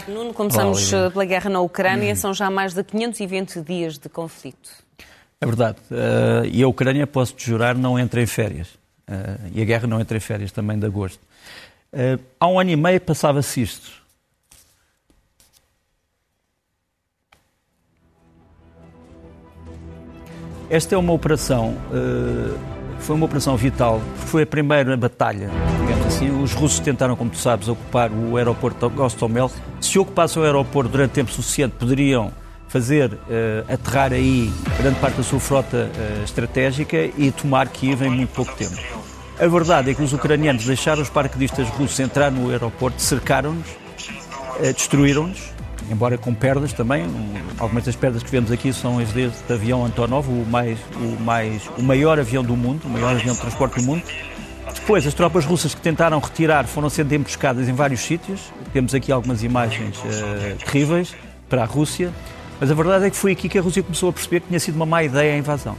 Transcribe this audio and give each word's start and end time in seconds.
tarde, 0.00 0.12
Nuno. 0.12 0.32
Começamos 0.32 0.92
Olá, 0.92 1.10
pela 1.10 1.24
guerra 1.24 1.50
na 1.50 1.60
Ucrânia. 1.60 2.10
Uhum. 2.10 2.16
São 2.16 2.34
já 2.34 2.50
mais 2.50 2.74
de 2.74 2.82
520 2.82 3.60
dias 3.60 3.98
de 3.98 4.08
conflito. 4.08 4.70
É 5.40 5.46
verdade. 5.46 5.78
Uh, 5.90 6.46
e 6.50 6.62
a 6.62 6.68
Ucrânia, 6.68 7.06
posso-te 7.06 7.46
jurar, 7.46 7.74
não 7.74 7.98
entra 7.98 8.20
em 8.20 8.26
férias. 8.26 8.68
Uh, 9.08 9.50
e 9.54 9.62
a 9.62 9.64
guerra 9.64 9.86
não 9.86 10.00
entra 10.00 10.16
em 10.16 10.20
férias 10.20 10.52
também 10.52 10.78
de 10.78 10.86
agosto. 10.86 11.20
Uh, 11.92 12.22
há 12.38 12.46
um 12.46 12.58
ano 12.58 12.70
e 12.70 12.76
meio 12.76 13.00
passava-se 13.00 13.62
isto. 13.62 14.00
Esta 20.68 20.94
é 20.94 20.98
uma 20.98 21.12
operação, 21.12 21.76
foi 23.00 23.16
uma 23.16 23.26
operação 23.26 23.56
vital, 23.56 24.00
foi 24.26 24.44
a 24.44 24.46
primeira 24.46 24.96
batalha, 24.96 25.50
Os 26.28 26.52
russos 26.52 26.80
tentaram, 26.80 27.16
como 27.16 27.30
tu 27.30 27.38
sabes, 27.38 27.68
ocupar 27.68 28.10
o 28.12 28.36
aeroporto 28.36 28.88
de 28.88 28.94
Gostomel. 28.94 29.50
Se 29.80 29.98
ocupassem 29.98 30.42
o 30.42 30.44
aeroporto 30.44 30.90
durante 30.90 31.12
tempo 31.12 31.30
suficiente, 31.30 31.76
poderiam 31.78 32.32
fazer 32.68 33.12
uh, 33.12 33.72
aterrar 33.72 34.12
aí 34.12 34.52
grande 34.78 34.98
parte 35.00 35.16
da 35.16 35.22
sua 35.22 35.40
frota 35.40 35.90
uh, 35.90 36.24
estratégica 36.24 36.96
e 37.16 37.30
tomar 37.30 37.68
Kiev 37.68 38.02
em 38.02 38.10
muito 38.10 38.30
pouco 38.30 38.54
tempo. 38.54 38.76
A 39.38 39.46
verdade 39.46 39.90
é 39.90 39.94
que 39.94 40.02
os 40.02 40.12
ucranianos 40.12 40.64
deixaram 40.64 41.02
os 41.02 41.08
paraquedistas 41.08 41.68
russos 41.70 41.98
entrar 41.98 42.30
no 42.30 42.50
aeroporto, 42.50 43.00
cercaram-nos, 43.00 43.66
destruíram-nos 44.76 45.50
embora 45.90 46.16
com 46.16 46.32
perdas 46.32 46.72
também. 46.72 47.04
Algumas 47.58 47.84
das 47.84 47.96
perdas 47.96 48.22
que 48.22 48.30
vemos 48.30 48.50
aqui 48.52 48.72
são 48.72 48.98
as 48.98 49.12
deste 49.12 49.52
avião 49.52 49.84
Antonov, 49.84 50.28
o, 50.28 50.46
mais, 50.46 50.78
o, 50.96 51.20
mais, 51.20 51.62
o 51.76 51.82
maior 51.82 52.18
avião 52.18 52.44
do 52.44 52.56
mundo, 52.56 52.84
o 52.84 52.88
maior 52.88 53.16
avião 53.16 53.34
de 53.34 53.40
transporte 53.40 53.80
do 53.80 53.82
mundo. 53.82 54.02
Depois, 54.90 55.06
as 55.06 55.14
tropas 55.14 55.44
russas 55.44 55.72
que 55.72 55.80
tentaram 55.80 56.18
retirar 56.18 56.66
foram 56.66 56.90
sendo 56.90 57.12
emboscadas 57.12 57.68
em 57.68 57.72
vários 57.72 58.00
sítios. 58.00 58.52
Temos 58.72 58.92
aqui 58.92 59.12
algumas 59.12 59.44
imagens 59.44 59.96
uh, 59.98 60.56
terríveis 60.64 61.14
para 61.48 61.62
a 61.62 61.64
Rússia. 61.64 62.12
Mas 62.58 62.72
a 62.72 62.74
verdade 62.74 63.04
é 63.04 63.10
que 63.10 63.14
foi 63.16 63.30
aqui 63.30 63.48
que 63.48 63.56
a 63.56 63.62
Rússia 63.62 63.84
começou 63.84 64.08
a 64.08 64.12
perceber 64.12 64.40
que 64.40 64.48
tinha 64.48 64.58
sido 64.58 64.74
uma 64.74 64.84
má 64.84 65.04
ideia 65.04 65.34
a 65.34 65.38
invasão. 65.38 65.76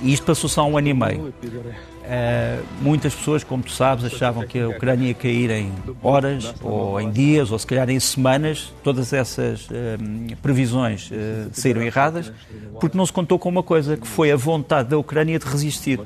E 0.00 0.12
isto 0.12 0.24
passou-se 0.24 0.60
há 0.60 0.62
um 0.62 0.78
ano 0.78 0.86
e 0.86 0.94
meio. 0.94 1.34
Uh, 1.42 2.64
muitas 2.80 3.12
pessoas, 3.12 3.42
como 3.42 3.64
tu 3.64 3.72
sabes, 3.72 4.04
achavam 4.04 4.46
que 4.46 4.60
a 4.60 4.68
Ucrânia 4.68 5.08
ia 5.08 5.14
cair 5.14 5.50
em 5.50 5.72
horas, 6.00 6.54
ou 6.62 7.00
em 7.00 7.10
dias, 7.10 7.50
ou 7.50 7.58
se 7.58 7.66
calhar 7.66 7.90
em 7.90 7.98
semanas. 7.98 8.72
Todas 8.84 9.12
essas 9.12 9.66
uh, 9.66 10.36
previsões 10.40 11.10
uh, 11.10 11.50
saíram 11.52 11.82
erradas, 11.82 12.32
porque 12.78 12.96
não 12.96 13.04
se 13.04 13.12
contou 13.12 13.40
com 13.40 13.48
uma 13.48 13.64
coisa, 13.64 13.96
que 13.96 14.06
foi 14.06 14.30
a 14.30 14.36
vontade 14.36 14.90
da 14.90 14.96
Ucrânia 14.96 15.36
de 15.36 15.46
resistir. 15.46 15.98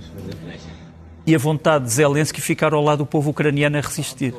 E 1.26 1.34
a 1.34 1.38
vontade 1.38 1.84
de 1.84 1.90
Zelensky 1.90 2.40
ficar 2.40 2.74
ao 2.74 2.82
lado 2.82 2.98
do 2.98 3.06
povo 3.06 3.30
ucraniano 3.30 3.78
a 3.78 3.80
resistir. 3.80 4.34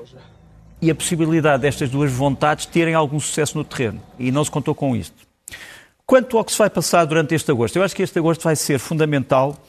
E 0.81 0.91
a 0.91 0.95
possibilidade 0.95 1.61
destas 1.61 1.89
duas 1.89 2.11
vontades 2.11 2.65
terem 2.65 2.93
algum 2.93 3.19
sucesso 3.19 3.57
no 3.57 3.63
terreno. 3.63 4.01
E 4.19 4.31
não 4.31 4.43
se 4.43 4.51
contou 4.51 4.75
com 4.75 4.95
isto. 4.95 5.25
Quanto 6.05 6.37
ao 6.37 6.45
que 6.45 6.51
se 6.51 6.57
vai 6.57 6.69
passar 6.69 7.05
durante 7.05 7.33
este 7.33 7.49
agosto, 7.49 7.77
eu 7.77 7.83
acho 7.83 7.95
que 7.95 8.03
este 8.03 8.19
agosto 8.19 8.43
vai 8.43 8.55
ser 8.55 8.77
fundamental 8.77 9.59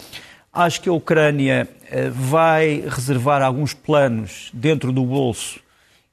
Acho 0.56 0.81
que 0.81 0.89
a 0.89 0.92
Ucrânia 0.92 1.69
eh, 1.91 2.09
vai 2.09 2.83
reservar 2.89 3.42
alguns 3.42 3.75
planos 3.75 4.50
dentro 4.55 4.91
do 4.91 5.05
bolso 5.05 5.61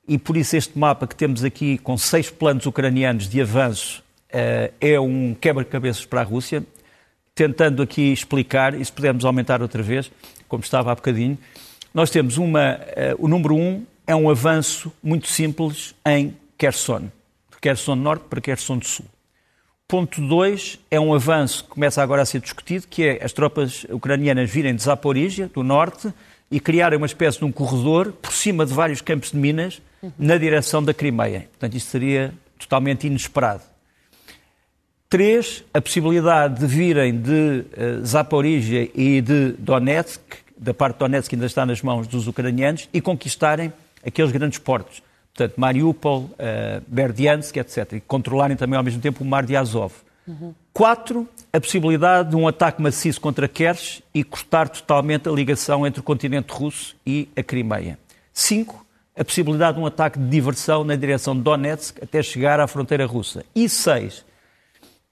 e 0.06 0.18
por 0.18 0.36
isso 0.36 0.58
este 0.58 0.78
mapa 0.78 1.08
que 1.08 1.16
temos 1.16 1.46
aqui 1.46 1.78
com 1.78 1.98
seis 1.98 2.30
planos 2.30 2.66
ucranianos 2.66 3.30
de 3.30 3.40
avanço 3.40 4.04
eh, 4.30 4.72
é 4.82 5.00
um 5.00 5.34
quebra-cabeças 5.34 6.06
para 6.06 6.20
a 6.20 6.24
Rússia, 6.26 6.62
tentando 7.34 7.82
aqui 7.82 8.12
explicar, 8.12 8.74
e 8.74 8.84
se 8.84 8.92
pudermos 8.92 9.24
aumentar 9.24 9.62
outra 9.62 9.82
vez, 9.82 10.12
como 10.54 10.64
estava 10.64 10.92
há 10.92 10.96
bocadinho, 10.96 11.36
nós 11.92 12.12
temos 12.12 12.38
uma, 12.38 12.80
eh, 12.96 13.16
o 13.18 13.28
número 13.28 13.56
um 13.56 13.84
é 14.06 14.16
um 14.16 14.30
avanço 14.30 14.94
muito 15.02 15.28
simples 15.28 15.96
em 16.06 16.38
Kherson, 16.60 17.10
de 17.52 17.58
Kherson 17.60 17.96
Norte 17.96 18.26
para 18.30 18.40
Kherson 18.40 18.78
do 18.78 18.86
Sul. 18.86 19.08
Ponto 19.88 20.22
2 20.22 20.80
é 20.92 21.00
um 21.00 21.12
avanço 21.12 21.64
que 21.64 21.72
começa 21.72 22.04
agora 22.04 22.22
a 22.22 22.26
ser 22.26 22.40
discutido, 22.40 22.86
que 22.88 23.04
é 23.04 23.26
as 23.26 23.34
tropas 23.34 23.84
ucranianas 23.90 24.48
virem 24.48 24.76
de 24.76 24.84
Zaporizhia, 24.84 25.50
do 25.52 25.64
norte, 25.64 26.14
e 26.52 26.60
criarem 26.60 26.98
uma 26.98 27.08
espécie 27.08 27.40
de 27.40 27.46
um 27.46 27.52
corredor 27.52 28.12
por 28.12 28.32
cima 28.32 28.64
de 28.64 28.74
vários 28.76 29.02
campos 29.02 29.32
de 29.32 29.38
minas 29.38 29.82
na 30.20 30.38
direção 30.38 30.84
da 30.84 30.94
Crimeia. 30.94 31.48
Portanto, 31.50 31.76
isto 31.76 31.90
seria 31.90 32.32
totalmente 32.60 33.08
inesperado. 33.08 33.64
Três, 35.10 35.64
a 35.74 35.82
possibilidade 35.82 36.60
de 36.60 36.68
virem 36.68 37.20
de 37.20 37.32
uh, 37.32 38.06
Zaporizhia 38.06 38.90
e 38.94 39.20
de 39.20 39.54
Donetsk, 39.60 40.43
da 40.64 40.74
parte 40.74 40.96
de 40.96 41.00
Donetsk 41.00 41.30
que 41.30 41.36
ainda 41.36 41.46
está 41.46 41.66
nas 41.66 41.82
mãos 41.82 42.08
dos 42.08 42.28
ucranianos, 42.28 42.90
e 42.94 43.02
conquistarem 43.02 43.72
aqueles 44.06 44.32
grandes 44.32 44.60
portos 44.60 45.02
portanto, 45.34 45.60
Mariupol, 45.60 46.22
uh, 46.22 46.84
Berdiansk, 46.88 47.58
etc. 47.58 47.94
E 47.94 48.02
controlarem 48.02 48.56
também 48.56 48.78
ao 48.78 48.84
mesmo 48.84 49.02
tempo 49.02 49.24
o 49.24 49.28
mar 49.28 49.44
de 49.44 49.56
Azov. 49.56 49.94
Uhum. 50.28 50.54
Quatro, 50.72 51.28
a 51.52 51.60
possibilidade 51.60 52.30
de 52.30 52.36
um 52.36 52.48
ataque 52.48 52.82
maciço 52.82 53.20
contra 53.20 53.48
Kerch 53.48 54.04
e 54.14 54.24
cortar 54.24 54.70
totalmente 54.70 55.28
a 55.28 55.32
ligação 55.32 55.86
entre 55.86 56.00
o 56.00 56.04
continente 56.04 56.54
russo 56.54 56.96
e 57.06 57.28
a 57.36 57.44
Crimeia. 57.44 58.00
Cinco, 58.32 58.86
a 59.18 59.24
possibilidade 59.24 59.78
de 59.78 59.84
um 59.84 59.86
ataque 59.86 60.18
de 60.18 60.28
diversão 60.28 60.84
na 60.84 60.96
direção 60.96 61.36
de 61.36 61.42
Donetsk 61.42 62.02
até 62.02 62.24
chegar 62.24 62.60
à 62.60 62.68
fronteira 62.68 63.06
russa. 63.06 63.44
E 63.54 63.68
seis, 63.68 64.26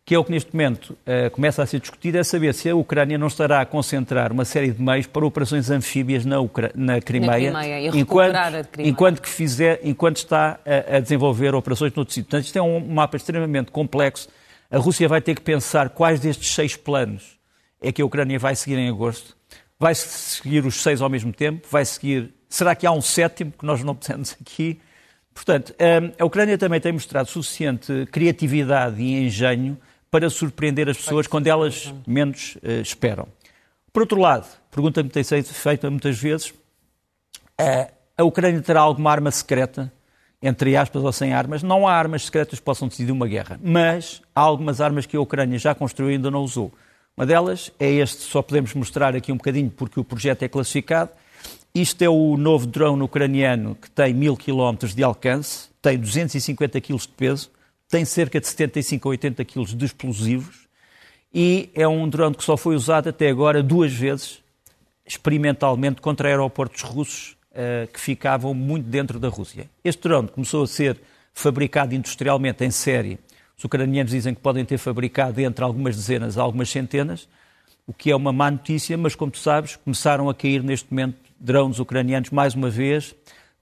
que 0.03 0.15
é 0.15 0.19
o 0.19 0.23
que 0.23 0.31
neste 0.31 0.53
momento 0.53 0.91
uh, 0.91 1.29
começa 1.31 1.61
a 1.61 1.65
ser 1.65 1.79
discutido, 1.79 2.17
é 2.17 2.23
saber 2.23 2.53
se 2.53 2.69
a 2.69 2.75
Ucrânia 2.75 3.17
não 3.17 3.27
estará 3.27 3.61
a 3.61 3.65
concentrar 3.65 4.31
uma 4.31 4.43
série 4.43 4.71
de 4.71 4.81
meios 4.81 5.05
para 5.07 5.25
operações 5.25 5.69
anfíbias 5.69 6.25
na, 6.25 6.39
Ucra 6.39 6.71
na 6.75 6.99
Crimeia, 6.99 7.51
na 7.51 7.59
Crimeia 7.61 7.87
enquanto, 7.93 8.67
Crimeia. 8.71 8.89
enquanto, 8.89 9.21
que 9.21 9.29
fizer, 9.29 9.79
enquanto 9.83 10.17
está 10.17 10.59
a, 10.65 10.97
a 10.97 10.99
desenvolver 10.99 11.53
operações 11.53 11.93
no 11.93 12.03
sítio. 12.03 12.23
Portanto, 12.23 12.45
isto 12.45 12.57
é 12.57 12.61
um 12.61 12.79
mapa 12.79 13.15
extremamente 13.15 13.71
complexo. 13.71 14.27
A 14.69 14.77
Rússia 14.77 15.07
vai 15.07 15.21
ter 15.21 15.35
que 15.35 15.41
pensar 15.41 15.89
quais 15.89 16.19
destes 16.19 16.53
seis 16.53 16.75
planos 16.75 17.39
é 17.81 17.91
que 17.91 18.01
a 18.01 18.05
Ucrânia 18.05 18.39
vai 18.39 18.55
seguir 18.55 18.77
em 18.77 18.89
agosto. 18.89 19.35
Vai 19.79 19.95
seguir 19.95 20.65
os 20.65 20.81
seis 20.81 21.01
ao 21.01 21.09
mesmo 21.09 21.33
tempo? 21.33 21.67
Vai 21.69 21.83
seguir. 21.85 22.33
Será 22.47 22.75
que 22.75 22.85
há 22.85 22.91
um 22.91 23.01
sétimo 23.01 23.51
que 23.51 23.65
nós 23.65 23.83
não 23.83 23.95
temos 23.95 24.35
aqui? 24.39 24.79
Portanto, 25.33 25.73
eh, 25.79 26.11
a 26.19 26.25
Ucrânia 26.25 26.57
também 26.57 26.79
tem 26.79 26.91
mostrado 26.91 27.29
suficiente 27.29 28.05
criatividade 28.11 29.01
e 29.01 29.25
engenho 29.25 29.77
para 30.11 30.29
surpreender 30.29 30.89
as 30.89 30.97
pessoas 30.97 31.25
quando 31.25 31.47
elas 31.47 31.91
menos 32.05 32.57
uh, 32.57 32.81
esperam. 32.81 33.27
Por 33.93 34.01
outro 34.01 34.19
lado, 34.19 34.45
pergunta-me 34.69 35.09
tem 35.09 35.23
sido 35.23 35.45
feita 35.45 35.89
muitas 35.89 36.19
vezes, 36.19 36.49
uh, 36.49 37.91
a 38.17 38.23
Ucrânia 38.23 38.61
terá 38.61 38.81
alguma 38.81 39.09
arma 39.09 39.31
secreta, 39.31 39.91
entre 40.41 40.75
aspas 40.75 41.01
ou 41.01 41.13
sem 41.13 41.33
armas? 41.33 41.63
Não 41.63 41.87
há 41.87 41.93
armas 41.93 42.25
secretas 42.25 42.59
que 42.59 42.65
possam 42.65 42.89
decidir 42.89 43.11
uma 43.11 43.27
guerra, 43.27 43.57
mas 43.63 44.21
há 44.35 44.41
algumas 44.41 44.81
armas 44.81 45.05
que 45.05 45.15
a 45.15 45.21
Ucrânia 45.21 45.57
já 45.57 45.73
construiu 45.73 46.11
e 46.11 46.15
ainda 46.15 46.29
não 46.29 46.43
usou. 46.43 46.73
Uma 47.15 47.25
delas 47.25 47.71
é 47.79 47.89
este, 47.89 48.21
só 48.23 48.41
podemos 48.41 48.73
mostrar 48.73 49.15
aqui 49.15 49.31
um 49.31 49.37
bocadinho 49.37 49.69
porque 49.69 49.99
o 49.99 50.03
projeto 50.03 50.43
é 50.43 50.49
classificado. 50.49 51.11
Isto 51.73 52.01
é 52.01 52.09
o 52.09 52.35
novo 52.35 52.67
drone 52.67 53.01
ucraniano 53.01 53.75
que 53.75 53.89
tem 53.89 54.13
mil 54.13 54.35
quilómetros 54.35 54.93
de 54.93 55.03
alcance, 55.03 55.69
tem 55.81 55.97
250 55.97 56.81
quilos 56.81 57.03
de 57.03 57.13
peso, 57.13 57.49
tem 57.91 58.05
cerca 58.05 58.39
de 58.39 58.47
75 58.47 59.07
a 59.07 59.11
80 59.11 59.45
quilos 59.45 59.75
de 59.75 59.85
explosivos 59.85 60.67
e 61.33 61.69
é 61.75 61.85
um 61.85 62.07
drone 62.07 62.35
que 62.35 62.43
só 62.43 62.55
foi 62.55 62.73
usado 62.73 63.09
até 63.09 63.29
agora 63.29 63.61
duas 63.61 63.91
vezes, 63.93 64.41
experimentalmente, 65.05 66.01
contra 66.01 66.29
aeroportos 66.29 66.81
russos 66.81 67.35
uh, 67.51 67.91
que 67.91 67.99
ficavam 67.99 68.53
muito 68.53 68.87
dentro 68.87 69.19
da 69.19 69.27
Rússia. 69.27 69.69
Este 69.83 70.03
drone 70.03 70.29
começou 70.29 70.63
a 70.63 70.67
ser 70.67 70.99
fabricado 71.33 71.93
industrialmente 71.93 72.63
em 72.63 72.71
série. 72.71 73.19
Os 73.57 73.63
ucranianos 73.65 74.11
dizem 74.11 74.33
que 74.33 74.41
podem 74.41 74.63
ter 74.63 74.77
fabricado 74.77 75.39
entre 75.41 75.63
algumas 75.63 75.95
dezenas 75.95 76.37
a 76.37 76.41
algumas 76.41 76.69
centenas, 76.69 77.27
o 77.85 77.93
que 77.93 78.09
é 78.09 78.15
uma 78.15 78.31
má 78.31 78.49
notícia, 78.49 78.97
mas 78.97 79.15
como 79.15 79.31
tu 79.31 79.39
sabes, 79.39 79.75
começaram 79.75 80.29
a 80.29 80.33
cair 80.33 80.63
neste 80.63 80.89
momento 80.91 81.17
drones 81.39 81.77
ucranianos 81.79 82.29
mais 82.29 82.55
uma 82.55 82.69
vez 82.69 83.13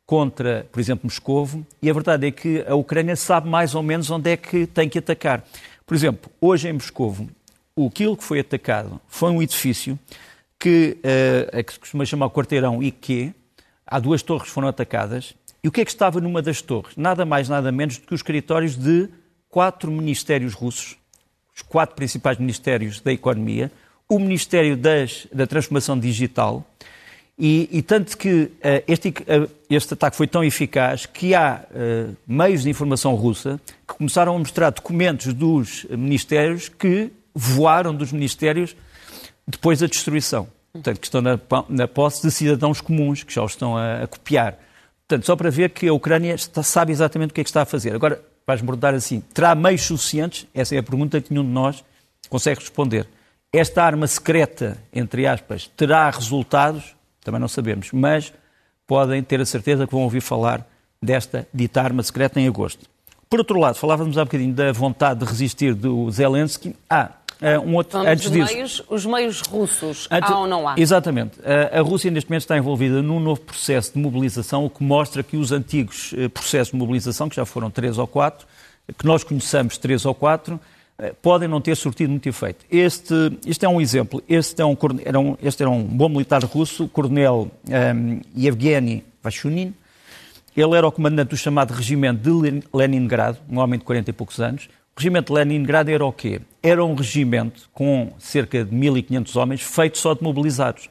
contra, 0.09 0.65
por 0.71 0.79
exemplo, 0.79 1.01
Moscovo, 1.03 1.63
e 1.79 1.87
a 1.87 1.93
verdade 1.93 2.25
é 2.25 2.31
que 2.31 2.65
a 2.67 2.73
Ucrânia 2.73 3.15
sabe 3.15 3.47
mais 3.47 3.75
ou 3.75 3.83
menos 3.83 4.09
onde 4.09 4.31
é 4.31 4.35
que 4.35 4.65
tem 4.65 4.89
que 4.89 4.97
atacar. 4.97 5.45
Por 5.85 5.93
exemplo, 5.93 6.31
hoje 6.41 6.67
em 6.67 6.73
Moscovo, 6.73 7.29
aquilo 7.85 8.17
que 8.17 8.23
foi 8.23 8.39
atacado 8.39 8.99
foi 9.07 9.29
um 9.29 9.39
edifício 9.39 9.99
que, 10.57 10.97
uh, 10.97 11.63
que 11.63 11.73
se 11.73 11.79
costuma 11.79 12.05
chamar 12.05 12.25
o 12.25 12.31
quarteirão 12.31 12.81
IQ. 12.81 13.35
Há 13.85 13.99
duas 13.99 14.23
torres 14.23 14.47
que 14.47 14.49
foram 14.49 14.67
atacadas. 14.67 15.35
E 15.63 15.67
o 15.67 15.71
que 15.71 15.81
é 15.81 15.85
que 15.85 15.91
estava 15.91 16.19
numa 16.19 16.41
das 16.41 16.59
torres? 16.59 16.97
Nada 16.97 17.23
mais, 17.23 17.47
nada 17.47 17.71
menos 17.71 17.99
do 17.99 18.07
que 18.07 18.15
os 18.15 18.21
escritórios 18.21 18.75
de 18.75 19.07
quatro 19.47 19.91
ministérios 19.91 20.55
russos, 20.55 20.97
os 21.55 21.61
quatro 21.61 21.95
principais 21.95 22.39
ministérios 22.39 22.99
da 22.99 23.13
economia, 23.13 23.71
o 24.09 24.17
Ministério 24.17 24.75
das, 24.75 25.27
da 25.31 25.45
Transformação 25.45 25.99
Digital, 25.99 26.65
e, 27.39 27.69
e, 27.71 27.81
tanto 27.81 28.17
que 28.17 28.43
uh, 28.43 28.51
este, 28.85 29.09
uh, 29.09 29.49
este, 29.69 29.93
ataque 29.93 30.17
foi 30.17 30.27
tão 30.27 30.43
eficaz 30.43 31.05
que 31.05 31.33
há 31.33 31.63
uh, 31.71 32.15
meios 32.27 32.63
de 32.63 32.69
informação 32.69 33.15
russa 33.15 33.61
que 33.87 33.93
começaram 33.93 34.35
a 34.35 34.39
mostrar 34.39 34.71
documentos 34.71 35.33
dos 35.33 35.85
ministérios 35.89 36.67
que 36.67 37.09
voaram 37.33 37.95
dos 37.95 38.11
ministérios 38.11 38.75
depois 39.47 39.79
da 39.79 39.87
destruição. 39.87 40.47
Portanto, 40.73 40.99
que 40.99 41.07
estão 41.07 41.21
na, 41.21 41.39
na 41.69 41.87
posse 41.87 42.21
de 42.21 42.31
cidadãos 42.31 42.81
comuns, 42.81 43.23
que 43.23 43.33
já 43.33 43.41
os 43.41 43.53
estão 43.53 43.77
a, 43.77 44.03
a, 44.03 44.07
copiar. 44.07 44.59
Portanto, 45.07 45.25
só 45.25 45.35
para 45.35 45.49
ver 45.49 45.69
que 45.69 45.87
a 45.87 45.93
Ucrânia 45.93 46.35
está, 46.35 46.61
sabe 46.61 46.91
exatamente 46.91 47.31
o 47.31 47.33
que 47.33 47.41
é 47.41 47.43
que 47.43 47.49
está 47.49 47.61
a 47.61 47.65
fazer. 47.65 47.95
Agora, 47.95 48.21
vais 48.45 48.61
abordar 48.61 48.93
assim, 48.93 49.21
terá 49.33 49.55
meios 49.55 49.83
suficientes? 49.83 50.45
Essa 50.53 50.75
é 50.75 50.79
a 50.79 50.83
pergunta 50.83 51.21
que 51.21 51.31
nenhum 51.31 51.45
de 51.45 51.51
nós 51.51 51.83
consegue 52.29 52.59
responder. 52.59 53.07
Esta 53.51 53.83
arma 53.83 54.05
secreta, 54.07 54.77
entre 54.93 55.25
aspas, 55.25 55.71
terá 55.75 56.09
resultados? 56.09 56.98
Também 57.23 57.39
não 57.39 57.47
sabemos, 57.47 57.91
mas 57.91 58.33
podem 58.87 59.21
ter 59.21 59.39
a 59.39 59.45
certeza 59.45 59.85
que 59.85 59.93
vão 59.93 60.03
ouvir 60.03 60.21
falar 60.21 60.65
desta 61.01 61.47
dita 61.53 61.81
arma 61.81 62.03
secreta 62.03 62.39
em 62.39 62.47
agosto. 62.47 62.85
Por 63.29 63.39
outro 63.39 63.59
lado, 63.59 63.75
falávamos 63.75 64.17
há 64.17 64.25
bocadinho 64.25 64.53
da 64.53 64.71
vontade 64.71 65.19
de 65.19 65.25
resistir 65.25 65.75
do 65.75 66.09
Zelensky. 66.09 66.75
Ah, 66.89 67.11
um 67.63 67.75
outro, 67.75 67.99
então, 67.99 68.11
antes 68.11 68.29
disso, 68.29 68.53
meios, 68.53 68.83
os 68.89 69.05
meios 69.05 69.41
russos, 69.41 70.07
antes, 70.11 70.29
há 70.29 70.39
ou 70.39 70.47
não 70.47 70.67
há? 70.67 70.75
Exatamente. 70.77 71.39
A 71.71 71.79
Rússia, 71.81 72.11
neste 72.11 72.29
momento, 72.29 72.41
está 72.41 72.57
envolvida 72.57 73.01
num 73.01 73.19
novo 73.19 73.39
processo 73.41 73.93
de 73.93 73.99
mobilização, 73.99 74.65
o 74.65 74.69
que 74.69 74.83
mostra 74.83 75.23
que 75.23 75.37
os 75.37 75.51
antigos 75.51 76.13
eh, 76.17 76.27
processos 76.27 76.71
de 76.71 76.77
mobilização, 76.77 77.29
que 77.29 77.35
já 77.35 77.45
foram 77.45 77.69
três 77.71 77.97
ou 77.97 78.05
quatro, 78.05 78.45
que 78.97 79.05
nós 79.05 79.23
conheçamos 79.23 79.77
três 79.77 80.05
ou 80.05 80.13
quatro, 80.13 80.55
eh, 80.55 80.59
podem 81.21 81.47
não 81.47 81.61
ter 81.61 81.75
surtido 81.75 82.09
muito 82.09 82.27
efeito. 82.27 82.65
Este, 82.69 83.13
este 83.45 83.65
é 83.65 83.69
um 83.69 83.79
exemplo. 83.79 84.21
Este, 84.27 84.61
é 84.61 84.65
um, 84.65 84.77
era 85.03 85.19
um, 85.19 85.37
este 85.41 85.63
era 85.63 85.69
um 85.69 85.83
bom 85.83 86.09
militar 86.09 86.43
russo, 86.43 86.85
o 86.85 86.89
coronel 86.89 87.51
um, 87.67 87.73
ehm, 87.73 88.21
Yevgeny 88.37 89.03
Vashunin. 89.23 89.73
Ele 90.55 90.75
era 90.75 90.87
o 90.87 90.91
comandante 90.91 91.29
do 91.29 91.37
chamado 91.37 91.71
Regimento 91.71 92.21
de 92.21 92.63
Leningrado, 92.73 93.37
um 93.49 93.59
homem 93.59 93.79
de 93.79 93.85
40 93.85 94.09
e 94.09 94.13
poucos 94.13 94.39
anos. 94.39 94.67
O 94.95 94.99
regimento 94.99 95.33
de 95.33 95.39
Leningrado 95.39 95.89
era 95.89 96.05
o 96.05 96.11
quê? 96.11 96.41
Era 96.61 96.83
um 96.83 96.93
regimento 96.93 97.69
com 97.73 98.11
cerca 98.19 98.65
de 98.65 98.75
1.500 98.75 99.35
homens, 99.41 99.61
feito 99.61 99.97
só 99.97 100.13
de 100.13 100.21
mobilizados. 100.21 100.89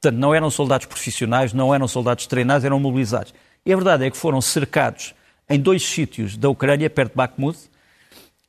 Portanto, 0.00 0.20
não 0.20 0.32
eram 0.32 0.48
soldados 0.48 0.86
profissionais, 0.86 1.52
não 1.52 1.74
eram 1.74 1.88
soldados 1.88 2.26
treinados, 2.28 2.64
eram 2.64 2.78
mobilizados. 2.78 3.34
E 3.66 3.72
a 3.72 3.76
verdade 3.76 4.04
é 4.04 4.10
que 4.10 4.16
foram 4.16 4.40
cercados 4.40 5.12
em 5.50 5.58
dois 5.58 5.82
sítios 5.82 6.36
da 6.36 6.48
Ucrânia, 6.48 6.88
perto 6.88 7.10
de 7.10 7.16
Bakhmut. 7.16 7.58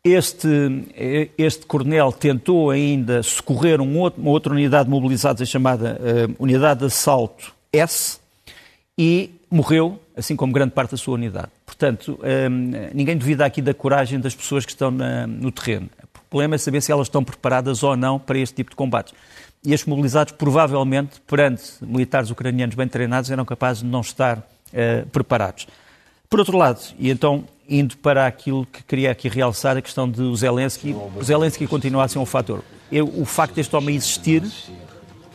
Este, 0.01 0.47
este 1.37 1.65
coronel 1.65 2.13
tentou 2.13 2.71
ainda 2.71 3.21
socorrer 3.21 3.81
um 3.81 3.99
outro, 3.99 4.21
uma 4.21 4.31
outra 4.31 4.53
unidade 4.53 4.89
mobilizada 4.89 5.45
chamada 5.45 5.99
uh, 5.99 6.35
Unidade 6.41 6.79
de 6.79 6.85
Assalto 6.85 7.53
S 7.73 8.17
e 8.97 9.29
morreu, 9.51 9.99
assim 10.15 10.37
como 10.37 10.53
grande 10.53 10.71
parte 10.71 10.91
da 10.91 10.97
sua 10.97 11.15
unidade. 11.15 11.49
Portanto, 11.65 12.17
hum, 12.21 12.71
ninguém 12.93 13.17
duvida 13.17 13.45
aqui 13.45 13.61
da 13.61 13.73
coragem 13.73 14.19
das 14.19 14.33
pessoas 14.33 14.65
que 14.65 14.71
estão 14.71 14.89
na, 14.89 15.27
no 15.27 15.51
terreno. 15.51 15.89
O 16.15 16.29
problema 16.29 16.55
é 16.55 16.57
saber 16.57 16.81
se 16.81 16.91
elas 16.91 17.07
estão 17.07 17.23
preparadas 17.23 17.83
ou 17.83 17.97
não 17.97 18.19
para 18.19 18.37
este 18.37 18.55
tipo 18.55 18.69
de 18.69 18.75
combates. 18.75 19.13
E 19.65 19.73
estes 19.73 19.87
mobilizados, 19.87 20.33
provavelmente, 20.33 21.19
perante 21.27 21.63
militares 21.81 22.29
ucranianos 22.29 22.75
bem 22.75 22.87
treinados, 22.87 23.31
eram 23.31 23.43
capazes 23.43 23.83
de 23.83 23.89
não 23.89 24.01
estar 24.01 24.37
uh, 24.37 25.07
preparados. 25.09 25.67
Por 26.29 26.39
outro 26.39 26.55
lado, 26.59 26.79
e 26.99 27.09
então 27.09 27.43
indo 27.67 27.97
para 27.97 28.27
aquilo 28.27 28.63
que 28.63 28.83
queria 28.83 29.09
aqui 29.09 29.27
realçar, 29.27 29.75
a 29.75 29.81
questão 29.81 30.07
de 30.07 30.35
Zelensky, 30.37 30.95
o 31.15 31.23
Zelensky 31.23 31.65
continua 31.65 32.03
a 32.03 32.07
ser 32.07 32.19
um 32.19 32.25
fator. 32.25 32.61
Eu, 32.91 33.07
o 33.07 33.25
facto 33.25 33.55
deste 33.55 33.75
homem 33.75 33.95
existir 33.95 34.43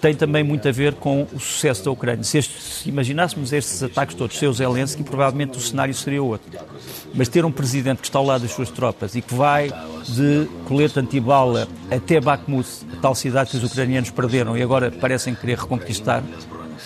tem 0.00 0.14
também 0.14 0.44
muito 0.44 0.68
a 0.68 0.70
ver 0.70 0.94
com 0.94 1.26
o 1.32 1.40
sucesso 1.40 1.84
da 1.84 1.90
Ucrânia. 1.90 2.22
Se, 2.22 2.38
este, 2.38 2.60
se 2.60 2.88
imaginássemos 2.88 3.52
estes 3.52 3.82
ataques 3.82 4.14
todos 4.14 4.38
sem 4.38 4.48
o 4.48 4.52
Zelensky, 4.52 5.02
provavelmente 5.02 5.58
o 5.58 5.60
cenário 5.60 5.92
seria 5.94 6.22
outro. 6.22 6.48
Mas 7.12 7.26
ter 7.26 7.44
um 7.44 7.50
presidente 7.50 7.98
que 7.98 8.06
está 8.06 8.20
ao 8.20 8.24
lado 8.24 8.42
das 8.42 8.52
suas 8.52 8.70
tropas 8.70 9.16
e 9.16 9.20
que 9.20 9.34
vai 9.34 9.72
de 10.06 10.48
colete 10.68 11.00
antibala 11.00 11.66
até 11.90 12.20
Bakhmut, 12.20 12.68
a 12.96 13.00
tal 13.00 13.16
cidade 13.16 13.50
que 13.50 13.56
os 13.56 13.64
ucranianos 13.64 14.10
perderam 14.10 14.56
e 14.56 14.62
agora 14.62 14.92
parecem 14.92 15.34
querer 15.34 15.58
reconquistar, 15.58 16.22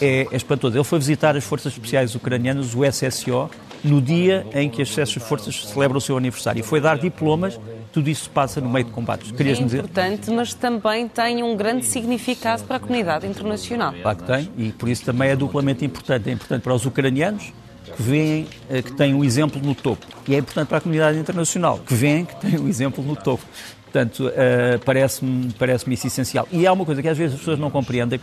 é, 0.01 0.27
é 0.31 0.37
espantoso. 0.37 0.79
Ele 0.79 0.85
foi 0.85 0.99
visitar 0.99 1.37
as 1.37 1.45
forças 1.45 1.75
especiais 1.75 2.15
ucranianas, 2.15 2.75
o 2.75 2.87
SSO, 2.87 3.51
no 3.85 4.01
dia 4.01 4.47
em 4.53 4.69
que 4.69 4.83
as 4.83 5.13
forças 5.15 5.67
celebram 5.67 5.99
o 5.99 6.01
seu 6.01 6.17
aniversário. 6.17 6.61
E 6.61 6.63
foi 6.63 6.81
dar 6.81 6.99
diplomas 6.99 7.59
tudo 7.93 8.11
isso 8.11 8.25
se 8.25 8.31
passa 8.31 8.61
no 8.61 8.69
meio 8.69 8.85
de 8.85 8.93
combates. 8.93 9.31
Querias 9.33 9.59
é 9.59 9.63
importante, 9.63 10.21
dizer? 10.21 10.35
mas 10.35 10.55
também 10.55 11.09
tem 11.09 11.43
um 11.43 11.57
grande 11.57 11.85
significado 11.85 12.63
para 12.65 12.77
a 12.77 12.81
comunidade 12.81 13.27
internacional. 13.27 13.95
Claro 14.03 14.19
que 14.19 14.25
tem, 14.25 14.49
e 14.57 14.73
por 14.73 14.89
isso 14.89 15.05
também 15.05 15.31
é 15.31 15.37
duplamente 15.37 15.85
importante. 15.85 16.29
É 16.29 16.33
importante 16.33 16.63
para 16.63 16.75
os 16.75 16.85
ucranianos, 16.85 17.53
que 17.97 18.03
veem 18.03 18.47
eh, 18.69 18.83
que 18.83 18.93
têm 18.93 19.15
um 19.15 19.25
exemplo 19.25 19.61
no 19.63 19.75
topo. 19.75 20.07
E 20.27 20.35
é 20.35 20.39
importante 20.39 20.69
para 20.69 20.79
a 20.79 20.81
comunidade 20.81 21.19
internacional, 21.19 21.79
que 21.79 21.95
veem 21.95 22.25
que 22.25 22.37
têm 22.37 22.59
um 22.59 22.69
exemplo 22.69 23.03
no 23.03 23.17
topo. 23.17 23.45
Portanto, 23.85 24.27
uh, 24.27 24.79
parece-me 24.85 25.51
parece 25.59 25.91
isso 25.91 26.07
essencial. 26.07 26.47
E 26.53 26.67
há 26.67 26.73
uma 26.73 26.85
coisa 26.85 27.01
que 27.01 27.09
às 27.09 27.17
vezes 27.17 27.35
as 27.35 27.41
pessoas 27.41 27.59
não 27.59 27.71
compreendem. 27.71 28.21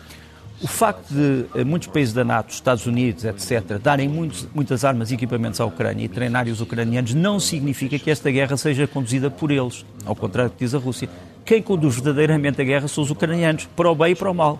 O 0.61 0.67
facto 0.67 1.13
de 1.13 1.45
eh, 1.53 1.63
muitos 1.65 1.89
países 1.89 2.13
da 2.13 2.23
NATO, 2.23 2.51
Estados 2.51 2.85
Unidos, 2.85 3.25
etc., 3.25 3.77
darem 3.81 4.07
muitos, 4.07 4.47
muitas 4.53 4.85
armas 4.85 5.11
e 5.11 5.15
equipamentos 5.15 5.59
à 5.59 5.65
Ucrânia 5.65 6.05
e 6.05 6.07
treinarem 6.07 6.51
os 6.51 6.61
ucranianos 6.61 7.13
não 7.13 7.39
significa 7.39 7.99
que 7.99 8.09
esta 8.09 8.31
guerra 8.31 8.55
seja 8.55 8.87
conduzida 8.87 9.29
por 9.29 9.51
eles, 9.51 9.85
ao 10.05 10.15
contrário 10.15 10.49
do 10.49 10.53
que 10.53 10.63
diz 10.63 10.73
a 10.73 10.77
Rússia. 10.77 11.09
Quem 11.43 11.61
conduz 11.61 11.95
verdadeiramente 11.95 12.61
a 12.61 12.63
guerra 12.63 12.87
são 12.87 13.03
os 13.03 13.11
ucranianos, 13.11 13.67
para 13.75 13.91
o 13.91 13.95
bem 13.95 14.13
e 14.13 14.15
para 14.15 14.31
o 14.31 14.33
mal. 14.33 14.59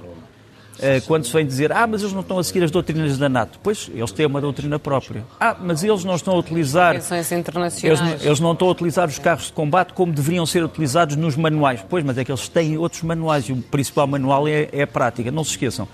Eh, 0.80 1.02
quando 1.02 1.26
se 1.26 1.34
vem 1.34 1.46
dizer, 1.46 1.72
ah, 1.72 1.88
mas 1.88 2.02
eles 2.02 2.14
não 2.14 2.22
estão 2.22 2.38
a 2.38 2.44
seguir 2.44 2.64
as 2.64 2.72
doutrinas 2.72 3.18
da 3.18 3.30
NATO. 3.30 3.60
Pois, 3.64 3.90
eles 3.94 4.12
têm 4.12 4.26
uma 4.26 4.42
doutrina 4.42 4.78
própria. 4.78 5.24
Ah, 5.40 5.56
mas 5.60 5.84
eles 5.84 6.04
não 6.04 6.16
estão 6.16 6.36
a 6.36 6.38
utilizar... 6.38 6.96
internacionais. 7.40 8.12
Eles, 8.12 8.26
eles, 8.26 8.40
não 8.40 8.54
estão 8.54 8.68
a 8.68 8.72
utilizar 8.72 9.08
os 9.08 9.18
carros 9.20 9.46
de 9.46 9.54
combate 9.54 9.94
como 9.94 10.12
deveriam 10.12 10.46
ser 10.46 10.64
utilizados 10.64 11.16
nos 11.16 11.36
manuais. 11.36 11.84
Pois, 11.88 12.04
mas 12.04 12.18
é 12.18 12.26
que 12.26 12.32
eles 12.32 12.48
têm 12.48 12.78
outros 12.78 13.04
manuais 13.04 13.46
e 13.46 13.54
o 13.54 13.58
principal 13.58 14.08
manual 14.08 14.48
é, 14.48 14.68
é 14.72 14.82
a 14.82 14.88
prática. 14.88 15.32
Não 15.32 15.44
se 15.44 15.52
esqueçam, 15.52 15.88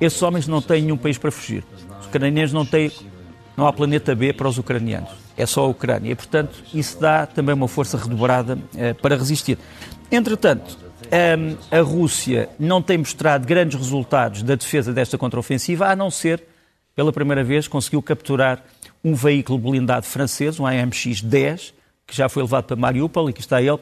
esses 0.00 0.22
homens 0.22 0.46
não 0.46 0.62
têm 0.62 0.82
nenhum 0.82 0.96
país 0.96 1.18
para 1.18 1.30
fugir. 1.30 1.64
Os 2.00 2.06
ucranianos 2.06 2.52
não 2.52 2.64
têm... 2.64 2.92
Não 3.56 3.66
há 3.66 3.72
planeta 3.72 4.14
B 4.14 4.32
para 4.32 4.48
os 4.48 4.56
ucranianos. 4.56 5.10
É 5.36 5.44
só 5.44 5.64
a 5.64 5.66
Ucrânia. 5.66 6.12
E, 6.12 6.14
portanto, 6.14 6.62
isso 6.72 7.00
dá 7.00 7.26
também 7.26 7.52
uma 7.52 7.66
força 7.66 7.96
redobrada 7.96 8.56
eh, 8.76 8.92
para 8.94 9.16
resistir. 9.16 9.58
Entretanto, 10.12 10.78
a 11.70 11.80
Rússia 11.80 12.48
não 12.58 12.82
tem 12.82 12.98
mostrado 12.98 13.46
grandes 13.46 13.78
resultados 13.78 14.42
da 14.42 14.54
defesa 14.54 14.92
desta 14.92 15.16
contraofensiva, 15.18 15.86
a 15.86 15.96
não 15.96 16.10
ser, 16.10 16.42
pela 16.94 17.12
primeira 17.12 17.44
vez, 17.44 17.68
conseguiu 17.68 18.02
capturar 18.02 18.64
um 19.02 19.14
veículo 19.14 19.58
blindado 19.58 20.06
francês, 20.06 20.58
um 20.58 20.64
AMX-10, 20.64 21.72
que 22.06 22.16
já 22.16 22.28
foi 22.28 22.42
levado 22.42 22.64
para 22.64 22.76
Mariupol 22.76 23.30
e 23.30 23.32
que 23.32 23.40
está 23.40 23.60
ele. 23.62 23.78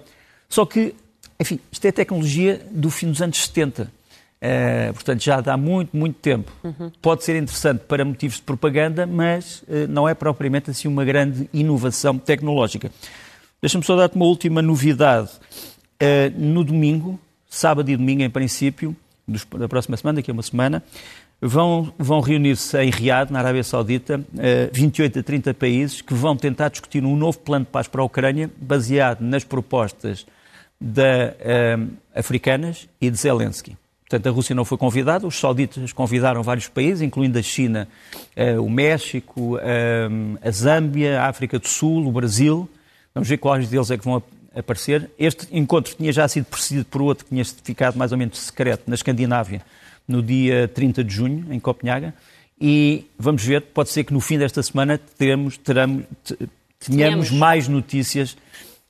Só 0.49 0.67
que, 0.67 0.95
enfim, 1.39 1.61
isto 1.71 1.85
é 1.85 1.93
tecnologia 1.93 2.61
do 2.71 2.91
fim 2.91 3.11
dos 3.11 3.23
anos 3.23 3.39
70. 3.39 3.85
Uh, 3.85 3.89
eh, 4.41 4.93
portanto, 4.93 5.23
já 5.23 5.41
dá 5.41 5.57
muito, 5.57 5.97
muito 5.97 6.17
tempo. 6.17 6.53
Uhum. 6.63 6.91
Pode 7.01 7.25
ser 7.25 7.37
interessante 7.37 7.81
para 7.81 8.05
motivos 8.05 8.37
de 8.37 8.43
propaganda, 8.43 9.07
mas 9.07 9.63
uh, 9.63 9.89
não 9.89 10.09
é 10.09 10.15
propriamente 10.15 10.71
assim 10.71 10.89
uma 10.89 11.05
grande 11.05 11.49
inovação 11.53 12.19
tecnológica. 12.19 12.91
Deixa-me 13.61 13.85
só 13.85 13.97
dar-te 13.97 14.17
uma 14.17 14.27
última 14.27 14.61
novidade 14.61 15.31
Uh, 15.97 16.31
no 16.39 16.63
domingo, 16.63 17.19
sábado 17.49 17.91
e 17.91 17.97
domingo, 17.97 18.23
em 18.23 18.29
princípio, 18.29 18.95
dos, 19.27 19.45
da 19.45 19.67
próxima 19.67 19.97
semana, 19.97 20.17
daqui 20.17 20.31
a 20.31 20.35
uma 20.35 20.43
semana, 20.43 20.83
vão, 21.41 21.91
vão 21.99 22.21
reunir-se 22.21 22.77
em 22.83 22.91
Riad, 22.91 23.33
na 23.33 23.39
Arábia 23.39 23.65
Saudita, 23.65 24.19
uh, 24.19 24.23
eh, 24.39 24.71
28 24.75 25.21
a 25.21 25.23
30 25.23 25.55
países 25.55 26.03
que 26.03 26.13
vão 26.13 26.37
tentar 26.37 26.69
discutir 26.69 27.03
um 27.03 27.17
novo 27.17 27.39
plano 27.39 27.65
de 27.65 27.71
paz 27.71 27.89
para 27.89 28.03
a 28.03 28.05
Ucrânia, 28.05 28.51
baseado 28.61 29.23
nas 29.23 29.43
propostas 29.43 30.27
da, 30.79 31.35
uh, 31.83 31.89
africanas 32.15 32.87
e 33.01 33.09
de 33.09 33.17
Zelensky. 33.17 33.75
Portanto, 34.03 34.27
a 34.29 34.31
Rússia 34.31 34.55
não 34.55 34.67
foi 34.67 34.77
convidada, 34.77 35.27
os 35.27 35.37
sauditas 35.37 35.93
convidaram 35.95 36.43
vários 36.43 36.69
países, 36.69 37.01
incluindo 37.01 37.39
a 37.39 37.43
China, 37.43 37.89
o 38.63 38.71
México, 38.71 39.59
a 40.41 40.51
Zâmbia, 40.53 41.23
a 41.23 41.27
África 41.27 41.59
do 41.59 41.67
Sul, 41.67 42.07
o 42.07 42.13
Brasil. 42.13 42.71
Vamos 43.13 43.29
ver 43.29 43.39
quais 43.39 43.69
deles 43.69 43.91
é 43.91 43.99
que 43.99 44.05
vão 44.05 44.23
aparecer. 44.57 45.11
Este 45.19 45.47
encontro 45.57 45.95
tinha 45.95 46.13
já 46.13 46.27
sido 46.27 46.47
precedido 46.47 46.87
por 46.87 47.03
outro 47.03 47.25
que 47.25 47.31
tinha 47.31 47.45
ficado 47.45 47.97
mais 47.97 48.13
ou 48.13 48.19
menos 48.19 48.39
secreto 48.39 48.85
na 48.87 48.95
Escandinávia 48.95 49.63
no 50.07 50.23
dia 50.23 50.69
30 50.69 51.05
de 51.05 51.15
junho, 51.15 51.53
em 51.53 51.59
Copenhaga. 51.59 52.15
E 52.61 53.05
vamos 53.19 53.45
ver, 53.45 53.63
pode 53.63 53.91
ser 53.91 54.05
que 54.05 54.13
no 54.13 54.21
fim 54.21 54.39
desta 54.39 54.63
semana 54.63 54.99
teremos, 55.19 55.59
teramos, 55.59 56.05
tenhamos 56.79 57.31
mais 57.31 57.69
notícias 57.69 58.37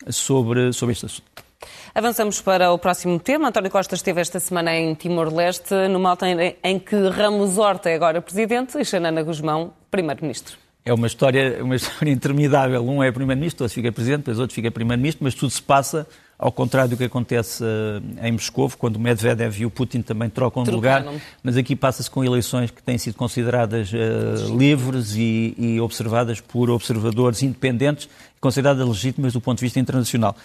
sobre, 0.08 0.73
sobre 0.73 0.92
este 0.92 1.06
assunto. 1.06 1.46
Avançamos 1.94 2.40
para 2.40 2.70
o 2.73 2.78
próximo 2.78 3.18
tema. 3.18 3.49
António 3.49 3.70
Costa 3.70 3.94
esteve 3.94 4.20
esta 4.20 4.38
semana 4.38 4.75
em 4.76 4.94
Timor-Leste, 4.94 5.88
numa 5.88 6.11
altura 6.11 6.54
em 6.62 6.78
que 6.78 6.94
Ramos 7.08 7.58
Horta 7.58 7.88
é 7.90 7.94
agora 7.94 8.20
presidente 8.20 8.78
e 8.78 8.85
Xanana 8.85 9.23
Guzmão, 9.23 9.73
primeiro-ministro. 9.90 10.65
É 10.87 10.95
uma 10.95 11.09
história, 11.09 11.64
uma 11.64 11.75
história 11.75 12.12
interminável. 12.14 12.81
Um 12.81 13.02
é 13.02 13.11
primeiro-ministro, 13.11 13.64
outro 13.64 13.75
fica 13.75 13.90
presidente, 13.90 14.19
depois 14.19 14.38
outro 14.38 14.55
fica 14.55 14.71
primeiro-ministro, 14.71 15.25
mas 15.25 15.35
tudo 15.35 15.50
se 15.50 15.61
passa 15.61 16.07
ao 16.38 16.52
contrário 16.52 16.90
do 16.90 16.97
que 16.97 17.02
acontece 17.02 17.64
uh, 17.64 18.25
em 18.25 18.31
Moscou, 18.31 18.71
quando 18.78 18.95
o 18.95 19.00
Medvedev 19.00 19.59
e 19.59 19.66
o 19.66 19.71
Putin 19.71 20.02
também 20.02 20.31
trocam 20.31 20.62
de 20.62 20.71
lugar, 20.71 21.05
mas 21.43 21.57
aqui 21.57 21.75
passa-se 21.75 22.09
com 22.09 22.23
eleições 22.23 22.71
que 22.71 22.81
têm 22.81 22.99
sido 22.99 23.16
consideradas 23.16 23.90
uh, 23.93 24.57
livres 24.57 25.16
e, 25.16 25.55
e, 25.59 25.81
observadas 25.81 26.40
por 26.40 26.71
observadores 26.71 27.43
independentes 27.43 28.09
e 28.37 28.40
consideradas 28.40 28.87
legítimas 28.87 29.33
do 29.33 29.40
ponto 29.40 29.59
de 29.59 29.64
vista 29.64 29.81
internacional. 29.81 30.37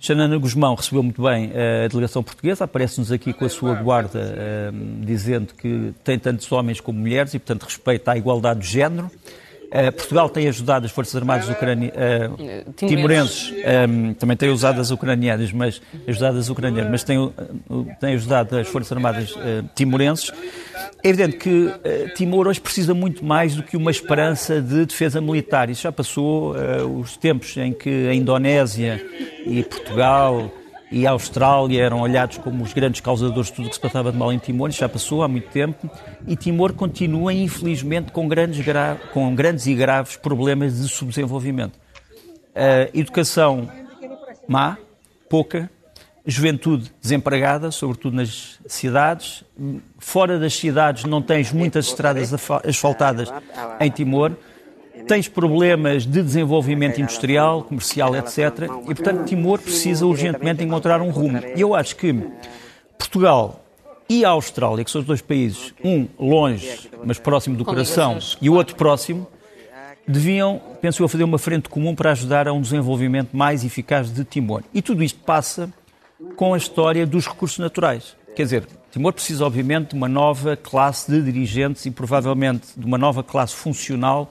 Xanana 0.00 0.38
Guzmão 0.38 0.76
recebeu 0.76 1.02
muito 1.02 1.20
bem 1.20 1.48
uh, 1.48 1.84
a 1.84 1.88
delegação 1.88 2.22
portuguesa, 2.22 2.64
aparece-nos 2.64 3.12
aqui 3.12 3.34
com 3.34 3.44
a 3.44 3.48
sua 3.50 3.74
guarda, 3.74 4.72
dizendo 5.00 5.52
que 5.52 5.92
tem 6.04 6.18
tantos 6.18 6.50
homens 6.52 6.80
como 6.80 7.00
mulheres 7.00 7.34
e, 7.34 7.38
portanto, 7.38 7.64
respeita 7.64 8.12
a 8.12 8.16
igualdade 8.16 8.60
de 8.60 8.68
género. 8.68 9.10
Uh, 9.68 9.92
Portugal 9.92 10.30
tem 10.30 10.48
ajudado 10.48 10.86
as 10.86 10.92
Forças 10.92 11.14
Armadas 11.14 11.46
ucrani... 11.48 11.88
uh, 11.88 12.72
timorenses, 12.72 13.52
um, 13.88 14.14
também 14.14 14.34
tem 14.34 14.48
usado 14.48 14.80
as 14.80 14.90
ucranianas, 14.90 15.52
mas 15.52 15.82
ajudado 16.06 16.38
as 16.38 16.48
ucranianas, 16.48 16.90
mas 16.90 17.04
tem, 17.04 17.18
uh, 17.18 17.34
tem 18.00 18.14
ajudado 18.14 18.56
as 18.56 18.66
Forças 18.66 18.92
Armadas 18.92 19.34
timorenses. 19.74 20.32
É 21.04 21.10
evidente 21.10 21.36
que 21.36 21.70
Timor 22.16 22.48
hoje 22.48 22.60
precisa 22.60 22.94
muito 22.94 23.24
mais 23.24 23.54
do 23.54 23.62
que 23.62 23.76
uma 23.76 23.90
esperança 23.90 24.60
de 24.60 24.86
defesa 24.86 25.20
militar. 25.20 25.68
Isso 25.68 25.82
já 25.82 25.92
passou 25.92 26.54
os 26.98 27.16
tempos 27.16 27.56
em 27.56 27.72
que 27.72 28.08
a 28.08 28.14
Indonésia 28.14 29.04
e 29.46 29.62
Portugal 29.62 30.50
e 30.90 31.06
a 31.06 31.10
Austrália 31.10 31.82
eram 31.82 32.00
olhados 32.00 32.38
como 32.38 32.64
os 32.64 32.72
grandes 32.72 33.00
causadores 33.00 33.48
de 33.48 33.52
tudo 33.54 33.66
o 33.66 33.68
que 33.68 33.74
se 33.74 33.80
passava 33.80 34.10
de 34.10 34.18
mal 34.18 34.32
em 34.32 34.38
Timor, 34.38 34.70
isso 34.70 34.78
já 34.78 34.88
passou 34.88 35.22
há 35.22 35.28
muito 35.28 35.48
tempo, 35.50 35.90
e 36.26 36.36
Timor 36.36 36.72
continua, 36.72 37.32
infelizmente, 37.32 38.12
com 38.12 38.26
grandes, 38.26 38.64
com 39.12 39.34
grandes 39.34 39.66
e 39.66 39.74
graves 39.74 40.16
problemas 40.16 40.80
de 40.80 40.88
subdesenvolvimento. 40.88 41.76
Uh, 41.76 42.90
educação 42.92 43.70
má, 44.48 44.78
pouca, 45.28 45.70
juventude 46.26 46.92
desempregada, 47.00 47.70
sobretudo 47.70 48.16
nas 48.16 48.58
cidades. 48.66 49.44
Fora 49.98 50.38
das 50.38 50.54
cidades 50.54 51.04
não 51.04 51.22
tens 51.22 51.52
muitas 51.52 51.86
estradas 51.86 52.32
asfaltadas 52.64 53.32
em 53.80 53.90
Timor 53.90 54.32
tens 55.08 55.26
problemas 55.26 56.04
de 56.04 56.22
desenvolvimento 56.22 57.00
industrial, 57.00 57.62
comercial, 57.62 58.14
etc. 58.14 58.68
E, 58.88 58.94
portanto, 58.94 59.24
Timor 59.24 59.58
precisa 59.58 60.06
urgentemente 60.06 60.62
encontrar 60.62 61.00
um 61.00 61.08
rumo. 61.08 61.40
E 61.56 61.60
eu 61.60 61.74
acho 61.74 61.96
que 61.96 62.14
Portugal 62.98 63.64
e 64.08 64.24
a 64.24 64.28
Austrália, 64.28 64.84
que 64.84 64.90
são 64.90 65.00
os 65.00 65.06
dois 65.06 65.22
países, 65.22 65.74
um 65.82 66.06
longe, 66.18 66.90
mas 67.04 67.18
próximo 67.18 67.56
do 67.56 67.64
coração, 67.64 68.18
e 68.40 68.50
o 68.50 68.54
outro 68.54 68.76
próximo, 68.76 69.26
deviam, 70.06 70.60
penso 70.80 71.02
eu, 71.02 71.08
fazer 71.08 71.24
uma 71.24 71.38
frente 71.38 71.70
comum 71.70 71.94
para 71.94 72.12
ajudar 72.12 72.46
a 72.46 72.52
um 72.52 72.60
desenvolvimento 72.60 73.34
mais 73.36 73.64
eficaz 73.64 74.12
de 74.12 74.24
Timor. 74.24 74.62
E 74.74 74.82
tudo 74.82 75.02
isto 75.02 75.18
passa 75.20 75.72
com 76.36 76.52
a 76.52 76.58
história 76.58 77.06
dos 77.06 77.26
recursos 77.26 77.58
naturais. 77.58 78.14
Quer 78.36 78.42
dizer, 78.42 78.66
Timor 78.90 79.14
precisa, 79.14 79.44
obviamente, 79.44 79.90
de 79.90 79.96
uma 79.96 80.08
nova 80.08 80.56
classe 80.56 81.10
de 81.10 81.22
dirigentes 81.22 81.86
e 81.86 81.90
provavelmente 81.90 82.68
de 82.76 82.84
uma 82.84 82.98
nova 82.98 83.22
classe 83.22 83.54
funcional 83.54 84.30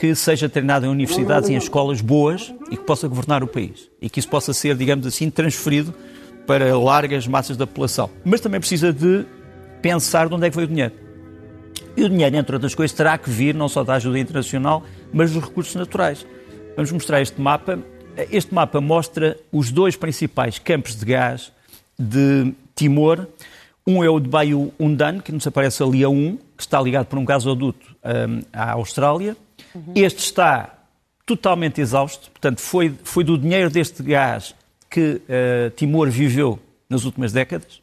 que 0.00 0.14
seja 0.14 0.48
treinado 0.48 0.86
em 0.86 0.88
universidades 0.88 1.50
e 1.50 1.52
em 1.52 1.58
escolas 1.58 2.00
boas 2.00 2.54
e 2.70 2.76
que 2.78 2.84
possa 2.84 3.06
governar 3.06 3.44
o 3.44 3.46
país. 3.46 3.90
E 4.00 4.08
que 4.08 4.18
isso 4.18 4.30
possa 4.30 4.54
ser, 4.54 4.74
digamos 4.74 5.06
assim, 5.06 5.28
transferido 5.28 5.94
para 6.46 6.74
largas 6.78 7.26
massas 7.26 7.54
da 7.54 7.66
população. 7.66 8.08
Mas 8.24 8.40
também 8.40 8.58
precisa 8.58 8.94
de 8.94 9.26
pensar 9.82 10.26
de 10.26 10.34
onde 10.34 10.46
é 10.46 10.50
que 10.50 10.56
veio 10.56 10.66
o 10.66 10.70
dinheiro. 10.70 10.94
E 11.94 12.02
o 12.02 12.08
dinheiro, 12.08 12.34
entre 12.34 12.56
outras 12.56 12.74
coisas, 12.74 12.96
terá 12.96 13.18
que 13.18 13.28
vir 13.28 13.54
não 13.54 13.68
só 13.68 13.84
da 13.84 13.92
ajuda 13.92 14.18
internacional, 14.18 14.82
mas 15.12 15.32
dos 15.32 15.44
recursos 15.44 15.74
naturais. 15.74 16.26
Vamos 16.76 16.90
mostrar 16.92 17.20
este 17.20 17.38
mapa. 17.38 17.78
Este 18.32 18.54
mapa 18.54 18.80
mostra 18.80 19.36
os 19.52 19.70
dois 19.70 19.96
principais 19.96 20.58
campos 20.58 20.96
de 20.96 21.04
gás 21.04 21.52
de 21.98 22.54
Timor. 22.74 23.26
Um 23.86 24.02
é 24.02 24.08
o 24.08 24.18
de 24.18 24.30
Baio 24.30 24.72
Undan, 24.80 25.20
que 25.20 25.30
nos 25.30 25.46
aparece 25.46 25.82
ali 25.82 26.02
a 26.02 26.08
um, 26.08 26.38
que 26.56 26.62
está 26.62 26.80
ligado 26.80 27.04
por 27.04 27.18
um 27.18 27.24
gasoduto 27.26 27.84
um, 28.02 28.40
à 28.50 28.72
Austrália, 28.72 29.36
Uhum. 29.74 29.92
Este 29.94 30.18
está 30.18 30.78
totalmente 31.24 31.80
exausto, 31.80 32.30
portanto, 32.30 32.60
foi, 32.60 32.94
foi 33.04 33.22
do 33.22 33.38
dinheiro 33.38 33.70
deste 33.70 34.02
gás 34.02 34.54
que 34.88 35.22
uh, 35.22 35.70
Timor 35.76 36.10
viveu 36.10 36.58
nas 36.88 37.04
últimas 37.04 37.32
décadas. 37.32 37.80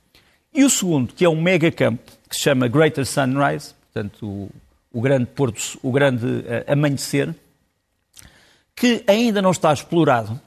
E 0.53 0.65
o 0.65 0.69
segundo, 0.69 1.13
que 1.13 1.23
é 1.23 1.29
um 1.29 1.41
mega 1.41 1.71
campo, 1.71 2.11
que 2.29 2.35
se 2.35 2.41
chama 2.41 2.67
Greater 2.67 3.05
Sunrise, 3.05 3.73
portanto, 3.93 4.25
o, 4.25 4.49
o 4.91 4.99
grande 4.99 5.27
porto, 5.27 5.79
o 5.81 5.91
grande 5.91 6.25
uh, 6.25 6.71
amanhecer, 6.71 7.33
que 8.75 9.03
ainda 9.07 9.41
não 9.41 9.51
está 9.51 9.71
explorado, 9.71 10.39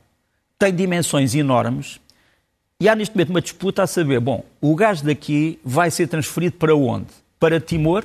tem 0.58 0.74
dimensões 0.74 1.34
enormes, 1.34 1.98
e 2.78 2.88
há 2.88 2.94
neste 2.94 3.14
momento 3.14 3.30
uma 3.30 3.40
disputa 3.40 3.82
a 3.82 3.86
saber, 3.86 4.20
bom, 4.20 4.44
o 4.60 4.74
gás 4.74 5.00
daqui 5.00 5.58
vai 5.64 5.90
ser 5.90 6.06
transferido 6.06 6.56
para 6.56 6.74
onde? 6.74 7.08
Para 7.38 7.60
Timor, 7.60 8.04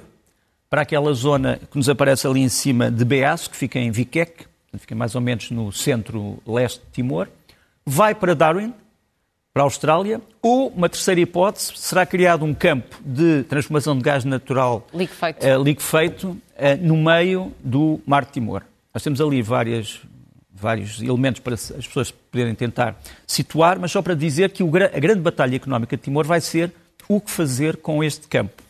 para 0.75 0.81
aquela 0.81 1.13
zona 1.13 1.57
que 1.71 1.77
nos 1.77 1.87
aparece 1.87 2.27
ali 2.27 2.41
em 2.41 2.49
cima 2.49 2.91
de 2.91 3.05
Beas, 3.05 3.47
que 3.47 3.55
fica 3.55 3.79
em 3.79 3.91
Viqueque, 3.91 4.45
fica 4.77 4.93
mais 4.93 5.15
ou 5.15 5.21
menos 5.21 5.49
no 5.49 5.71
centro-leste 5.71 6.81
de 6.81 6.91
Timor, 6.91 7.29
vai 7.85 8.13
para 8.13 8.35
Darwin, 8.35 8.73
para 9.53 9.63
a 9.63 9.67
Austrália, 9.67 10.19
ou 10.41 10.67
uma 10.67 10.89
terceira 10.89 11.21
hipótese, 11.21 11.71
será 11.77 12.05
criado 12.05 12.43
um 12.43 12.53
campo 12.53 12.97
de 13.05 13.43
transformação 13.43 13.97
de 13.97 14.03
gás 14.03 14.25
natural 14.25 14.85
liquefeito, 14.93 15.47
uh, 15.47 15.63
liquefeito 15.63 16.27
uh, 16.31 16.41
no 16.81 16.97
meio 16.97 17.53
do 17.63 18.01
Mar 18.05 18.25
de 18.25 18.33
Timor. 18.33 18.61
Nós 18.93 19.01
temos 19.01 19.21
ali 19.21 19.41
várias, 19.41 20.01
vários 20.53 21.01
elementos 21.01 21.39
para 21.39 21.53
as 21.53 21.71
pessoas 21.71 22.11
poderem 22.11 22.53
tentar 22.53 23.01
situar, 23.25 23.79
mas 23.79 23.93
só 23.93 24.01
para 24.01 24.13
dizer 24.13 24.49
que 24.49 24.61
o, 24.61 24.69
a 24.75 24.99
grande 24.99 25.21
batalha 25.21 25.55
económica 25.55 25.95
de 25.95 26.03
Timor 26.03 26.25
vai 26.25 26.41
ser 26.41 26.69
o 27.07 27.21
que 27.21 27.31
fazer 27.31 27.77
com 27.77 28.03
este 28.03 28.27
campo. 28.27 28.64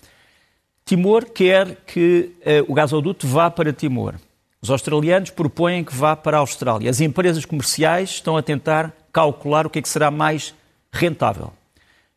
Timor 0.85 1.25
quer 1.25 1.77
que 1.87 2.31
uh, 2.41 2.71
o 2.71 2.75
gasoduto 2.75 3.27
vá 3.27 3.49
para 3.49 3.73
Timor. 3.73 4.13
Os 4.61 4.69
australianos 4.69 5.31
propõem 5.31 5.83
que 5.83 5.95
vá 5.95 6.15
para 6.15 6.37
a 6.37 6.41
Austrália. 6.41 6.91
As 6.91 7.01
empresas 7.01 7.43
comerciais 7.43 8.11
estão 8.11 8.37
a 8.37 8.43
tentar 8.43 8.93
calcular 9.11 9.65
o 9.65 9.69
que 9.69 9.79
é 9.79 9.81
que 9.81 9.89
será 9.89 10.11
mais 10.11 10.53
rentável. 10.91 11.51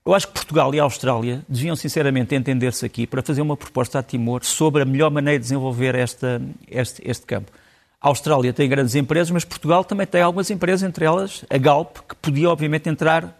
Eu 0.04 0.14
acho 0.14 0.28
que 0.28 0.34
Portugal 0.34 0.74
e 0.74 0.80
a 0.80 0.82
Austrália 0.82 1.42
deviam 1.48 1.74
sinceramente 1.74 2.34
entender-se 2.34 2.84
aqui 2.84 3.06
para 3.06 3.22
fazer 3.22 3.40
uma 3.40 3.56
proposta 3.56 4.00
a 4.00 4.02
Timor 4.02 4.44
sobre 4.44 4.82
a 4.82 4.84
melhor 4.84 5.10
maneira 5.10 5.38
de 5.38 5.44
desenvolver 5.44 5.94
esta, 5.94 6.42
este, 6.70 7.00
este 7.08 7.24
campo. 7.24 7.50
A 7.98 8.08
Austrália 8.08 8.52
tem 8.52 8.68
grandes 8.68 8.94
empresas, 8.94 9.30
mas 9.30 9.46
Portugal 9.46 9.82
também 9.82 10.06
tem 10.06 10.20
algumas 10.20 10.50
empresas, 10.50 10.86
entre 10.86 11.06
elas 11.06 11.42
a 11.48 11.56
Galp, 11.56 11.96
que 12.06 12.14
podia 12.16 12.50
obviamente 12.50 12.86
entrar 12.86 13.24
uh, 13.24 13.30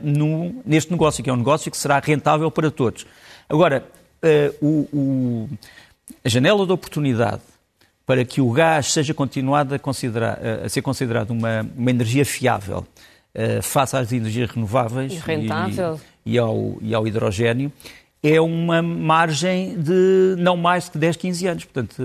no, 0.00 0.62
neste 0.64 0.90
negócio, 0.90 1.22
que 1.22 1.28
é 1.28 1.32
um 1.32 1.36
negócio 1.36 1.70
que 1.70 1.76
será 1.76 1.98
rentável 1.98 2.50
para 2.50 2.70
todos. 2.70 3.06
Agora, 3.50 3.86
uh, 4.22 4.66
o, 4.66 4.88
o, 4.92 5.48
a 6.24 6.28
janela 6.28 6.66
de 6.66 6.72
oportunidade 6.72 7.42
para 8.06 8.24
que 8.24 8.40
o 8.40 8.50
gás 8.50 8.92
seja 8.92 9.14
continuado 9.14 9.74
a, 9.74 9.78
considerar, 9.78 10.38
a 10.64 10.68
ser 10.68 10.82
considerado 10.82 11.30
uma, 11.30 11.66
uma 11.76 11.90
energia 11.90 12.24
fiável 12.24 12.86
uh, 13.34 13.62
face 13.62 13.96
às 13.96 14.12
energias 14.12 14.50
renováveis 14.50 15.12
e, 15.12 15.16
rentável. 15.16 16.00
E, 16.24 16.34
e, 16.34 16.38
ao, 16.38 16.78
e 16.80 16.94
ao 16.94 17.06
hidrogênio, 17.06 17.72
é 18.22 18.40
uma 18.40 18.80
margem 18.80 19.76
de 19.76 20.36
não 20.38 20.56
mais 20.56 20.88
de 20.88 20.98
10, 20.98 21.16
15 21.16 21.46
anos. 21.46 21.64
Portanto, 21.64 22.02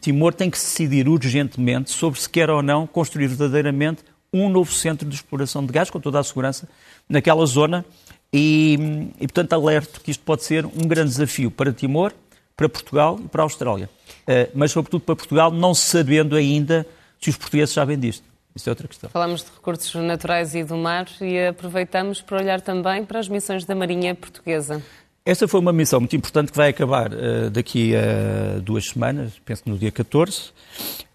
Timor 0.00 0.32
tem 0.32 0.48
que 0.48 0.58
se 0.58 0.66
decidir 0.66 1.08
urgentemente 1.08 1.90
sobre 1.90 2.18
se 2.18 2.28
quer 2.28 2.48
ou 2.48 2.62
não 2.62 2.86
construir 2.86 3.26
verdadeiramente 3.26 4.02
um 4.32 4.48
novo 4.48 4.72
centro 4.72 5.08
de 5.08 5.14
exploração 5.14 5.64
de 5.64 5.72
gás, 5.72 5.90
com 5.90 6.00
toda 6.00 6.18
a 6.18 6.24
segurança, 6.24 6.68
naquela 7.08 7.44
zona 7.46 7.84
e, 8.32 9.10
e, 9.20 9.26
portanto, 9.26 9.52
alerto 9.54 10.00
que 10.00 10.10
isto 10.10 10.22
pode 10.22 10.44
ser 10.44 10.66
um 10.66 10.86
grande 10.86 11.10
desafio 11.10 11.50
para 11.50 11.72
Timor, 11.72 12.12
para 12.56 12.68
Portugal 12.68 13.18
e 13.24 13.28
para 13.28 13.42
a 13.42 13.44
Austrália. 13.44 13.88
Uh, 14.22 14.50
mas, 14.54 14.72
sobretudo, 14.72 15.00
para 15.02 15.16
Portugal, 15.16 15.50
não 15.50 15.74
sabendo 15.74 16.36
ainda 16.36 16.86
se 17.20 17.30
os 17.30 17.36
portugueses 17.36 17.74
sabem 17.74 17.98
disto. 17.98 18.24
Isso 18.54 18.68
é 18.68 18.72
outra 18.72 18.88
questão. 18.88 19.08
Falamos 19.10 19.44
de 19.44 19.50
recursos 19.50 19.94
naturais 19.94 20.54
e 20.54 20.64
do 20.64 20.76
mar 20.76 21.06
e 21.20 21.46
aproveitamos 21.46 22.20
para 22.20 22.38
olhar 22.38 22.60
também 22.60 23.04
para 23.04 23.20
as 23.20 23.28
missões 23.28 23.64
da 23.64 23.74
Marinha 23.74 24.14
Portuguesa. 24.14 24.82
Esta 25.24 25.46
foi 25.46 25.60
uma 25.60 25.72
missão 25.72 26.00
muito 26.00 26.16
importante 26.16 26.50
que 26.50 26.56
vai 26.56 26.70
acabar 26.70 27.12
uh, 27.12 27.50
daqui 27.50 27.94
a 27.94 28.58
duas 28.60 28.86
semanas, 28.86 29.32
penso 29.44 29.62
que 29.62 29.70
no 29.70 29.78
dia 29.78 29.92
14. 29.92 30.40
Uh, 30.40 30.52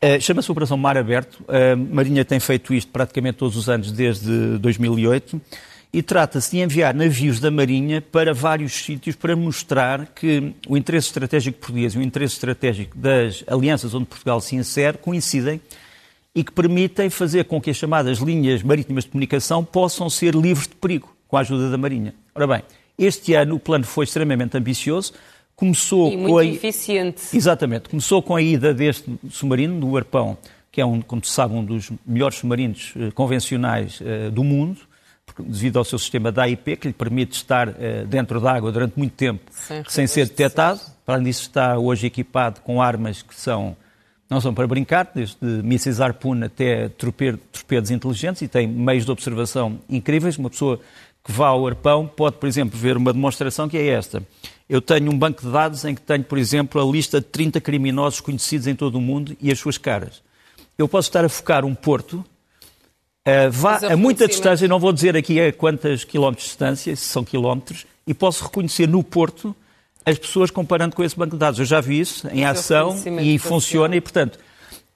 eh, 0.01 0.19
Chama-se 0.19 0.51
Operação 0.51 0.77
Mar 0.77 0.97
Aberto. 0.97 1.43
A 1.47 1.75
Marinha 1.75 2.23
tem 2.23 2.39
feito 2.39 2.73
isto 2.73 2.91
praticamente 2.91 3.39
todos 3.39 3.57
os 3.57 3.67
anos 3.69 3.91
desde 3.91 4.57
2008 4.59 5.41
e 5.93 6.01
trata-se 6.01 6.49
de 6.49 6.59
enviar 6.59 6.95
navios 6.95 7.39
da 7.39 7.51
Marinha 7.51 8.01
para 8.01 8.33
vários 8.33 8.73
sítios 8.73 9.15
para 9.15 9.35
mostrar 9.35 10.07
que 10.07 10.51
o 10.67 10.75
interesse 10.75 11.07
estratégico 11.07 11.59
português 11.59 11.93
e 11.93 11.99
o 11.99 12.01
interesse 12.01 12.33
estratégico 12.33 12.97
das 12.97 13.43
alianças 13.45 13.93
onde 13.93 14.05
Portugal 14.05 14.41
se 14.41 14.55
insere 14.55 14.97
coincidem 14.97 15.61
e 16.33 16.43
que 16.43 16.51
permitem 16.51 17.11
fazer 17.11 17.45
com 17.45 17.61
que 17.61 17.69
as 17.69 17.77
chamadas 17.77 18.17
linhas 18.17 18.63
marítimas 18.63 19.03
de 19.03 19.11
comunicação 19.11 19.63
possam 19.63 20.09
ser 20.09 20.33
livres 20.33 20.67
de 20.67 20.73
perigo 20.75 21.15
com 21.27 21.37
a 21.37 21.41
ajuda 21.41 21.69
da 21.69 21.77
Marinha. 21.77 22.15
Ora 22.33 22.47
bem, 22.47 22.63
este 22.97 23.35
ano 23.35 23.55
o 23.55 23.59
plano 23.59 23.83
foi 23.83 24.05
extremamente 24.05 24.57
ambicioso. 24.57 25.13
Começou 25.55 26.11
e 26.11 26.17
muito 26.17 26.31
com 26.31 26.37
a... 26.39 26.45
eficiente. 26.45 27.21
Exatamente. 27.37 27.89
Começou 27.89 28.23
com 28.23 28.35
a 28.35 28.41
ida 28.41 28.73
deste 28.73 29.05
submarino, 29.29 29.79
do 29.79 29.95
Arpão, 29.95 30.35
que 30.71 30.81
é, 30.81 30.85
um, 30.85 31.01
como 31.01 31.23
se 31.23 31.31
sabe, 31.31 31.53
um 31.53 31.63
dos 31.63 31.91
melhores 32.03 32.39
submarinos 32.39 32.93
eh, 32.97 33.11
convencionais 33.11 33.99
eh, 34.03 34.31
do 34.31 34.43
mundo, 34.43 34.79
devido 35.41 35.77
ao 35.77 35.83
seu 35.83 35.97
sistema 35.97 36.31
da 36.31 36.43
AIP, 36.43 36.77
que 36.77 36.87
lhe 36.87 36.93
permite 36.93 37.35
estar 37.35 37.69
uh, 37.69 37.73
dentro 38.07 38.39
da 38.39 38.51
água 38.51 38.71
durante 38.71 38.97
muito 38.97 39.13
tempo 39.13 39.41
sem, 39.51 39.83
sem 39.87 40.07
ser 40.07 40.27
detectado. 40.27 40.79
Para 41.05 41.15
além 41.15 41.25
disso, 41.25 41.41
está 41.41 41.77
hoje 41.77 42.07
equipado 42.07 42.61
com 42.61 42.81
armas 42.81 43.21
que 43.21 43.35
são, 43.35 43.75
não 44.29 44.39
são 44.39 44.53
para 44.53 44.67
brincar, 44.67 45.11
desde 45.13 45.37
mísseis 45.41 45.99
Harpoon 45.99 46.43
até 46.43 46.89
torpedos 46.89 47.91
inteligentes 47.91 48.41
e 48.41 48.47
tem 48.47 48.67
meios 48.67 49.05
de 49.05 49.11
observação 49.11 49.79
incríveis. 49.89 50.37
Uma 50.37 50.49
pessoa 50.49 50.79
que 51.23 51.31
vá 51.31 51.47
ao 51.47 51.65
Arpão 51.65 52.05
pode, 52.05 52.37
por 52.37 52.47
exemplo, 52.47 52.77
ver 52.77 52.97
uma 52.97 53.13
demonstração 53.13 53.69
que 53.69 53.77
é 53.77 53.87
esta. 53.87 54.21
Eu 54.69 54.81
tenho 54.81 55.11
um 55.11 55.17
banco 55.17 55.41
de 55.41 55.51
dados 55.51 55.85
em 55.85 55.95
que 55.95 56.01
tenho, 56.01 56.23
por 56.23 56.37
exemplo, 56.37 56.81
a 56.81 56.91
lista 56.91 57.19
de 57.19 57.27
30 57.27 57.61
criminosos 57.61 58.19
conhecidos 58.19 58.67
em 58.67 58.75
todo 58.75 58.95
o 58.95 59.01
mundo 59.01 59.35
e 59.41 59.51
as 59.51 59.59
suas 59.59 59.77
caras. 59.77 60.21
Eu 60.77 60.87
posso 60.87 61.09
estar 61.09 61.23
a 61.23 61.29
focar 61.29 61.63
um 61.63 61.75
porto 61.75 62.25
Uh, 63.25 63.49
vá 63.49 63.77
a 63.77 63.95
muita 63.95 64.27
distância, 64.27 64.67
não 64.67 64.77
vou 64.77 64.91
dizer 64.91 65.15
aqui 65.15 65.39
a 65.39 65.53
quantos 65.53 66.03
quilómetros 66.03 66.43
de 66.43 66.49
distância, 66.49 66.93
se 66.93 67.05
são 67.05 67.23
quilómetros, 67.23 67.85
e 68.05 68.13
posso 68.13 68.43
reconhecer 68.43 68.85
no 68.85 69.01
Porto 69.01 69.55
as 70.05 70.17
pessoas 70.17 70.51
comparando 70.51 70.93
com 70.93 71.01
esse 71.05 71.17
banco 71.17 71.31
de 71.31 71.37
dados. 71.37 71.57
Eu 71.57 71.65
já 71.65 71.79
vi 71.79 72.01
isso 72.01 72.27
em 72.33 72.43
ação 72.43 72.93
e 73.21 73.39
funciona, 73.39 73.95
e 73.95 74.01
portanto, 74.01 74.37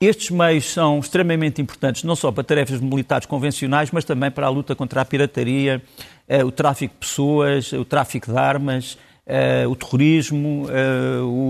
estes 0.02 0.30
meios 0.30 0.66
são 0.66 1.00
extremamente 1.00 1.62
importantes, 1.62 2.04
não 2.04 2.18
só 2.18 2.30
para 2.30 2.44
tarefas 2.44 2.82
militares 2.82 3.26
convencionais, 3.26 3.92
mas 3.92 4.04
também 4.04 4.30
para 4.30 4.46
a 4.46 4.50
luta 4.50 4.76
contra 4.76 5.00
a 5.00 5.06
pirataria, 5.06 5.82
uh, 6.28 6.46
o 6.46 6.52
tráfico 6.52 6.96
de 6.96 7.00
pessoas, 7.00 7.72
o 7.72 7.86
tráfico 7.86 8.30
de 8.30 8.38
armas, 8.38 8.98
uh, 9.26 9.70
o 9.70 9.76
terrorismo, 9.76 10.68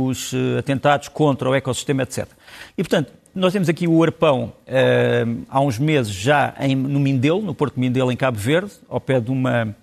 os 0.05 0.31
atentados 0.59 1.07
contra 1.07 1.49
o 1.49 1.55
ecossistema, 1.55 2.03
etc. 2.03 2.27
E, 2.77 2.83
portanto, 2.83 3.11
nós 3.37 3.53
temos 3.53 3.69
aqui 3.69 3.87
o 3.87 4.03
arpão 4.03 4.51
uh, 4.67 5.45
há 5.47 5.61
uns 5.61 5.77
meses 5.77 6.11
já 6.11 6.55
em, 6.59 6.75
no 6.75 6.99
Mindelo, 6.99 7.41
no 7.41 7.53
Porto 7.53 7.75
de 7.75 7.79
Mindelo, 7.79 8.11
em 8.11 8.17
Cabo 8.17 8.37
Verde, 8.37 8.71
ao 8.89 8.99
pé 8.99 9.19
de 9.19 9.29
uma, 9.29 9.75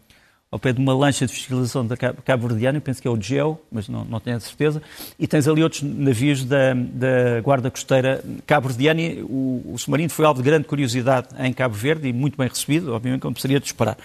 ao 0.51 0.59
pé 0.59 0.73
de 0.73 0.81
uma 0.81 0.93
lancha 0.93 1.25
de 1.25 1.33
fiscalização 1.33 1.87
da 1.87 1.97
Cabo 1.97 2.49
Verdeano, 2.49 2.81
penso 2.81 3.01
que 3.01 3.07
é 3.07 3.11
o 3.11 3.21
GEO, 3.21 3.61
mas 3.71 3.89
não, 3.89 4.05
não 4.05 4.19
tenho 4.19 4.37
a 4.37 4.41
certeza, 4.41 4.83
e 5.19 5.27
tens 5.29 5.47
ali 5.47 5.63
outros 5.63 5.83
navios 5.83 6.45
da, 6.45 6.75
da 6.75 7.41
Guarda 7.43 7.71
Costeira 7.71 8.25
Cabo 8.45 8.69
Verdeano, 8.69 9.01
e 9.01 9.23
o, 9.23 9.73
o 9.73 9.79
submarino 9.79 10.11
foi 10.11 10.25
alvo 10.25 10.43
de 10.43 10.51
grande 10.51 10.65
curiosidade 10.67 11.29
em 11.39 11.53
Cabo 11.53 11.77
Verde 11.77 12.09
e 12.09 12.13
muito 12.13 12.37
bem 12.37 12.49
recebido, 12.49 12.93
obviamente, 12.93 13.21
como 13.21 13.39
seria 13.39 13.61
de 13.61 13.67
esperar. 13.67 13.97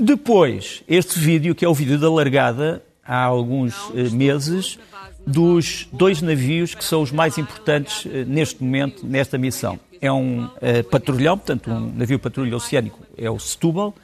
Depois, 0.00 0.84
este 0.86 1.18
vídeo, 1.18 1.52
que 1.54 1.64
é 1.64 1.68
o 1.68 1.74
vídeo 1.74 1.98
da 1.98 2.08
largada, 2.08 2.80
há 3.08 3.22
alguns 3.22 3.74
uh, 3.88 4.10
meses, 4.12 4.78
dos 5.26 5.88
dois 5.92 6.20
navios 6.22 6.74
que 6.74 6.84
são 6.84 7.02
os 7.02 7.10
mais 7.10 7.36
importantes 7.36 8.06
eh, 8.06 8.24
neste 8.26 8.62
momento, 8.62 9.04
nesta 9.04 9.36
missão. 9.36 9.78
É 10.00 10.10
um 10.10 10.44
uh, 10.44 10.84
patrulhão, 10.90 11.36
portanto, 11.36 11.70
um 11.70 11.92
navio 11.94 12.18
patrulha 12.18 12.56
oceânico, 12.56 12.98
é 13.16 13.30
o 13.30 13.38
Setúbal, 13.38 13.94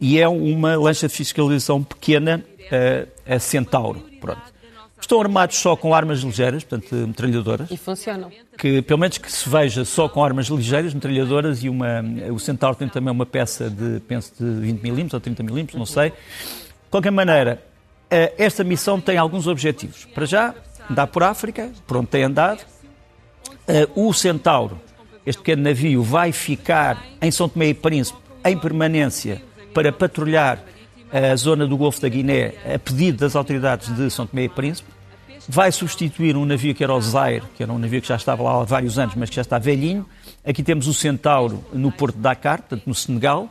e 0.00 0.18
é 0.18 0.26
uma 0.26 0.76
lancha 0.76 1.06
de 1.06 1.14
fiscalização 1.14 1.82
pequena, 1.82 2.42
uh, 2.62 3.08
a 3.34 3.38
Centauro. 3.38 4.00
Pronto. 4.20 4.52
Estão 5.00 5.20
armados 5.20 5.56
só 5.56 5.76
com 5.76 5.94
armas 5.94 6.20
ligeiras, 6.20 6.64
portanto, 6.64 6.94
metralhadoras. 6.94 7.70
E 7.70 7.76
funcionam. 7.76 8.30
Que, 8.56 8.80
pelo 8.82 9.00
menos 9.00 9.18
que 9.18 9.30
se 9.30 9.48
veja 9.48 9.84
só 9.84 10.08
com 10.08 10.24
armas 10.24 10.46
ligeiras, 10.46 10.94
metralhadoras, 10.94 11.62
e 11.62 11.68
uma, 11.68 12.02
o 12.32 12.38
Centauro 12.38 12.76
tem 12.76 12.88
também 12.88 13.12
uma 13.12 13.26
peça 13.26 13.68
de, 13.68 14.00
penso, 14.00 14.32
de 14.38 14.44
20 14.60 14.80
mm 14.80 15.08
ou 15.12 15.20
30 15.20 15.42
mm, 15.42 15.66
não 15.74 15.86
sei. 15.86 16.10
De 16.10 16.88
qualquer 16.90 17.10
maneira, 17.10 17.62
esta 18.36 18.62
missão 18.62 19.00
tem 19.00 19.16
alguns 19.16 19.46
objetivos. 19.46 20.04
Para 20.06 20.26
já, 20.26 20.54
andar 20.90 21.06
por 21.06 21.22
África, 21.22 21.70
por 21.86 21.96
onde 21.96 22.08
tem 22.08 22.24
andado. 22.24 22.60
Uh, 23.96 24.08
o 24.08 24.12
Centauro, 24.12 24.80
este 25.24 25.38
pequeno 25.40 25.62
navio, 25.62 26.02
vai 26.02 26.32
ficar 26.32 27.02
em 27.20 27.30
São 27.30 27.48
Tomé 27.48 27.68
e 27.68 27.74
Príncipe 27.74 28.18
em 28.44 28.58
permanência 28.58 29.40
para 29.72 29.92
patrulhar 29.92 30.58
a 31.12 31.36
zona 31.36 31.66
do 31.66 31.76
Golfo 31.76 32.00
da 32.00 32.08
Guiné 32.08 32.54
a 32.74 32.78
pedido 32.78 33.18
das 33.18 33.36
autoridades 33.36 33.94
de 33.94 34.10
São 34.10 34.26
Tomé 34.26 34.44
e 34.44 34.48
Príncipe. 34.48 34.90
Vai 35.48 35.72
substituir 35.72 36.36
um 36.36 36.44
navio 36.44 36.74
que 36.74 36.82
era 36.82 36.94
o 36.94 37.00
Zaire, 37.00 37.44
que 37.56 37.62
era 37.62 37.72
um 37.72 37.78
navio 37.78 38.00
que 38.00 38.08
já 38.08 38.16
estava 38.16 38.42
lá 38.42 38.60
há 38.60 38.64
vários 38.64 38.98
anos, 38.98 39.14
mas 39.14 39.28
que 39.28 39.36
já 39.36 39.42
está 39.42 39.58
velhinho. 39.58 40.06
Aqui 40.44 40.62
temos 40.62 40.86
o 40.86 40.94
Centauro 40.94 41.64
no 41.72 41.90
Porto 41.92 42.16
de 42.16 42.22
Dakar, 42.22 42.58
portanto 42.58 42.82
no 42.86 42.94
Senegal, 42.94 43.48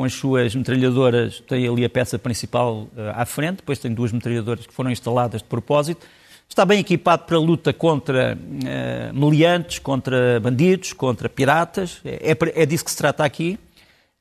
com 0.00 0.04
as 0.04 0.14
suas 0.14 0.54
metralhadoras, 0.54 1.42
tem 1.46 1.68
ali 1.68 1.84
a 1.84 1.90
peça 1.90 2.18
principal 2.18 2.88
uh, 2.96 3.12
à 3.14 3.26
frente, 3.26 3.56
depois 3.56 3.78
tem 3.78 3.92
duas 3.92 4.10
metralhadoras 4.10 4.66
que 4.66 4.72
foram 4.72 4.90
instaladas 4.90 5.42
de 5.42 5.46
propósito 5.46 6.06
está 6.48 6.64
bem 6.64 6.80
equipado 6.80 7.26
para 7.26 7.36
a 7.36 7.38
luta 7.38 7.72
contra 7.72 8.36
uh, 8.36 9.14
meliantes, 9.14 9.78
contra 9.78 10.40
bandidos, 10.40 10.92
contra 10.92 11.28
piratas. 11.28 12.00
É, 12.04 12.32
é, 12.32 12.62
é 12.62 12.66
disso 12.66 12.84
que 12.84 12.90
se 12.90 12.96
trata 12.96 13.22
aqui. 13.22 13.56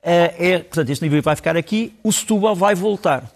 Uh, 0.04 0.30
é, 0.38 0.60
portanto, 0.60 0.92
este 0.92 1.04
navio 1.04 1.24
vai 1.24 1.36
ficar 1.36 1.58
aqui. 1.58 1.92
O 2.04 2.12
Setúbal 2.12 2.56
vai 2.56 2.76
voltar. 2.76 3.32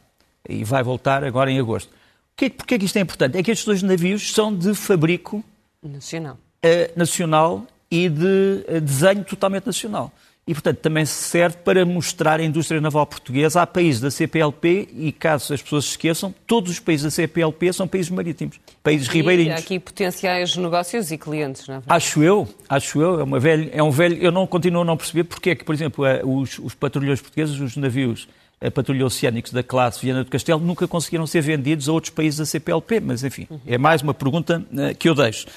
E 0.47 0.63
vai 0.63 0.84
voltar 0.84 1.23
agora 1.23 1.49
em 1.49 1.60
agosto. 1.60 1.91
Que, 2.36 2.51
porquê 2.51 2.75
é 2.75 2.77
que 2.77 2.86
isto 2.86 2.97
é 2.97 3.01
importante? 3.01 3.36
É 3.36 3.41
que 3.41 3.49
estes 3.49 3.65
dois 3.65 3.82
navios 3.82 4.32
são 4.32 4.56
de 4.56 4.75
fabrico 4.75 5.43
nacional, 5.82 6.38
uh, 6.63 6.99
nacional 6.99 7.65
e 7.89 8.08
de 8.08 8.79
desenho 8.79 9.23
totalmente 9.23 9.65
nacional 9.65 10.12
e, 10.45 10.53
portanto, 10.53 10.79
também 10.79 11.06
serve 11.06 11.58
para 11.58 11.86
mostrar 11.86 12.39
a 12.39 12.43
indústria 12.43 12.82
naval 12.82 13.06
portuguesa 13.06 13.62
a 13.62 13.67
países 13.67 14.01
da 14.01 14.12
CPLP 14.12 14.89
e, 14.93 15.12
caso 15.12 15.53
as 15.53 15.62
pessoas 15.62 15.86
se 15.86 15.91
esqueçam, 15.91 16.36
todos 16.45 16.71
os 16.71 16.79
países 16.79 17.06
da 17.06 17.12
CPLP 17.12 17.71
são 17.71 17.88
países 17.88 18.12
marítimos, 18.12 18.60
países 18.84 19.08
e 19.08 19.12
ribeirinhos. 19.12 19.56
Há 19.56 19.60
aqui 19.60 19.79
potenciais 19.79 20.58
negócios 20.58 21.12
e 21.12 21.17
clientes, 21.17 21.65
não 21.67 21.75
é? 21.75 21.82
Acho 21.88 22.21
eu, 22.21 22.47
acho 22.67 23.01
eu, 23.01 23.21
é, 23.21 23.23
uma 23.23 23.39
velha, 23.39 23.69
é 23.71 23.82
um 23.82 23.91
velho, 23.91 24.17
eu 24.21 24.32
não 24.32 24.45
continuo 24.45 24.82
a 24.82 24.86
não 24.86 24.97
perceber 24.97 25.23
porque 25.23 25.51
é 25.51 25.56
que, 25.56 25.63
por 25.63 25.73
exemplo, 25.73 26.06
eh, 26.06 26.21
os, 26.23 26.60
os 26.60 26.73
patrulhões 26.73 27.21
portugueses, 27.21 27.58
os 27.60 27.77
navios 27.77 28.27
a 28.63 28.67
eh, 28.67 28.69
patrulha 28.69 29.06
oceânicos 29.06 29.51
da 29.51 29.62
classe 29.62 30.01
Viana 30.01 30.23
do 30.23 30.29
Castelo 30.29 30.60
nunca 30.60 30.88
conseguiram 30.88 31.27
ser 31.27 31.41
vendidos 31.41 31.89
a 31.89 31.91
outros 31.91 32.12
países 32.12 32.39
da 32.39 32.45
CPLP, 32.45 32.99
mas 33.01 33.23
enfim, 33.23 33.47
é 33.67 33.77
mais 33.77 34.01
uma 34.01 34.13
pergunta 34.13 34.63
uh, 34.71 34.95
que 34.95 35.10
eu 35.10 35.15
deixo. 35.15 35.47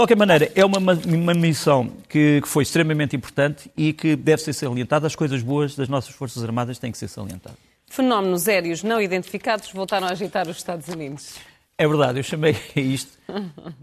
De 0.00 0.02
qualquer 0.02 0.16
maneira, 0.16 0.50
é 0.54 0.64
uma, 0.64 0.78
uma 0.78 1.34
missão 1.34 1.92
que, 2.08 2.40
que, 2.40 2.48
foi 2.48 2.62
extremamente 2.62 3.14
importante 3.14 3.70
e 3.76 3.92
que 3.92 4.16
deve 4.16 4.40
ser 4.40 4.54
salientada. 4.54 5.06
As 5.06 5.14
coisas 5.14 5.42
boas 5.42 5.76
das 5.76 5.90
nossas 5.90 6.14
Forças 6.14 6.42
Armadas 6.42 6.78
têm 6.78 6.90
que 6.90 6.96
ser 6.96 7.06
salientadas. 7.06 7.58
Fenómenos 7.86 8.48
aéreos 8.48 8.82
não 8.82 8.98
identificados 8.98 9.70
voltaram 9.70 10.06
a 10.06 10.12
agitar 10.12 10.48
os 10.48 10.56
Estados 10.56 10.88
Unidos. 10.88 11.34
É 11.76 11.86
verdade, 11.86 12.18
eu 12.18 12.22
chamei 12.22 12.56
isto. 12.74 13.12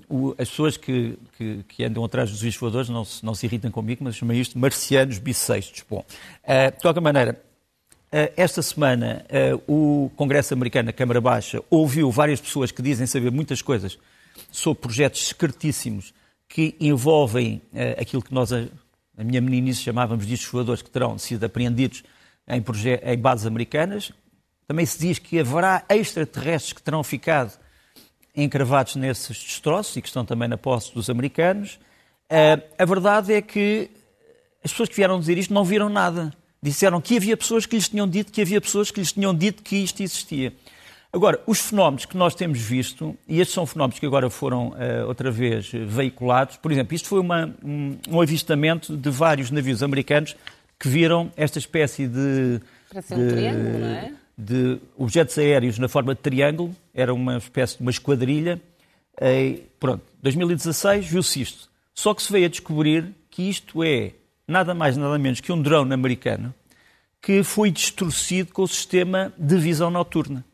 O, 0.10 0.34
as 0.40 0.50
pessoas 0.50 0.76
que, 0.76 1.20
que, 1.38 1.64
que, 1.68 1.84
andam 1.84 2.04
atrás 2.04 2.32
dos 2.32 2.56
voadores 2.58 2.90
não 2.90 3.06
se, 3.06 3.24
não 3.24 3.36
se 3.36 3.46
irritam 3.46 3.70
comigo, 3.70 4.04
mas 4.04 4.16
chamei 4.16 4.40
isto 4.40 4.58
marcianos 4.58 5.20
bissextos. 5.20 5.86
Bom, 5.88 6.04
uh, 6.04 6.76
de 6.76 6.82
qualquer 6.82 7.00
maneira, 7.00 7.40
uh, 8.12 8.34
esta 8.36 8.64
semana 8.64 9.24
uh, 9.30 9.72
o 9.72 10.10
Congresso 10.16 10.52
americano, 10.52 10.90
a 10.90 10.94
Câmara 10.94 11.22
Baixa, 11.22 11.62
ouviu 11.70 12.10
várias 12.10 12.42
pessoas 12.42 12.72
que 12.72 12.82
dizem 12.82 13.06
saber 13.06 13.32
muitas 13.32 13.62
coisas 13.62 14.00
sobre 14.52 14.82
projetos 14.82 15.28
secretíssimos 15.28 16.14
que 16.48 16.76
envolvem 16.80 17.62
uh, 17.74 18.02
aquilo 18.02 18.22
que 18.22 18.34
nós, 18.34 18.54
a, 18.54 18.66
a 19.18 19.24
minha 19.24 19.42
meninice, 19.42 19.82
chamávamos 19.82 20.26
de 20.26 20.36
voadores 20.48 20.82
que 20.82 20.90
terão 20.90 21.18
sido 21.18 21.46
apreendidos 21.46 22.04
em, 22.48 22.64
em 23.04 23.18
bases 23.18 23.46
americanas. 23.46 24.12
Também 24.68 24.86
se 24.86 25.00
diz 25.00 25.20
que 25.20 25.40
haverá 25.40 25.86
extraterrestres 25.90 26.74
que 26.74 26.82
terão 26.82 27.04
ficado 27.04 27.58
encravados 28.36 28.96
nesses 28.96 29.38
destroços 29.38 29.96
e 29.96 30.02
que 30.02 30.08
estão 30.08 30.24
também 30.24 30.48
na 30.48 30.58
posse 30.58 30.94
dos 30.94 31.10
americanos. 31.10 31.80
Uh, 32.30 32.62
a 32.78 32.86
verdade 32.86 33.34
é 33.34 33.42
que 33.42 33.90
as 34.64 34.72
pessoas 34.72 34.90
que 34.90 34.96
vieram 34.96 35.20
dizer 35.20 35.38
isto 35.38 35.54
não 35.54 35.64
viram 35.64 35.90
nada. 35.90 36.34
Disseram 36.62 37.00
que 37.00 37.18
havia 37.18 37.38
pessoas 37.38 37.66
que 37.66 37.76
lhes 37.76 37.88
tinham 37.88 38.08
dito 38.08 38.32
que 38.32 38.42
havia 38.42 38.60
pessoas 38.60 38.92
que 38.92 39.00
lhes 39.00 39.12
tinham 39.12 39.34
dito 39.34 39.64
que 39.64 39.78
isto 39.78 40.02
existia. 40.02 40.54
Agora, 41.18 41.42
os 41.48 41.60
fenómenos 41.62 42.06
que 42.06 42.16
nós 42.16 42.36
temos 42.36 42.60
visto, 42.60 43.18
e 43.28 43.40
estes 43.40 43.56
são 43.56 43.66
fenómenos 43.66 43.98
que 43.98 44.06
agora 44.06 44.30
foram 44.30 44.68
uh, 44.68 45.08
outra 45.08 45.32
vez 45.32 45.72
veiculados, 45.72 46.58
por 46.58 46.72
exemplo, 46.72 46.94
isto 46.94 47.08
foi 47.08 47.20
uma, 47.20 47.56
um, 47.64 47.98
um, 48.08 48.22
avistamento 48.22 48.96
de 48.96 49.10
vários 49.10 49.50
navios 49.50 49.82
americanos 49.82 50.36
que 50.80 50.88
viram 50.88 51.32
esta 51.36 51.58
espécie 51.58 52.08
de. 52.08 52.62
Parece 52.88 53.16
de, 53.16 53.20
um 53.20 53.28
triângulo, 53.30 53.80
não 53.80 53.88
é? 53.88 54.14
De 54.38 54.80
objetos 54.96 55.36
aéreos 55.40 55.80
na 55.80 55.88
forma 55.88 56.14
de 56.14 56.22
triângulo, 56.22 56.76
era 56.94 57.12
uma 57.12 57.38
espécie 57.38 57.78
de 57.78 57.82
uma 57.82 57.90
esquadrilha. 57.90 58.62
E, 59.20 59.64
pronto, 59.80 60.04
2016 60.22 61.08
viu-se 61.08 61.42
isto. 61.42 61.68
Só 61.96 62.14
que 62.14 62.22
se 62.22 62.32
veio 62.32 62.46
a 62.46 62.50
descobrir 62.50 63.12
que 63.32 63.42
isto 63.50 63.84
é 63.84 64.12
nada 64.48 64.76
mais, 64.76 64.96
nada 64.96 65.18
menos 65.18 65.42
que 65.42 65.52
um 65.52 65.60
drone 65.60 65.96
americano 65.96 66.54
que 67.20 67.44
foi 67.44 67.72
distorcido 67.72 68.54
com 68.54 68.62
o 68.62 68.68
sistema 68.68 69.34
de 69.36 69.58
visão 69.58 69.90
noturna. 69.90 70.46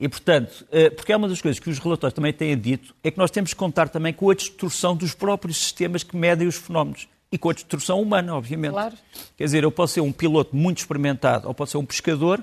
E, 0.00 0.08
portanto, 0.08 0.66
eh, 0.72 0.88
porque 0.88 1.12
é 1.12 1.16
uma 1.16 1.28
das 1.28 1.42
coisas 1.42 1.60
que 1.60 1.68
os 1.68 1.78
relatórios 1.78 2.14
também 2.14 2.32
têm 2.32 2.56
dito, 2.56 2.94
é 3.04 3.10
que 3.10 3.18
nós 3.18 3.30
temos 3.30 3.52
que 3.52 3.56
contar 3.56 3.90
também 3.90 4.14
com 4.14 4.30
a 4.30 4.34
destruição 4.34 4.96
dos 4.96 5.12
próprios 5.12 5.58
sistemas 5.58 6.02
que 6.02 6.16
medem 6.16 6.48
os 6.48 6.56
fenómenos. 6.56 7.06
E 7.30 7.36
com 7.36 7.50
a 7.50 7.52
destruição 7.52 8.00
humana, 8.00 8.34
obviamente. 8.34 8.72
Claro. 8.72 8.94
Quer 9.36 9.44
dizer, 9.44 9.62
eu 9.62 9.70
posso 9.70 9.94
ser 9.94 10.00
um 10.00 10.10
piloto 10.10 10.56
muito 10.56 10.78
experimentado, 10.78 11.46
ou 11.46 11.54
posso 11.54 11.72
ser 11.72 11.78
um 11.78 11.84
pescador, 11.84 12.42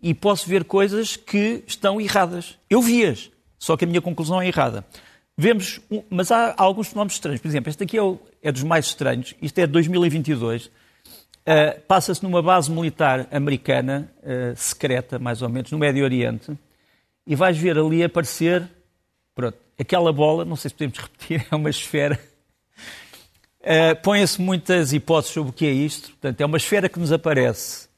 e 0.00 0.14
posso 0.14 0.48
ver 0.48 0.64
coisas 0.64 1.16
que 1.16 1.64
estão 1.66 2.00
erradas. 2.00 2.56
Eu 2.70 2.80
vi-as, 2.80 3.30
só 3.58 3.76
que 3.76 3.84
a 3.84 3.88
minha 3.88 4.00
conclusão 4.00 4.40
é 4.40 4.46
errada. 4.46 4.86
Vemos, 5.36 5.80
mas 6.08 6.30
há 6.30 6.54
alguns 6.56 6.88
fenómenos 6.88 7.14
estranhos. 7.14 7.40
Por 7.40 7.48
exemplo, 7.48 7.68
este 7.68 7.82
aqui 7.82 7.98
é, 7.98 8.02
o, 8.02 8.18
é 8.40 8.52
dos 8.52 8.62
mais 8.62 8.86
estranhos. 8.86 9.34
Isto 9.42 9.58
é 9.58 9.66
de 9.66 9.72
2022. 9.72 10.66
Uh, 10.66 10.70
eh, 11.46 11.70
Passa-se 11.88 12.22
numa 12.22 12.40
base 12.40 12.70
militar 12.70 13.26
americana, 13.32 14.08
uh, 14.22 14.56
secreta, 14.56 15.18
mais 15.18 15.42
ou 15.42 15.48
menos, 15.48 15.72
no 15.72 15.78
Médio 15.78 16.04
Oriente 16.04 16.56
e 17.26 17.34
vais 17.34 17.56
ver 17.56 17.78
ali 17.78 18.02
aparecer, 18.02 18.68
pronto, 19.34 19.56
aquela 19.78 20.12
bola, 20.12 20.44
não 20.44 20.56
sei 20.56 20.68
se 20.68 20.74
podemos 20.74 20.98
repetir, 21.02 21.46
é 21.50 21.54
uma 21.54 21.70
esfera. 21.70 22.18
Uh, 23.60 23.94
Põem-se 24.02 24.40
muitas 24.40 24.92
hipóteses 24.92 25.34
sobre 25.34 25.50
o 25.50 25.52
que 25.52 25.66
é 25.66 25.70
isto. 25.70 26.10
Portanto, 26.10 26.40
é 26.40 26.46
uma 26.46 26.56
esfera 26.56 26.88
que 26.88 26.98
nos 26.98 27.12
aparece 27.12 27.88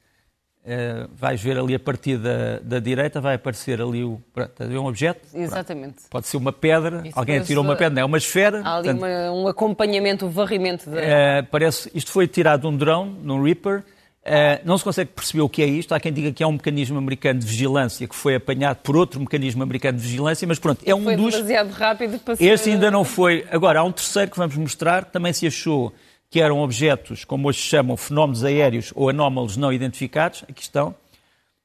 Uh, 0.65 1.07
vais 1.13 1.39
ver 1.39 1.59
ali 1.59 1.75
a 1.75 1.79
partir 1.79 2.17
da, 2.17 2.57
da 2.59 2.79
direita, 2.79 3.21
vai 3.21 3.35
aparecer 3.35 3.79
ali 3.79 4.03
o, 4.03 4.19
pronto, 4.33 4.63
um 4.63 4.87
objeto. 4.87 5.21
Exatamente. 5.31 5.93
Pronto. 5.93 6.09
Pode 6.09 6.27
ser 6.27 6.37
uma 6.37 6.51
pedra, 6.51 7.03
Isso 7.05 7.19
alguém 7.19 7.37
atirou 7.37 7.63
uma 7.63 7.75
pedra, 7.75 7.93
não 7.93 8.01
é 8.01 8.05
uma 8.05 8.17
esfera. 8.17 8.63
Há 8.65 8.77
ali 8.77 8.89
portanto, 8.89 9.03
uma, 9.03 9.31
um 9.31 9.47
acompanhamento, 9.47 10.25
um 10.25 10.29
varrimento. 10.29 10.89
De... 10.89 10.97
Uh, 10.97 11.45
parece, 11.51 11.91
isto 11.93 12.11
foi 12.11 12.27
tirado 12.27 12.61
de 12.61 12.67
um 12.67 12.75
drone, 12.75 13.15
num 13.21 13.43
Reaper. 13.43 13.83
Uh, 14.25 14.59
não 14.65 14.75
se 14.75 14.83
consegue 14.83 15.11
perceber 15.11 15.41
o 15.41 15.49
que 15.49 15.61
é 15.61 15.67
isto. 15.67 15.93
Há 15.93 15.99
quem 15.99 16.11
diga 16.11 16.31
que 16.31 16.41
é 16.41 16.47
um 16.47 16.53
mecanismo 16.53 16.97
americano 16.97 17.39
de 17.39 17.45
vigilância 17.45 18.07
que 18.07 18.15
foi 18.15 18.33
apanhado 18.33 18.77
por 18.77 18.97
outro 18.97 19.19
mecanismo 19.19 19.61
americano 19.61 19.99
de 19.99 20.03
vigilância, 20.03 20.47
mas 20.47 20.57
pronto, 20.57 20.81
é 20.83 20.95
um 20.95 21.03
foi 21.03 21.15
dos. 21.15 21.35
demasiado 21.35 21.69
rápido 21.69 22.17
para 22.19 22.35
ser... 22.35 22.43
Este 22.43 22.71
ainda 22.71 22.89
não 22.89 23.03
foi. 23.03 23.45
Agora, 23.51 23.81
há 23.81 23.83
um 23.83 23.91
terceiro 23.91 24.31
que 24.31 24.37
vamos 24.37 24.55
mostrar, 24.57 25.05
que 25.05 25.11
também 25.11 25.31
se 25.31 25.45
achou 25.45 25.93
que 26.27 26.41
eram 26.41 26.59
objetos, 26.59 27.23
como 27.23 27.47
hoje 27.47 27.59
se 27.59 27.67
chamam, 27.67 27.95
fenómenos 27.95 28.43
aéreos 28.43 28.91
ou 28.95 29.09
anómalos 29.09 29.57
não 29.57 29.71
identificados. 29.71 30.43
Aqui 30.49 30.63
estão 30.63 30.95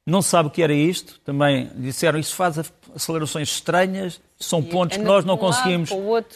não 0.07 0.21
sabe 0.21 0.49
o 0.49 0.51
que 0.51 0.63
era 0.63 0.73
isto, 0.73 1.21
também 1.25 1.71
disseram 1.77 2.19
isso 2.19 2.35
faz 2.35 2.59
acelerações 2.95 3.49
estranhas, 3.49 4.21
são 4.39 4.63
pontos 4.63 4.97
que 4.97 5.05
nós 5.05 5.25
não 5.25 5.37
conseguimos, 5.37 5.91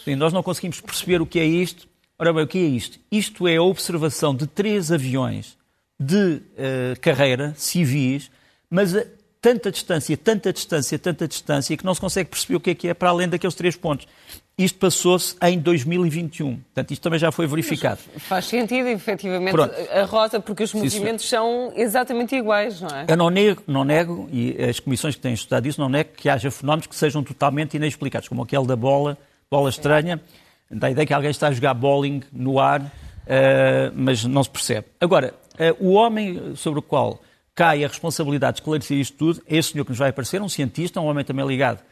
sim, 0.04 0.14
nós 0.14 0.32
não 0.32 0.42
conseguimos 0.42 0.80
perceber 0.80 1.20
o 1.20 1.26
que 1.26 1.40
é 1.40 1.44
isto. 1.44 1.88
Ora 2.18 2.32
bem, 2.32 2.44
o 2.44 2.46
que 2.46 2.58
é 2.58 2.62
isto? 2.62 2.98
Isto 3.10 3.48
é 3.48 3.56
a 3.56 3.62
observação 3.62 4.34
de 4.34 4.46
três 4.46 4.92
aviões 4.92 5.56
de 5.98 6.42
uh, 6.56 7.00
carreira, 7.00 7.54
civis, 7.56 8.30
mas 8.68 8.94
a 8.96 9.04
tanta 9.40 9.70
distância, 9.70 10.16
tanta 10.16 10.52
distância, 10.52 10.98
tanta 10.98 11.28
distância, 11.28 11.76
que 11.76 11.84
não 11.84 11.94
se 11.94 12.00
consegue 12.00 12.30
perceber 12.30 12.56
o 12.56 12.60
que 12.60 12.70
é 12.70 12.74
que 12.74 12.88
é 12.88 12.94
para 12.94 13.10
além 13.10 13.28
daqueles 13.28 13.54
três 13.54 13.76
pontos. 13.76 14.08
Isto 14.56 14.78
passou-se 14.78 15.36
em 15.42 15.58
2021. 15.58 16.56
Portanto, 16.56 16.90
isto 16.92 17.02
também 17.02 17.18
já 17.18 17.30
foi 17.30 17.46
verificado. 17.46 17.98
Mas 18.14 18.22
faz 18.22 18.46
sentido, 18.46 18.88
efetivamente, 18.88 19.50
Pronto. 19.50 19.74
a 19.92 20.04
rota, 20.04 20.40
porque 20.40 20.62
os 20.62 20.72
movimentos 20.72 21.28
são 21.28 21.72
exatamente 21.76 22.36
iguais, 22.36 22.80
não 22.80 22.88
é? 22.88 23.04
Eu 23.08 23.16
não 23.16 23.28
nego, 23.30 23.62
não 23.66 23.84
nego, 23.84 24.28
e 24.32 24.56
as 24.62 24.80
comissões 24.80 25.16
que 25.16 25.20
têm 25.20 25.34
estudado 25.34 25.66
isso, 25.66 25.80
não 25.80 25.88
nego 25.88 26.10
que 26.16 26.28
haja 26.28 26.50
fenómenos 26.50 26.86
que 26.86 26.94
sejam 26.94 27.22
totalmente 27.22 27.76
inexplicados, 27.76 28.28
como 28.28 28.44
aquele 28.44 28.66
da 28.66 28.76
bola, 28.76 29.18
bola 29.50 29.68
estranha, 29.68 30.22
dá 30.70 30.86
a 30.86 30.90
ideia 30.90 31.06
que 31.06 31.12
alguém 31.12 31.30
está 31.30 31.48
a 31.48 31.52
jogar 31.52 31.74
bowling 31.74 32.22
no 32.32 32.60
ar, 32.60 32.80
uh, 32.80 33.92
mas 33.94 34.24
não 34.24 34.42
se 34.42 34.50
percebe. 34.50 34.86
Agora, 35.00 35.34
o 35.78 35.92
homem 35.92 36.56
sobre 36.56 36.78
o 36.78 36.82
qual 36.82 37.22
cai 37.54 37.84
a 37.84 37.88
responsabilidade 37.88 38.56
de 38.56 38.60
esclarecer 38.60 38.98
isto 38.98 39.16
tudo 39.16 39.42
é 39.46 39.56
esse 39.56 39.70
senhor 39.70 39.84
que 39.84 39.90
nos 39.90 39.98
vai 39.98 40.10
aparecer, 40.10 40.42
um 40.42 40.48
cientista, 40.48 41.00
um 41.00 41.06
homem 41.06 41.24
também 41.24 41.46
ligado 41.46 41.82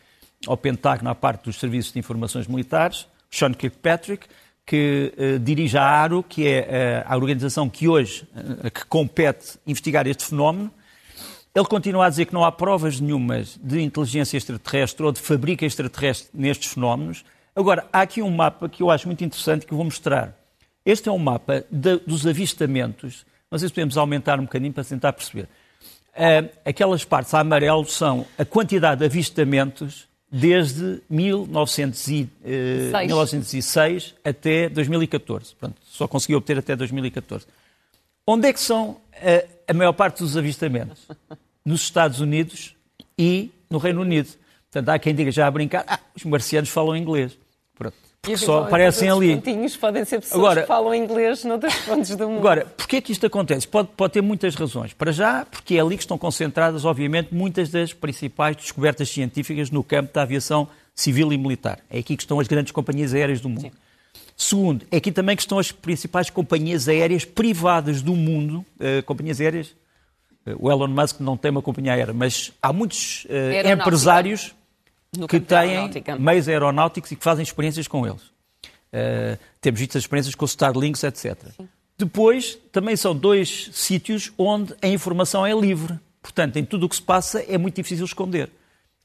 ao 0.47 0.57
Pentágono, 0.57 1.11
à 1.11 1.15
parte 1.15 1.45
dos 1.45 1.59
serviços 1.59 1.93
de 1.93 1.99
informações 1.99 2.47
militares, 2.47 3.07
Sean 3.31 3.53
Kirkpatrick, 3.53 4.27
que 4.67 5.13
uh, 5.17 5.39
dirige 5.39 5.77
a 5.77 5.85
ARO, 5.85 6.23
que 6.23 6.47
é 6.47 7.05
uh, 7.07 7.13
a 7.13 7.17
organização 7.17 7.69
que 7.69 7.89
hoje 7.89 8.27
uh, 8.35 8.71
que 8.71 8.85
compete 8.87 9.59
investigar 9.67 10.07
este 10.07 10.25
fenómeno. 10.25 10.71
Ele 11.55 11.67
continua 11.67 12.07
a 12.07 12.09
dizer 12.09 12.27
que 12.27 12.33
não 12.33 12.45
há 12.45 12.53
provas 12.53 12.99
nenhumas 12.99 13.59
de 13.63 13.81
inteligência 13.81 14.37
extraterrestre 14.37 15.05
ou 15.05 15.13
de 15.13 15.21
fabrica 15.21 15.67
extraterrestre 15.67 16.31
nestes 16.33 16.73
fenómenos. 16.73 17.25
Agora, 17.55 17.87
há 17.93 18.01
aqui 18.01 18.23
um 18.23 18.31
mapa 18.31 18.69
que 18.69 18.83
eu 18.83 18.91
acho 18.91 19.07
muito 19.07 19.23
interessante 19.23 19.67
que 19.67 19.75
vou 19.75 19.85
mostrar. 19.85 20.35
Este 20.85 21.09
é 21.09 21.13
um 21.13 21.19
mapa 21.19 21.65
de, 21.71 21.99
dos 21.99 22.27
avistamentos. 22.27 23.27
Sei 23.59 23.69
se 23.69 23.75
podemos 23.75 23.97
aumentar 23.97 24.39
um 24.41 24.45
bocadinho 24.45 24.73
para 24.73 24.85
tentar 24.85 25.13
perceber. 25.13 25.49
aquelas 26.65 27.05
partes 27.05 27.33
a 27.35 27.41
amarelo 27.41 27.85
são 27.87 28.27
a 28.39 28.45
quantidade 28.45 29.01
de 29.01 29.07
avistamentos 29.07 30.09
desde 30.31 31.03
1906, 31.11 32.29
1906 33.07 34.15
até 34.25 34.69
2014. 34.71 35.55
Pronto, 35.57 35.77
só 35.85 36.09
consegui 36.09 36.35
obter 36.35 36.59
até 36.59 36.75
2014. 36.75 37.47
Onde 38.27 38.49
é 38.49 38.53
que 38.53 38.61
são 38.61 38.99
a, 39.15 39.71
a 39.71 39.75
maior 39.75 39.93
parte 39.93 40.21
dos 40.23 40.37
avistamentos? 40.37 41.07
Nos 41.65 41.83
Estados 41.83 42.19
Unidos 42.21 42.75
e 43.19 43.51
no 43.71 43.79
Reino 43.79 44.01
Unido. 44.01 44.31
Portanto, 44.71 44.89
há 44.89 44.99
quem 44.99 45.15
diga 45.15 45.31
já 45.31 45.47
a 45.47 45.51
brincar, 45.51 45.85
ah, 45.87 46.01
os 46.17 46.25
marcianos 46.25 46.71
falam 46.71 46.97
inglês. 46.97 47.39
Pronto. 47.77 47.97
Porque 48.23 48.37
só 48.37 48.63
aparecem 48.63 49.11
ali. 49.11 49.35
Pontinhos 49.35 49.77
podem 49.77 50.05
ser 50.05 50.21
pessoas 50.21 50.39
agora, 50.39 50.61
que 50.61 50.69
falam 50.69 50.95
inglês 50.95 51.43
noutros 51.43 51.75
pontos 51.81 52.15
do 52.15 52.29
mundo. 52.29 52.39
Agora, 52.39 52.67
porquê 52.77 52.99
é 52.99 53.01
que 53.01 53.11
isto 53.11 53.27
acontece? 53.27 53.67
Pode, 53.67 53.89
pode 53.97 54.13
ter 54.13 54.23
muitas 54.23 54.55
razões. 54.55 54.93
Para 54.93 55.11
já, 55.11 55.45
porque 55.45 55.75
é 55.75 55.81
ali 55.81 55.97
que 55.97 56.05
estão 56.05 56.17
concentradas, 56.17 56.85
obviamente, 56.85 57.35
muitas 57.35 57.69
das 57.69 57.93
principais 57.93 58.55
descobertas 58.55 59.11
científicas 59.11 59.73
no 59.73 59.83
campo 59.83 60.15
da 60.15 60.23
aviação 60.23 60.69
civil 60.95 61.33
e 61.33 61.37
militar. 61.37 61.81
É 61.91 61.99
aqui 61.99 62.17
que 62.17 62.23
estão 62.23 62.39
as 62.39 62.47
grandes 62.47 62.71
companhias 62.71 63.13
aéreas 63.13 63.41
do 63.41 63.49
mundo. 63.49 63.63
Sim. 63.63 63.73
Segundo, 64.37 64.87
é 64.93 64.99
aqui 64.99 65.11
também 65.11 65.35
que 65.35 65.43
estão 65.43 65.59
as 65.59 65.73
principais 65.73 66.31
companhias 66.31 66.89
aéreas 66.89 67.25
privadas 67.25 68.03
do 68.03 68.15
mundo, 68.15 68.65
uh, 68.79 69.03
companhias 69.05 69.41
aéreas. 69.41 69.75
Uh, 70.47 70.55
o 70.61 70.71
Elon 70.71 70.87
Musk 70.87 71.19
não 71.19 71.37
tem 71.37 71.51
uma 71.51 71.61
companhia 71.61 71.95
aérea, 71.95 72.15
mas 72.15 72.53
há 72.63 72.73
muitos 72.73 73.25
uh, 73.25 73.69
empresários 73.69 74.55
no 75.17 75.29
que 75.29 75.41
têm 75.41 75.91
meios 76.19 76.49
aeronáuticos 76.49 77.13
e 77.13 77.17
que 77.17 77.25
fazem 77.25 77.43
experiências 77.43 77.87
com 77.87 78.07
eles. 78.07 78.23
Uh, 78.23 79.39
temos 79.61 79.81
visto 79.81 79.97
as 79.97 80.05
experiências 80.05 80.35
com 80.35 80.45
os 80.45 80.53
Starlinks, 80.53 81.03
etc. 81.05 81.37
Sim. 81.57 81.69
Depois, 81.99 82.59
também 82.71 82.97
são 82.97 83.15
dois 83.15 83.71
sítios 83.73 84.33
onde 84.37 84.75
a 84.83 84.89
informação 84.89 85.47
é 85.47 85.53
livre. 85.53 85.99
Portanto, 86.21 86.57
em 86.57 86.65
tudo 86.65 86.87
o 86.87 86.89
que 86.89 86.97
se 86.97 87.03
passa 87.03 87.45
é 87.47 87.57
muito 87.59 87.77
difícil 87.77 88.05
esconder. 88.05 88.51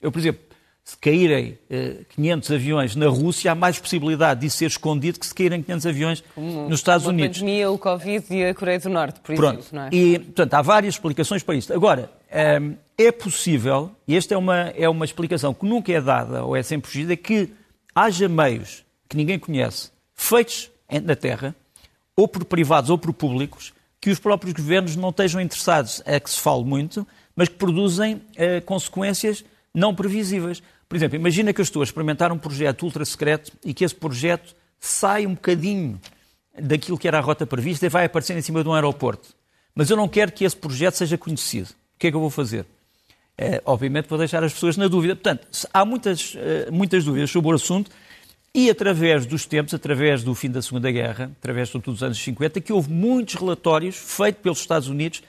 Eu, 0.02 0.12
por 0.12 0.20
exemplo, 0.20 0.42
se 0.88 0.96
caírem 1.00 1.60
uh, 1.70 2.06
500 2.16 2.52
aviões 2.52 2.96
na 2.96 3.10
Rússia, 3.10 3.52
há 3.52 3.56
mais 3.56 3.78
possibilidade 3.78 4.40
de 4.40 4.50
ser 4.50 4.68
escondido 4.68 5.20
que 5.20 5.28
se 5.28 5.36
caírem 5.36 5.62
500 5.62 5.86
aviões 5.86 6.24
nos 6.38 6.80
Estados 6.80 7.06
Unidos. 7.06 7.40
A 7.40 7.40
pandemia, 7.42 7.70
o 7.70 7.78
Covid 7.78 8.26
e 8.34 8.46
a 8.46 8.56
Coreia 8.56 8.80
do 8.80 8.88
Norte, 8.88 9.20
por 9.20 9.36
Pronto. 9.36 9.60
exemplo. 9.60 9.70
Não 9.74 9.82
é? 9.82 9.90
E, 9.92 10.18
portanto, 10.18 10.54
há 10.54 10.62
várias 10.62 10.94
explicações 10.94 11.44
para 11.44 11.56
isto. 11.56 11.74
Agora, 11.74 12.10
um, 12.32 12.38
ehm, 12.38 12.74
é 12.98 13.12
possível, 13.12 13.92
e 14.08 14.16
esta 14.16 14.34
é 14.34 14.38
uma, 14.38 14.56
é 14.78 14.88
uma 14.88 15.04
explicação 15.04 15.54
que 15.54 15.66
nunca 15.66 15.92
é 15.92 16.00
dada 16.00 16.46
ou 16.46 16.56
é 16.56 16.64
sempre 16.64 16.90
fugida, 16.90 17.18
que 17.18 17.52
haja 17.94 18.30
meios 18.30 18.86
que 19.10 19.18
ninguém 19.18 19.38
conhece, 19.38 19.92
feitos 20.16 20.72
na 21.04 21.18
Terra, 21.18 21.54
ou 22.16 22.30
por 22.30 22.46
privados 22.46 22.90
ou 22.90 22.98
por 22.98 23.12
públicos, 23.12 23.74
que 24.00 24.10
os 24.10 24.20
próprios 24.20 24.54
governos 24.54 24.96
não 24.96 25.10
estejam 25.10 25.42
interessados 25.42 26.02
a 26.06 26.18
que 26.18 26.30
se 26.30 26.40
fale 26.40 26.64
muito, 26.64 27.06
mas 27.36 27.50
que 27.50 27.56
produzem 27.56 28.16
uh, 28.16 28.62
consequências 28.66 29.44
não 29.78 29.94
previsíveis. 29.94 30.64
Por 30.88 30.96
exemplo, 30.96 31.18
imagina 31.18 31.54
que 31.54 31.60
eu 31.60 31.64
estou 31.64 31.82
a 31.82 31.84
experimentar 31.84 32.32
um 32.32 32.38
projeto 32.38 32.84
ultra 32.84 33.04
secreto 33.04 33.52
e 33.64 33.74
que 33.74 33.84
esse 33.84 33.96
projeto 33.96 34.56
sai 34.80 35.26
um 35.26 35.34
bocadinho 35.34 36.00
daquilo 36.60 36.98
que 36.98 37.08
era 37.08 37.18
a 37.18 37.22
rota 37.22 37.46
prevista 37.46 37.86
e 37.86 37.90
vai 37.90 38.06
aparecer 38.06 38.38
em 38.38 38.42
cima 38.42 38.64
de 38.64 38.70
um 38.70 38.74
aeroporto. 38.74 39.36
Mas 39.76 39.90
eu 39.90 39.98
não 39.98 40.08
quero 40.08 40.32
que 40.32 40.44
esse 40.44 40.56
projeto 40.56 40.96
seja 40.96 41.18
conhecido. 41.18 41.70
O 41.96 42.00
que 42.00 42.08
é 42.08 42.10
que 42.10 42.16
eu 42.16 42.22
vou 42.22 42.30
fazer? 42.30 42.66
É, 43.38 43.62
obviamente 43.66 44.08
vou 44.08 44.18
deixar 44.18 44.44
as 44.44 44.54
pessoas 44.54 44.78
na 44.78 44.88
dúvida. 44.88 45.16
Portanto, 45.16 45.48
há 45.72 45.86
muitas, 45.86 46.36
eh, 46.36 46.70
muitas 46.72 47.04
dúvidas 47.06 47.30
sobre 47.30 47.52
o 47.52 47.54
assunto 47.54 47.92
e 48.54 48.70
através 48.70 49.28
dos 49.28 49.46
tempos, 49.46 49.74
através 49.76 50.24
do 50.24 50.34
fim 50.34 50.50
da 50.50 50.62
Segunda 50.62 50.90
Guerra, 50.90 51.32
através 51.38 51.70
sobretudo 51.70 51.94
dos 51.94 52.04
anos 52.04 52.18
50, 52.18 52.60
que 52.60 52.74
houve 52.74 52.92
muitos 52.92 53.36
relatórios 53.36 53.96
feitos 53.96 54.42
pelos 54.42 54.60
Estados 54.60 54.88
Unidos, 54.88 55.22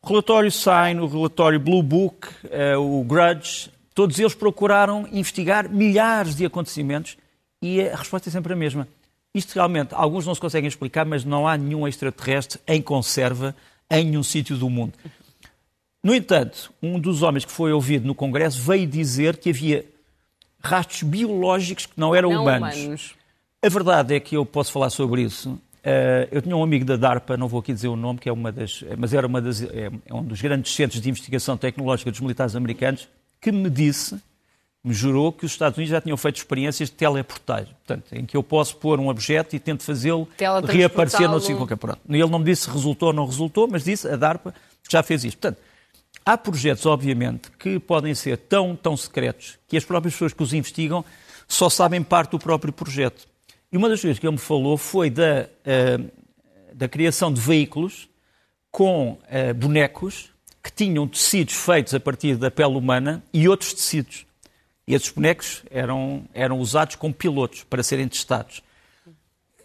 o 0.00 0.08
relatório 0.08 0.52
Sign, 0.52 1.00
o 1.00 1.08
relatório 1.08 1.58
Blue 1.58 1.82
Book, 1.82 2.28
eh, 2.48 2.76
o 2.76 3.02
Grudge, 3.02 3.68
todos 3.96 4.18
eles 4.18 4.34
procuraram 4.34 5.08
investigar 5.10 5.70
milhares 5.70 6.36
de 6.36 6.44
acontecimentos 6.44 7.16
e 7.62 7.80
a 7.80 7.96
resposta 7.96 8.28
é 8.28 8.32
sempre 8.32 8.52
a 8.52 8.56
mesma. 8.56 8.86
Isto 9.34 9.54
realmente, 9.54 9.94
alguns 9.94 10.26
não 10.26 10.34
se 10.34 10.40
conseguem 10.40 10.68
explicar, 10.68 11.06
mas 11.06 11.24
não 11.24 11.48
há 11.48 11.56
nenhum 11.56 11.88
extraterrestre 11.88 12.60
em 12.68 12.82
conserva 12.82 13.56
em 13.90 14.04
nenhum 14.04 14.22
sítio 14.22 14.54
do 14.58 14.68
mundo. 14.68 14.92
No 16.04 16.14
entanto, 16.14 16.70
um 16.82 17.00
dos 17.00 17.22
homens 17.22 17.46
que 17.46 17.50
foi 17.50 17.72
ouvido 17.72 18.06
no 18.06 18.14
Congresso 18.14 18.60
veio 18.60 18.86
dizer 18.86 19.38
que 19.38 19.48
havia 19.48 19.86
rastros 20.62 21.02
biológicos 21.02 21.86
que 21.86 21.98
não 21.98 22.14
eram 22.14 22.30
não 22.30 22.42
humanos. 22.42 22.76
humanos. 22.76 23.14
A 23.64 23.68
verdade 23.70 24.14
é 24.14 24.20
que 24.20 24.36
eu 24.36 24.44
posso 24.44 24.72
falar 24.72 24.90
sobre 24.90 25.22
isso. 25.22 25.58
Eh, 25.82 26.28
eu 26.30 26.42
tinha 26.42 26.54
um 26.54 26.62
amigo 26.62 26.84
da 26.84 26.96
DARPA, 26.96 27.38
não 27.38 27.48
vou 27.48 27.60
aqui 27.60 27.72
dizer 27.72 27.88
o 27.88 27.96
nome, 27.96 28.18
que 28.18 28.28
é 28.28 28.32
uma 28.32 28.52
das, 28.52 28.84
mas 28.98 29.14
era 29.14 29.26
uma 29.26 29.40
das, 29.40 29.62
é, 29.62 29.90
é 30.04 30.14
um 30.14 30.22
dos 30.22 30.42
grandes 30.42 30.74
centros 30.74 31.00
de 31.00 31.08
investigação 31.08 31.56
tecnológica 31.56 32.10
dos 32.10 32.20
militares 32.20 32.54
americanos, 32.54 33.08
que 33.40 33.52
me 33.52 33.70
disse, 33.70 34.20
me 34.82 34.92
jurou 34.92 35.32
que 35.32 35.44
os 35.44 35.52
Estados 35.52 35.76
Unidos 35.76 35.90
já 35.90 36.00
tinham 36.00 36.16
feito 36.16 36.36
experiências 36.36 36.88
de 36.88 36.94
teleportagem, 36.94 37.74
portanto, 37.74 38.12
em 38.12 38.24
que 38.24 38.36
eu 38.36 38.42
posso 38.42 38.76
pôr 38.76 39.00
um 39.00 39.08
objeto 39.08 39.56
e 39.56 39.58
tento 39.58 39.82
fazê-lo 39.82 40.28
reaparecer 40.66 41.28
no 41.28 41.40
sítio 41.40 41.56
qualquer. 41.56 41.76
Pronto. 41.76 42.00
Ele 42.08 42.26
não 42.26 42.38
me 42.38 42.44
disse 42.44 42.62
se 42.62 42.70
resultou 42.70 43.08
ou 43.08 43.14
não 43.14 43.26
resultou, 43.26 43.68
mas 43.70 43.84
disse 43.84 44.08
a 44.08 44.16
DARPA 44.16 44.54
já 44.88 45.02
fez 45.02 45.24
isto. 45.24 45.38
Portanto, 45.38 45.60
Há 46.28 46.36
projetos, 46.36 46.84
obviamente, 46.86 47.52
que 47.52 47.78
podem 47.78 48.12
ser 48.12 48.36
tão, 48.36 48.74
tão 48.74 48.96
secretos 48.96 49.60
que 49.68 49.76
as 49.76 49.84
próprias 49.84 50.12
pessoas 50.14 50.32
que 50.32 50.42
os 50.42 50.52
investigam 50.52 51.04
só 51.46 51.70
sabem 51.70 52.02
parte 52.02 52.32
do 52.32 52.38
próprio 52.40 52.72
projeto. 52.72 53.28
E 53.70 53.76
uma 53.76 53.88
das 53.88 54.00
coisas 54.00 54.18
que 54.18 54.26
ele 54.26 54.32
me 54.32 54.40
falou 54.40 54.76
foi 54.76 55.08
da, 55.08 55.46
uh, 55.46 56.10
da 56.74 56.88
criação 56.88 57.32
de 57.32 57.40
veículos 57.40 58.08
com 58.72 59.12
uh, 59.12 59.54
bonecos 59.54 60.30
que 60.66 60.72
tinham 60.72 61.06
tecidos 61.06 61.54
feitos 61.54 61.94
a 61.94 62.00
partir 62.00 62.34
da 62.34 62.50
pele 62.50 62.76
humana 62.76 63.22
e 63.32 63.48
outros 63.48 63.72
tecidos. 63.72 64.26
E 64.84 64.94
esses 64.96 65.08
bonecos 65.10 65.62
eram, 65.70 66.24
eram 66.34 66.58
usados 66.58 66.96
como 66.96 67.14
pilotos 67.14 67.62
para 67.62 67.84
serem 67.84 68.08
testados. 68.08 68.62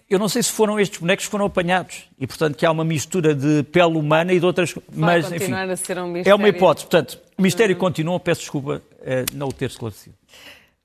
eu 0.07 0.19
não 0.19 0.29
sei 0.29 0.43
se 0.43 0.51
foram 0.51 0.79
estes 0.79 0.99
bonecos 0.99 1.25
que 1.25 1.31
foram 1.31 1.45
apanhados 1.45 2.07
e, 2.19 2.27
portanto, 2.27 2.55
que 2.55 2.65
há 2.67 2.71
uma 2.71 2.83
mistura 2.83 3.33
de 3.33 3.63
pele 3.63 3.97
humana 3.97 4.31
e 4.31 4.39
de 4.39 4.45
outras. 4.45 4.75
Vai 4.89 5.21
mas, 5.21 5.31
enfim, 5.31 5.51
a 5.53 5.75
ser 5.75 5.97
um 5.97 6.01
é 6.01 6.05
uma 6.05 6.13
mistério. 6.13 6.47
hipótese. 6.47 6.85
Portanto, 6.85 7.19
o 7.35 7.41
mistério 7.41 7.75
continua. 7.77 8.19
Peço 8.19 8.41
desculpa 8.41 8.79
eh, 9.01 9.25
não 9.33 9.47
o 9.47 9.53
ter 9.53 9.65
esclarecido. 9.65 10.15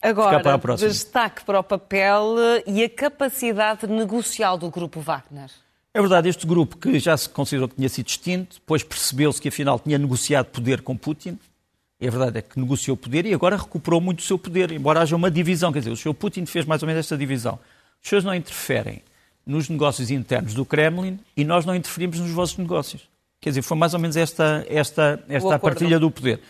Para 0.00 0.10
Agora, 0.10 0.54
a 0.54 0.58
próxima. 0.58 0.88
destaque 0.88 1.44
para 1.44 1.60
o 1.60 1.62
papel 1.62 2.36
e 2.66 2.82
a 2.84 2.88
capacidade 2.88 3.86
negocial 3.86 4.56
do 4.56 4.70
grupo 4.70 5.00
Wagner. 5.00 5.50
É 5.96 6.00
verdade, 6.02 6.28
este 6.28 6.46
grupo 6.46 6.76
que 6.76 6.98
já 6.98 7.16
se 7.16 7.26
considerou 7.26 7.66
que 7.66 7.74
tinha 7.74 7.88
sido 7.88 8.06
extinto, 8.06 8.56
depois 8.56 8.82
percebeu-se 8.82 9.40
que 9.40 9.48
afinal 9.48 9.78
tinha 9.78 9.96
negociado 9.96 10.44
poder 10.44 10.82
com 10.82 10.94
Putin. 10.94 11.38
E 11.98 12.06
a 12.06 12.10
verdade 12.10 12.36
é 12.36 12.42
que 12.42 12.60
negociou 12.60 12.98
poder 12.98 13.24
e 13.24 13.32
agora 13.32 13.56
recuperou 13.56 13.98
muito 13.98 14.18
o 14.18 14.22
seu 14.22 14.38
poder, 14.38 14.72
embora 14.72 15.00
haja 15.00 15.16
uma 15.16 15.30
divisão. 15.30 15.72
Quer 15.72 15.78
dizer, 15.78 15.92
o 15.92 15.96
Sr. 15.96 16.12
Putin 16.12 16.44
fez 16.44 16.66
mais 16.66 16.82
ou 16.82 16.86
menos 16.86 17.00
esta 17.00 17.16
divisão. 17.16 17.58
Os 18.02 18.10
senhores 18.10 18.26
não 18.26 18.34
interferem 18.34 19.00
nos 19.46 19.70
negócios 19.70 20.10
internos 20.10 20.52
do 20.52 20.66
Kremlin 20.66 21.18
e 21.34 21.44
nós 21.46 21.64
não 21.64 21.74
interferimos 21.74 22.20
nos 22.20 22.30
vossos 22.30 22.58
negócios. 22.58 23.08
Quer 23.40 23.48
dizer, 23.48 23.62
foi 23.62 23.78
mais 23.78 23.94
ou 23.94 23.98
menos 23.98 24.18
esta, 24.18 24.66
esta, 24.68 25.24
esta 25.30 25.58
partilha 25.58 25.98
do 25.98 26.10
poder. 26.10 26.40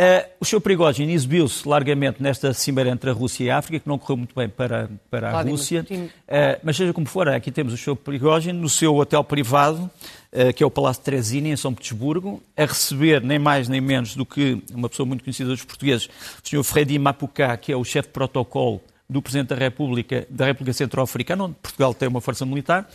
Eh, 0.00 0.28
o 0.38 0.44
Sr. 0.44 0.60
Prigogine 0.60 1.12
exibiu-se 1.12 1.66
largamente 1.66 2.22
nesta 2.22 2.54
cimeira 2.54 2.88
entre 2.88 3.10
a 3.10 3.12
Rússia 3.12 3.42
e 3.42 3.50
a 3.50 3.58
África, 3.58 3.80
que 3.80 3.88
não 3.88 3.98
correu 3.98 4.18
muito 4.18 4.32
bem 4.32 4.48
para, 4.48 4.88
para 5.10 5.36
a 5.36 5.42
Rússia. 5.42 5.84
Eh, 6.28 6.60
mas 6.62 6.76
seja 6.76 6.92
como 6.92 7.04
for, 7.08 7.28
aqui 7.28 7.50
temos 7.50 7.72
o 7.72 7.76
Sr. 7.76 7.96
Prigogine 7.96 8.56
no 8.56 8.68
seu 8.68 8.94
hotel 8.94 9.24
privado, 9.24 9.90
eh, 10.30 10.52
que 10.52 10.62
é 10.62 10.66
o 10.66 10.70
Palácio 10.70 11.02
Teresini, 11.02 11.50
em 11.50 11.56
São 11.56 11.74
Petersburgo, 11.74 12.40
a 12.56 12.64
receber 12.64 13.20
nem 13.24 13.40
mais 13.40 13.68
nem 13.68 13.80
menos 13.80 14.14
do 14.14 14.24
que 14.24 14.62
uma 14.72 14.88
pessoa 14.88 15.04
muito 15.04 15.24
conhecida 15.24 15.48
dos 15.48 15.64
portugueses, 15.64 16.08
o 16.44 16.48
Sr. 16.48 16.62
Fredi 16.62 16.96
Mapuká, 16.96 17.56
que 17.56 17.72
é 17.72 17.76
o 17.76 17.82
chefe 17.82 18.06
de 18.06 18.12
protocolo 18.12 18.80
do 19.10 19.20
Presidente 19.20 19.48
da 19.48 19.56
República, 19.56 20.28
da 20.30 20.44
República 20.44 20.74
Centro-Africana, 20.74 21.42
onde 21.42 21.56
Portugal 21.60 21.92
tem 21.92 22.08
uma 22.08 22.20
força 22.20 22.46
militar. 22.46 22.88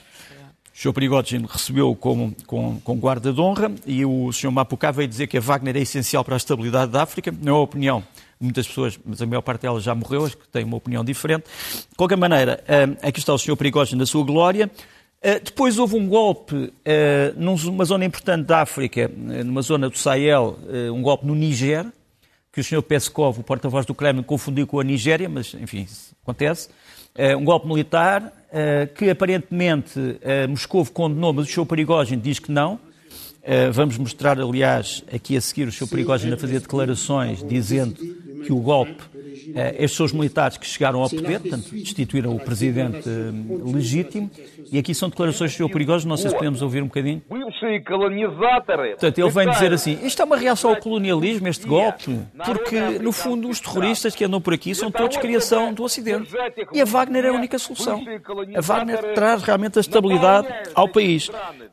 O 0.74 0.78
Sr. 0.78 0.92
Prigogine 0.92 1.46
recebeu 1.48 1.96
como, 1.96 2.36
com, 2.48 2.80
com 2.80 2.98
guarda 2.98 3.32
de 3.32 3.40
honra 3.40 3.72
e 3.86 4.04
o 4.04 4.32
Sr. 4.34 4.52
Mapuká 4.52 4.90
veio 4.90 5.08
dizer 5.08 5.28
que 5.28 5.38
a 5.38 5.40
Wagner 5.40 5.78
é 5.78 5.82
essencial 5.82 6.26
para 6.26 6.36
a 6.36 6.38
estabilidade 6.38 6.92
da 6.92 7.04
África. 7.04 7.32
Não 7.32 7.54
é 7.54 7.56
a 7.56 7.60
opinião 7.60 8.04
muitas 8.40 8.68
pessoas, 8.68 9.00
mas 9.06 9.22
a 9.22 9.26
maior 9.28 9.42
parte 9.42 9.62
delas 9.62 9.84
já 9.84 9.94
morreu, 9.94 10.26
acho 10.26 10.36
que 10.36 10.48
têm 10.50 10.64
uma 10.66 10.76
opinião 10.76 11.06
diferente. 11.06 11.46
De 11.90 11.96
qualquer 11.96 12.18
maneira, 12.18 12.64
eh, 12.68 13.08
aqui 13.08 13.20
está 13.20 13.34
o 13.34 13.38
Sr. 13.38 13.56
Prigogine 13.56 14.00
na 14.00 14.06
sua 14.06 14.26
glória. 14.26 14.70
Eh, 15.22 15.40
Depois 15.40 15.78
houve 15.78 15.96
um 15.96 16.08
golpe 16.10 16.74
eh, 16.84 17.34
numa 17.38 17.86
zona 17.86 18.04
importante 18.04 18.48
da 18.48 18.62
África, 18.62 19.10
numa 19.16 19.62
zona 19.62 19.88
do 19.90 19.98
Sahel, 19.98 20.58
um 20.92 21.04
golpe 21.04 21.26
no 21.26 21.36
Níger, 21.36 21.86
que 22.52 22.60
o 22.60 22.64
Sr. 22.64 22.82
Peskov, 22.82 23.40
o 23.40 23.44
porta-voz 23.44 23.86
do 23.86 23.94
Kremlin, 23.94 24.24
confundiu 24.24 24.66
com 24.66 24.80
a 24.80 24.84
Nigéria, 24.84 25.30
mas 25.30 25.54
enfim, 25.54 25.88
acontece. 26.24 26.70
Um 27.38 27.46
golpe 27.46 27.68
militar 27.68 28.34
que 28.96 29.10
aparentemente 29.10 30.18
eh, 30.22 30.46
Moscou 30.46 30.86
condenou, 30.86 31.34
mas 31.34 31.48
o 31.48 31.52
Sr. 31.52 31.66
Prigogine 31.66 32.22
diz 32.22 32.38
que 32.38 32.52
não. 32.52 32.80
Eh, 33.42 33.72
vamos 33.72 33.98
mostrar, 33.98 34.40
aliás, 34.40 35.04
aqui 35.12 35.36
a 35.36 35.42
seguir 35.42 35.68
o 35.68 35.72
Sr. 35.72 35.88
Prigogine 35.88 36.34
a 36.34 36.38
fazer 36.38 36.60
declarações 36.60 37.44
dizendo 37.44 37.96
que 38.46 38.54
o 38.54 38.58
golpe, 38.58 39.04
estes 39.78 39.98
são 39.98 40.06
os 40.06 40.14
militares 40.14 40.58
que 40.58 40.66
chegaram 40.66 41.02
ao 41.02 41.10
poder, 41.10 41.40
portanto, 41.40 41.70
destituíram 41.72 42.36
o 42.36 42.40
presidente 42.40 43.08
eh, 43.08 43.72
legítimo, 43.74 44.30
e 44.72 44.78
aqui 44.78 44.94
são 44.94 45.10
declarações 45.10 45.56
perigosas, 45.56 46.06
não 46.06 46.18
sei 46.18 46.30
se 46.30 46.36
podemos 46.36 46.62
ouvir 46.62 46.82
um 46.82 46.88
bocadinho. 46.88 47.22
Portanto, 48.92 49.18
ele 49.18 49.30
vem 49.30 49.50
dizer 49.50 49.74
assim, 49.74 50.00
isto 50.04 50.22
é 50.22 50.26
uma 50.26 50.38
reação 50.38 50.72
ao 50.72 50.78
colonialismo, 50.78 51.48
este 51.48 51.68
golpe, 51.68 52.20
porque, 52.46 52.80
no 53.00 53.12
fundo, 53.12 53.50
os 53.50 53.60
terroristas 53.60 54.16
que 54.16 54.24
andam 54.24 54.42
por 54.42 54.54
aqui 54.54 54.74
são 54.76 54.92
todos 54.92 55.18
criação 55.18 55.74
do 55.74 55.84
Ocidente. 55.84 56.30
E 56.72 56.82
a 56.82 56.86
Wagner 56.86 57.26
é 57.26 57.30
a 57.30 57.34
única 57.34 57.58
solução. 57.58 58.04
A 58.56 58.62
Wagner 58.62 59.14
traz 59.14 59.44
realmente 59.44 59.78
a 59.78 59.82
estabilidade 59.82 60.48
ao 60.74 60.88
país. 60.88 61.30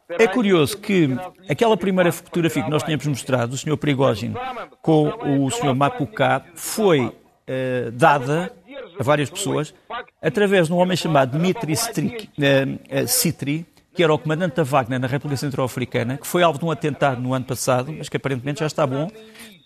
É 0.08 0.26
curioso 0.26 0.76
que 0.78 1.08
aquela 1.48 1.76
primeira 1.76 2.10
fotografia 2.12 2.62
que 2.62 2.70
nós 2.70 2.82
tínhamos 2.82 3.06
mostrado, 3.06 3.54
o 3.54 3.56
Sr. 3.56 3.76
Prigogine 3.76 4.34
com 4.82 5.08
o 5.08 5.50
Sr. 5.50 5.74
Mapucá, 5.74 6.42
foi 6.54 7.12
eh, 7.52 7.90
dada 7.92 8.52
a 8.98 9.02
várias 9.02 9.28
pessoas 9.28 9.74
através 10.22 10.68
de 10.68 10.72
um 10.72 10.76
homem 10.76 10.96
chamado 10.96 11.36
Dmitry 11.36 11.72
Strik- 11.72 12.28
eh, 12.40 12.78
eh, 12.88 13.64
que 13.92 14.04
era 14.04 14.14
o 14.14 14.18
comandante 14.18 14.54
da 14.54 14.62
Wagner 14.62 15.00
na 15.00 15.08
República 15.08 15.36
Centro-Africana, 15.40 16.16
que 16.16 16.26
foi 16.26 16.42
alvo 16.44 16.60
de 16.60 16.64
um 16.64 16.70
atentado 16.70 17.20
no 17.20 17.34
ano 17.34 17.44
passado, 17.44 17.92
mas 17.92 18.08
que 18.08 18.16
aparentemente 18.16 18.60
já 18.60 18.66
está 18.66 18.86
bom 18.86 19.10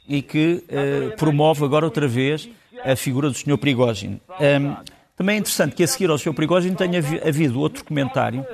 e 0.08 0.22
que 0.22 0.64
promove 1.18 1.62
agora 1.64 1.84
outra 1.84 2.08
vez 2.08 2.48
a 2.82 2.96
figura 2.96 3.28
do 3.28 3.34
Sr. 3.34 3.58
Prigogine. 3.58 4.20
Ahm, 4.40 4.76
também 5.16 5.36
é 5.36 5.38
interessante 5.38 5.74
que 5.76 5.82
a 5.84 5.86
seguir 5.86 6.08
ao 6.10 6.16
Sr. 6.18 6.32
Prigogine 6.34 6.74
tenha 6.74 6.98
havi- 6.98 7.20
havido 7.26 7.60
outro 7.60 7.84
comentário, 7.84 8.44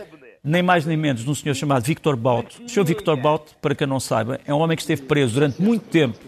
nem 0.42 0.62
mais 0.62 0.86
nem 0.86 0.96
menos, 0.96 1.22
de 1.22 1.30
um 1.30 1.34
senhor 1.34 1.54
chamado 1.54 1.84
Victor 1.84 2.16
Baut. 2.16 2.62
O 2.64 2.68
Sr. 2.68 2.84
Victor 2.84 3.16
Baut, 3.16 3.44
para 3.60 3.74
quem 3.74 3.86
não 3.86 4.00
saiba, 4.00 4.40
é 4.46 4.54
um 4.54 4.58
homem 4.58 4.74
que 4.74 4.82
esteve 4.82 5.02
preso 5.02 5.34
durante 5.34 5.60
muito 5.60 5.82
tempo, 5.82 6.18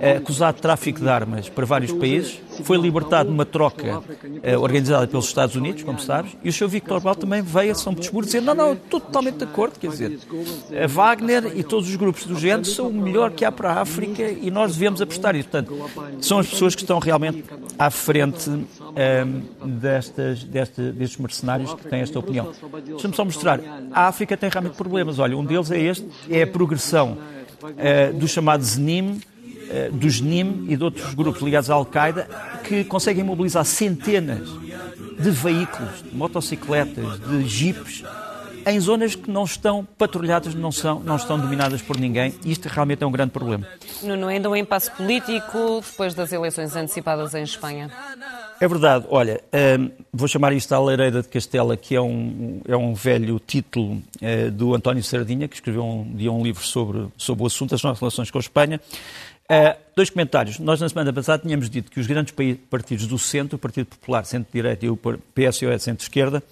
eh, 0.00 0.16
acusado 0.16 0.56
de 0.56 0.62
tráfico 0.62 0.98
de 0.98 1.08
armas 1.08 1.48
para 1.48 1.64
vários 1.64 1.92
países, 1.92 2.40
foi 2.64 2.76
libertado 2.76 3.30
numa 3.30 3.46
troca 3.46 4.02
eh, 4.42 4.58
organizada 4.58 5.06
pelos 5.06 5.26
Estados 5.26 5.54
Unidos, 5.54 5.84
como 5.84 6.00
sabes, 6.00 6.36
e 6.42 6.48
o 6.48 6.52
Sr. 6.52 6.68
Victor 6.68 7.00
Baut 7.00 7.20
também 7.20 7.40
veio 7.40 7.70
a 7.70 7.74
São 7.74 7.94
Petersburgo 7.94 8.26
dizer 8.26 8.42
não, 8.42 8.54
não, 8.54 8.72
estou 8.72 9.00
totalmente 9.00 9.36
de 9.36 9.44
acordo, 9.44 9.78
quer 9.78 9.90
dizer, 9.90 10.18
a 10.82 10.86
Wagner 10.88 11.52
e 11.56 11.62
todos 11.62 11.88
os 11.88 11.94
grupos 11.94 12.26
do 12.26 12.36
género 12.36 12.64
são 12.64 12.88
o 12.88 12.92
melhor 12.92 13.30
que 13.30 13.44
há 13.44 13.52
para 13.52 13.74
a 13.74 13.80
África 13.80 14.28
e 14.28 14.50
nós 14.50 14.72
devemos 14.72 15.00
apostar 15.00 15.34
nisso. 15.34 15.48
Portanto, 15.48 15.72
são 16.20 16.40
as 16.40 16.48
pessoas 16.48 16.74
que 16.74 16.82
estão 16.82 16.98
realmente 16.98 17.44
à 17.78 17.90
frente 17.90 18.50
ehm, 18.96 19.40
destas, 19.80 20.44
desta- 20.44 20.92
destes 20.92 21.18
mercenários 21.18 21.72
que 21.74 21.88
têm 21.88 22.00
esta 22.00 22.18
opinião. 22.18 22.52
Deixa-me 22.84 23.14
só 23.14 23.24
mostrar. 23.24 23.60
A 23.92 24.06
África 24.08 24.36
tem 24.36 24.50
realmente 24.50 24.76
problemas. 24.76 25.18
Olha, 25.18 25.36
um 25.36 25.44
deles 25.44 25.70
é 25.70 25.80
este, 25.80 26.06
é 26.30 26.42
a 26.42 26.46
progressão 26.46 27.18
eh, 27.78 28.10
do 28.12 28.26
chamado 28.26 28.62
ZNIM, 28.64 29.20
eh, 29.70 29.88
do 29.92 30.08
GNIM 30.08 30.66
e 30.68 30.76
de 30.76 30.82
outros 30.84 31.14
grupos 31.14 31.42
ligados 31.42 31.70
à 31.70 31.74
Al-Qaeda 31.74 32.28
que 32.64 32.84
conseguem 32.84 33.22
mobilizar 33.24 33.64
centenas 33.64 34.48
de 35.18 35.30
veículos, 35.30 36.02
de 36.02 36.16
motocicletas, 36.16 37.20
de 37.20 37.44
jipes, 37.46 38.02
em 38.66 38.80
zonas 38.80 39.14
que 39.14 39.30
não 39.30 39.44
estão 39.44 39.86
patrulhadas, 39.98 40.54
não, 40.54 40.72
são, 40.72 41.00
não 41.00 41.16
estão 41.16 41.38
dominadas 41.38 41.82
por 41.82 41.98
ninguém. 41.98 42.34
E 42.44 42.52
isto 42.52 42.68
realmente 42.68 43.02
é 43.02 43.06
um 43.06 43.12
grande 43.12 43.30
problema. 43.30 43.66
Nuno, 44.02 44.28
ainda 44.28 44.48
um 44.50 44.56
impasse 44.56 44.90
político 44.90 45.82
depois 45.84 46.14
das 46.14 46.32
eleições 46.32 46.74
antecipadas 46.76 47.34
em 47.34 47.42
Espanha. 47.42 47.90
É 48.60 48.68
verdade, 48.68 49.06
olha, 49.08 49.40
hum, 49.52 49.90
vou 50.12 50.28
chamar 50.28 50.52
isto 50.52 50.72
a 50.72 50.78
Lareira 50.78 51.20
de 51.20 51.28
Castela, 51.28 51.76
que 51.76 51.96
é 51.96 52.00
um, 52.00 52.60
é 52.68 52.76
um 52.76 52.94
velho 52.94 53.40
título 53.44 54.00
eh, 54.20 54.50
do 54.50 54.74
António 54.74 55.02
Sardinha, 55.02 55.48
que 55.48 55.56
escreveu 55.56 55.84
um 55.84 56.14
dia 56.14 56.30
um 56.30 56.44
livro 56.44 56.64
sobre, 56.64 57.08
sobre 57.16 57.42
o 57.42 57.46
assunto, 57.46 57.74
as 57.74 57.82
nossas 57.82 57.98
relações 57.98 58.30
com 58.30 58.38
a 58.38 58.40
Espanha. 58.40 58.80
Eh, 59.48 59.76
dois 59.94 60.08
comentários. 60.08 60.58
Nós, 60.58 60.80
na 60.80 60.88
semana 60.88 61.12
passada, 61.12 61.42
tínhamos 61.42 61.68
dito 61.68 61.90
que 61.90 62.00
os 62.00 62.06
grandes 62.06 62.34
partidos 62.70 63.06
do 63.06 63.18
centro, 63.18 63.56
o 63.56 63.58
Partido 63.58 63.86
Popular, 63.86 64.24
Centro-Direita 64.24 64.86
e 64.86 64.88
o 64.88 64.96
PSOE, 64.96 65.78
Centro-Esquerda, 65.78 66.42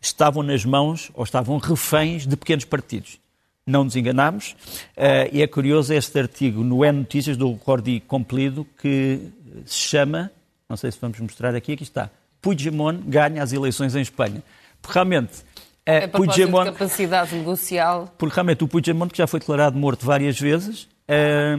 estavam 0.00 0.42
nas 0.42 0.64
mãos 0.64 1.10
ou 1.14 1.24
estavam 1.24 1.58
reféns 1.58 2.26
de 2.26 2.36
pequenos 2.36 2.64
partidos. 2.64 3.18
Não 3.66 3.84
nos 3.84 3.96
enganámos. 3.96 4.56
Eh, 4.96 5.30
e 5.34 5.42
é 5.42 5.46
curioso 5.46 5.92
este 5.92 6.18
artigo 6.18 6.64
no 6.64 6.84
E 6.84 6.90
Notícias 6.90 7.36
do 7.36 7.54
Cordi 7.56 8.00
Complido 8.00 8.66
que 8.80 9.20
se 9.66 9.76
chama, 9.76 10.30
não 10.68 10.76
sei 10.76 10.90
se 10.90 10.98
vamos 11.00 11.20
mostrar 11.20 11.54
aqui, 11.54 11.72
aqui 11.72 11.82
está, 11.82 12.10
Puigdemont 12.40 13.02
ganha 13.06 13.42
as 13.42 13.52
eleições 13.52 13.94
em 13.94 14.00
Espanha. 14.00 14.42
Porque 14.80 14.94
realmente, 14.94 15.44
eh, 15.84 16.04
A 16.04 16.08
propósito 16.08 16.32
de 16.32 16.36
Puigdemont, 16.36 16.72
capacidade 16.72 17.34
negocial, 17.34 18.14
porque 18.16 18.34
realmente 18.34 18.64
o 18.64 18.68
Puigdemont, 18.68 19.12
que 19.12 19.18
já 19.18 19.26
foi 19.26 19.40
declarado 19.40 19.76
morto 19.78 20.06
várias 20.06 20.40
vezes, 20.40 20.88
eh, 21.06 21.58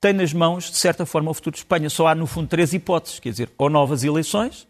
tem 0.00 0.12
nas 0.12 0.32
mãos, 0.32 0.70
de 0.70 0.76
certa 0.76 1.04
forma, 1.04 1.30
o 1.30 1.34
futuro 1.34 1.54
de 1.54 1.60
Espanha. 1.60 1.90
Só 1.90 2.06
há, 2.06 2.14
no 2.14 2.26
fundo, 2.26 2.48
três 2.48 2.72
hipóteses, 2.72 3.18
quer 3.18 3.30
dizer, 3.30 3.50
ou 3.58 3.68
novas 3.68 4.04
eleições, 4.04 4.66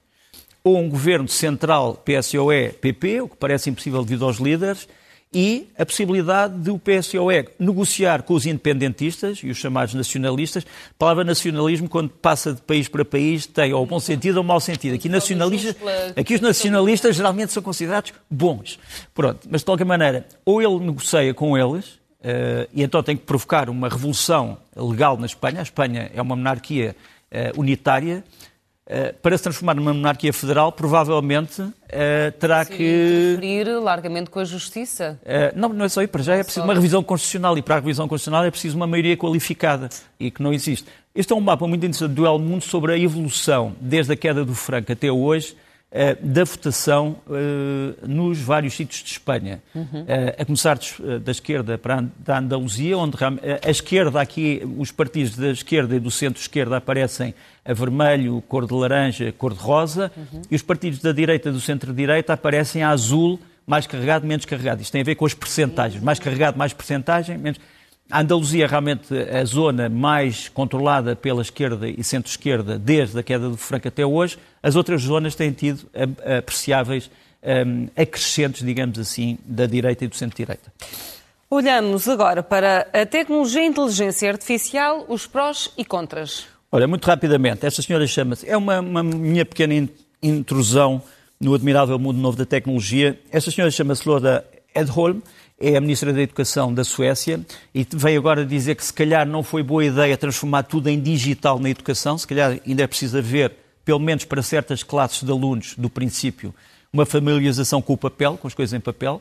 ou 0.65 0.79
um 0.79 0.89
governo 0.89 1.29
central 1.29 1.95
PSOE-PP, 2.05 3.21
o 3.23 3.29
que 3.29 3.37
parece 3.37 3.71
impossível 3.71 4.03
devido 4.03 4.25
aos 4.25 4.39
líderes, 4.39 4.89
e 5.33 5.69
a 5.79 5.85
possibilidade 5.85 6.59
de 6.59 6.71
o 6.71 6.79
PSOE 6.79 7.49
negociar 7.59 8.23
com 8.23 8.33
os 8.33 8.47
independentistas 8.47 9.41
e 9.43 9.51
os 9.51 9.59
chamados 9.59 9.93
nacionalistas. 9.93 10.65
A 10.65 10.95
palavra 10.99 11.23
nacionalismo, 11.23 11.89
quando 11.89 12.09
passa 12.09 12.55
de 12.55 12.63
país 12.63 12.89
para 12.89 13.05
país, 13.05 13.47
tem 13.47 13.73
ou 13.75 13.85
bom 13.85 14.01
sentido 14.01 14.39
ou 14.39 14.43
mau 14.43 14.59
sentido. 14.59 14.95
Aqui, 14.95 15.09
nacionalistas, 15.09 15.77
aqui 16.17 16.35
os 16.35 16.41
nacionalistas 16.41 17.17
geralmente 17.17 17.53
são 17.53 17.63
considerados 17.63 18.15
bons. 18.31 18.79
Pronto, 19.15 19.47
mas 19.51 19.61
de 19.61 19.67
qualquer 19.67 19.85
maneira, 19.85 20.27
ou 20.47 20.63
ele 20.63 20.79
negocia 20.79 21.35
com 21.35 21.59
eles, 21.59 21.98
eh, 22.23 22.69
e 22.73 22.83
então 22.83 23.03
tem 23.03 23.17
que 23.17 23.25
provocar 23.25 23.71
uma 23.71 23.89
revolução 23.89 24.59
legal 24.77 25.17
na 25.17 25.27
Espanha. 25.27 25.61
A 25.61 25.63
Espanha 25.63 26.11
é 26.15 26.21
uma 26.21 26.35
monarquia 26.37 26.97
eh, 27.31 27.53
unitária. 27.57 28.25
Eh, 28.87 29.13
para 29.13 29.37
se 29.37 29.43
transformar 29.43 29.75
numa 29.75 29.93
monarquia 29.93 30.33
federal, 30.33 30.73
provavelmente 30.73 31.63
terá 32.41 32.65
que. 32.65 32.73
interferir 32.75 33.79
largamente 33.79 34.31
com 34.31 34.39
a 34.39 34.45
justiça. 34.45 35.21
Não, 35.55 35.69
não 35.69 35.85
é 35.85 35.89
só 35.89 36.01
aí, 36.01 36.07
para 36.07 36.23
já 36.23 36.35
é 36.35 36.43
preciso 36.43 36.65
uma 36.65 36.75
revisão 36.75 37.03
constitucional 37.03 37.59
e 37.59 37.63
para 37.63 37.77
a 37.77 37.79
revisão 37.81 38.09
constitucional 38.09 38.45
é 38.45 38.51
preciso 38.51 38.77
uma 38.77 38.87
maioria 38.87 39.17
qualificada 39.17 39.91
e 40.19 40.31
que 40.31 40.43
não 40.43 40.55
existe. 40.55 40.87
Este 41.15 41.33
é 41.33 41.37
um 41.37 41.41
mapa 41.41 41.67
muito 41.67 41.85
interessante 41.85 42.15
do 42.15 42.25
El 42.25 42.39
Mundo 42.39 42.63
sobre 42.63 42.93
a 42.93 42.99
evolução, 42.99 43.75
desde 43.81 44.13
a 44.13 44.17
queda 44.17 44.45
do 44.45 44.55
Franco 44.55 44.91
até 44.91 45.11
hoje, 45.11 45.53
uh, 45.53 45.68
da 46.21 46.45
votação 46.45 47.17
uh, 47.27 48.07
nos 48.07 48.39
vários 48.39 48.75
sítios 48.75 49.03
de 49.03 49.11
Espanha. 49.11 49.63
Uhum. 49.75 50.03
Uh, 50.03 50.07
a 50.39 50.45
começar 50.45 50.79
da 51.23 51.31
esquerda 51.31 51.79
para 51.79 52.05
a 52.27 52.39
Andaluzia, 52.39 52.99
onde 52.99 53.17
a 53.65 53.71
esquerda 53.71 54.21
aqui, 54.21 54.63
os 54.77 54.93
partidos 54.93 55.35
da 55.37 55.51
esquerda 55.51 55.97
e 55.97 56.01
do 56.01 56.11
centro-esquerda 56.11 56.77
aparecem 56.77 57.35
a 57.65 57.73
vermelho, 57.73 58.43
cor 58.49 58.67
de 58.67 58.75
laranja, 58.75 59.33
cor 59.33 59.55
de 59.55 59.61
rosa, 59.61 60.13
uhum. 60.17 60.43
e 60.51 60.55
os 60.55 60.63
partidos 60.63 60.99
da 60.99 61.13
direita 61.13 61.49
e 61.49 61.53
do 61.53 61.61
centro-direita 61.61 62.35
aparecem 62.35 62.83
a 62.83 62.91
azul, 62.91 63.41
mais 63.67 63.87
carregado, 63.87 64.27
menos 64.27 64.45
carregado. 64.45 64.83
Isto 64.83 64.93
tem 64.93 65.01
a 65.01 65.05
ver 65.05 65.15
com 65.15 65.25
as 65.25 65.35
percentagens. 65.35 66.03
Mais 66.03 66.19
carregado, 66.19 66.59
mais 66.59 66.73
percentagem, 66.73 67.39
menos... 67.39 67.59
A 68.11 68.21
Andaluzia 68.21 68.65
é 68.65 68.67
realmente 68.67 69.13
a 69.15 69.45
zona 69.45 69.89
mais 69.91 70.49
controlada 70.49 71.15
pela 71.15 71.43
esquerda 71.43 71.87
e 71.87 72.03
centro-esquerda 72.03 72.79
desde 72.79 73.19
a 73.19 73.23
queda 73.23 73.51
do 73.51 73.57
Franco 73.57 73.87
até 73.87 74.05
hoje. 74.05 74.39
As 74.63 74.77
outras 74.77 75.03
zonas 75.03 75.35
têm 75.35 75.53
tido 75.53 75.87
apreciáveis 76.39 77.11
um, 77.43 77.89
acrescentes, 77.95 78.65
digamos 78.65 78.99
assim, 78.99 79.39
da 79.45 79.67
direita 79.67 80.07
e 80.07 80.09
do 80.09 80.17
centro-direita. 80.17 80.73
Olhamos 81.51 82.09
agora 82.09 82.43
para 82.43 82.89
a 82.95 83.05
tecnologia 83.05 83.63
e 83.63 83.67
inteligência 83.67 84.31
artificial, 84.31 85.05
os 85.07 85.27
prós 85.27 85.71
e 85.77 85.85
contras. 85.85 86.47
Olha, 86.73 86.89
muito 86.89 87.05
rapidamente, 87.05 87.67
esta 87.67 87.83
senhora 87.83 88.07
chama-se, 88.07 88.49
é 88.49 88.57
uma, 88.57 88.81
uma 88.81 89.03
minha 89.03 89.45
pequena 89.45 89.89
intrusão 90.23 91.03
no 91.39 91.55
admirável 91.55 91.99
mundo 91.99 92.19
novo 92.19 92.37
da 92.37 92.45
tecnologia. 92.45 93.19
Esta 93.31 93.51
senhora 93.51 93.71
chama-se 93.71 94.09
Loda 94.09 94.45
Edholm, 94.75 95.21
é 95.61 95.77
a 95.77 95.81
Ministra 95.81 96.13
da 96.13 96.23
Educação 96.23 96.73
da 96.73 96.85
Suécia 96.85 97.41
e 97.75 97.87
veio 97.91 98.21
agora 98.21 98.47
dizer 98.47 98.77
que 98.77 98.85
se 98.85 98.93
calhar 98.93 99.27
não 99.27 99.43
foi 99.43 99.63
boa 99.63 99.85
ideia 99.85 100.17
transformar 100.17 100.63
tudo 100.63 100.89
em 100.89 101.01
digital 101.01 101.59
na 101.59 101.69
educação, 101.69 102.17
se 102.17 102.27
calhar 102.27 102.61
ainda 102.67 102.83
é 102.83 102.87
preciso 102.87 103.19
haver, 103.19 103.53
pelo 103.85 103.99
menos 103.99 104.25
para 104.25 104.43
certas 104.43 104.83
classes 104.83 105.23
de 105.23 105.31
alunos 105.31 105.75
do 105.77 105.91
princípio, 105.91 106.55
uma 106.93 107.05
familiarização 107.05 107.83
com 107.83 107.93
o 107.93 107.97
papel, 107.97 108.37
com 108.37 108.47
as 108.47 108.55
coisas 108.55 108.73
em 108.73 108.81
papel. 108.81 109.21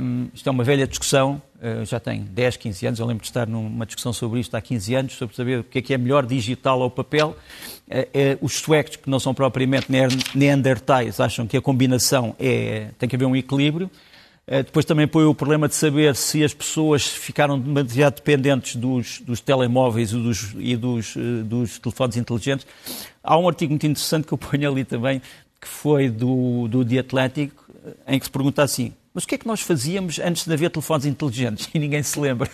Um, 0.00 0.28
isto 0.34 0.48
é 0.48 0.50
uma 0.50 0.64
velha 0.64 0.88
discussão, 0.88 1.40
uh, 1.56 1.84
já 1.84 2.00
tem 2.00 2.22
10, 2.22 2.56
15 2.56 2.86
anos, 2.86 2.98
eu 2.98 3.06
lembro 3.06 3.22
de 3.22 3.28
estar 3.28 3.46
numa 3.46 3.86
discussão 3.86 4.12
sobre 4.12 4.40
isto 4.40 4.56
há 4.56 4.60
15 4.60 4.94
anos, 4.94 5.12
sobre 5.12 5.36
saber 5.36 5.60
o 5.60 5.64
que 5.64 5.78
é 5.78 5.82
que 5.82 5.94
é 5.94 5.98
melhor, 5.98 6.26
digital 6.26 6.80
ou 6.80 6.90
papel. 6.90 7.36
Uh, 7.86 8.00
uh, 8.00 8.38
os 8.40 8.54
suecos, 8.54 8.96
que 8.96 9.08
não 9.08 9.20
são 9.20 9.32
propriamente 9.32 9.86
neandertais, 10.34 11.20
acham 11.20 11.46
que 11.46 11.56
a 11.56 11.60
combinação 11.60 12.34
é, 12.40 12.88
tem 12.98 13.08
que 13.08 13.14
haver 13.14 13.26
um 13.26 13.36
equilíbrio. 13.36 13.88
Eh, 14.46 14.62
depois 14.62 14.84
também 14.84 15.06
põe 15.06 15.24
o 15.24 15.34
problema 15.34 15.68
de 15.68 15.74
saber 15.74 16.16
se 16.16 16.42
as 16.42 16.52
pessoas 16.52 17.06
ficaram 17.06 17.58
demasiado 17.58 18.16
dependentes 18.16 18.76
dos, 18.76 19.20
dos 19.20 19.40
telemóveis 19.40 20.12
e, 20.12 20.16
dos, 20.16 20.54
e 20.58 20.76
dos, 20.76 21.16
eh, 21.16 21.42
dos, 21.44 21.78
telefones 21.78 22.16
inteligentes. 22.16 22.66
Há 23.22 23.38
um 23.38 23.48
artigo 23.48 23.70
muito 23.70 23.86
interessante 23.86 24.26
que 24.26 24.34
eu 24.34 24.38
ponho 24.38 24.70
ali 24.70 24.84
também, 24.84 25.22
que 25.60 25.68
foi 25.68 26.08
do, 26.08 26.66
do 26.68 26.84
The 26.84 26.98
Atlantic, 26.98 27.52
em 28.06 28.18
que 28.18 28.24
se 28.24 28.30
pergunta 28.30 28.62
assim, 28.62 28.92
mas 29.14 29.24
o 29.24 29.26
que 29.26 29.34
é 29.34 29.38
que 29.38 29.46
nós 29.46 29.60
fazíamos 29.60 30.18
antes 30.18 30.44
de 30.44 30.52
haver 30.52 30.70
telefones 30.70 31.06
inteligentes? 31.06 31.68
E 31.74 31.78
ninguém 31.78 32.02
se 32.02 32.18
lembra. 32.18 32.50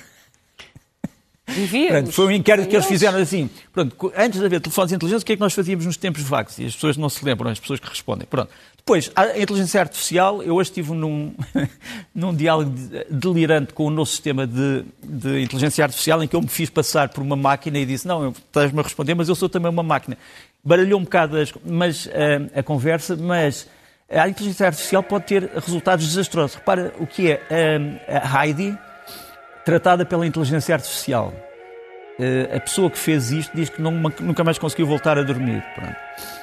Pronto, 1.88 2.12
foi 2.12 2.26
um 2.26 2.30
inquérito 2.30 2.68
que 2.68 2.76
eles 2.76 2.86
fizeram 2.86 3.18
assim. 3.18 3.48
Pronto, 3.72 4.12
antes 4.14 4.38
de 4.38 4.44
haver 4.44 4.60
telefones 4.60 4.92
inteligentes, 4.92 5.22
o 5.22 5.26
que 5.26 5.32
é 5.32 5.36
que 5.36 5.40
nós 5.40 5.54
fazíamos 5.54 5.86
nos 5.86 5.96
tempos 5.96 6.22
vagos? 6.22 6.58
E 6.58 6.66
as 6.66 6.74
pessoas 6.74 6.96
não 6.98 7.08
se 7.08 7.24
lembram, 7.24 7.50
as 7.50 7.58
pessoas 7.58 7.80
que 7.80 7.88
respondem. 7.88 8.26
Pronto. 8.28 8.50
Depois, 8.88 9.12
a 9.14 9.38
inteligência 9.38 9.82
artificial, 9.82 10.42
eu 10.42 10.54
hoje 10.54 10.70
estive 10.70 10.94
num, 10.94 11.34
num 12.14 12.34
diálogo 12.34 12.72
delirante 13.10 13.74
com 13.74 13.84
o 13.84 13.90
nosso 13.90 14.12
sistema 14.12 14.46
de, 14.46 14.82
de, 15.04 15.42
inteligência 15.42 15.84
artificial, 15.84 16.22
em 16.22 16.26
que 16.26 16.34
eu 16.34 16.40
me 16.40 16.48
fiz 16.48 16.70
passar 16.70 17.10
por 17.10 17.20
uma 17.20 17.36
máquina 17.36 17.78
e 17.78 17.84
disse: 17.84 18.08
Não, 18.08 18.30
estás-me 18.30 18.80
a 18.80 18.82
responder, 18.82 19.14
mas 19.14 19.28
eu 19.28 19.34
sou 19.34 19.46
também 19.46 19.70
uma 19.70 19.82
máquina. 19.82 20.16
Baralhou 20.64 20.98
um 20.98 21.04
bocado 21.04 21.36
as, 21.36 21.52
mas, 21.66 22.06
uh, 22.06 22.10
a 22.54 22.62
conversa, 22.62 23.14
mas 23.14 23.68
a 24.08 24.26
inteligência 24.26 24.64
artificial 24.64 25.02
pode 25.02 25.26
ter 25.26 25.50
resultados 25.54 26.08
desastrosos. 26.08 26.56
Repara 26.56 26.94
o 26.98 27.06
que 27.06 27.30
é 27.30 27.34
uh, 27.34 28.26
a 28.26 28.46
Heidi 28.46 28.74
tratada 29.66 30.06
pela 30.06 30.26
inteligência 30.26 30.74
artificial. 30.74 31.34
Uh, 32.18 32.56
a 32.56 32.60
pessoa 32.60 32.90
que 32.90 32.96
fez 32.96 33.32
isto 33.32 33.54
diz 33.54 33.68
que 33.68 33.82
não, 33.82 33.90
nunca 33.92 34.42
mais 34.42 34.56
conseguiu 34.56 34.86
voltar 34.86 35.18
a 35.18 35.22
dormir. 35.22 35.62
Pronto. 35.74 36.37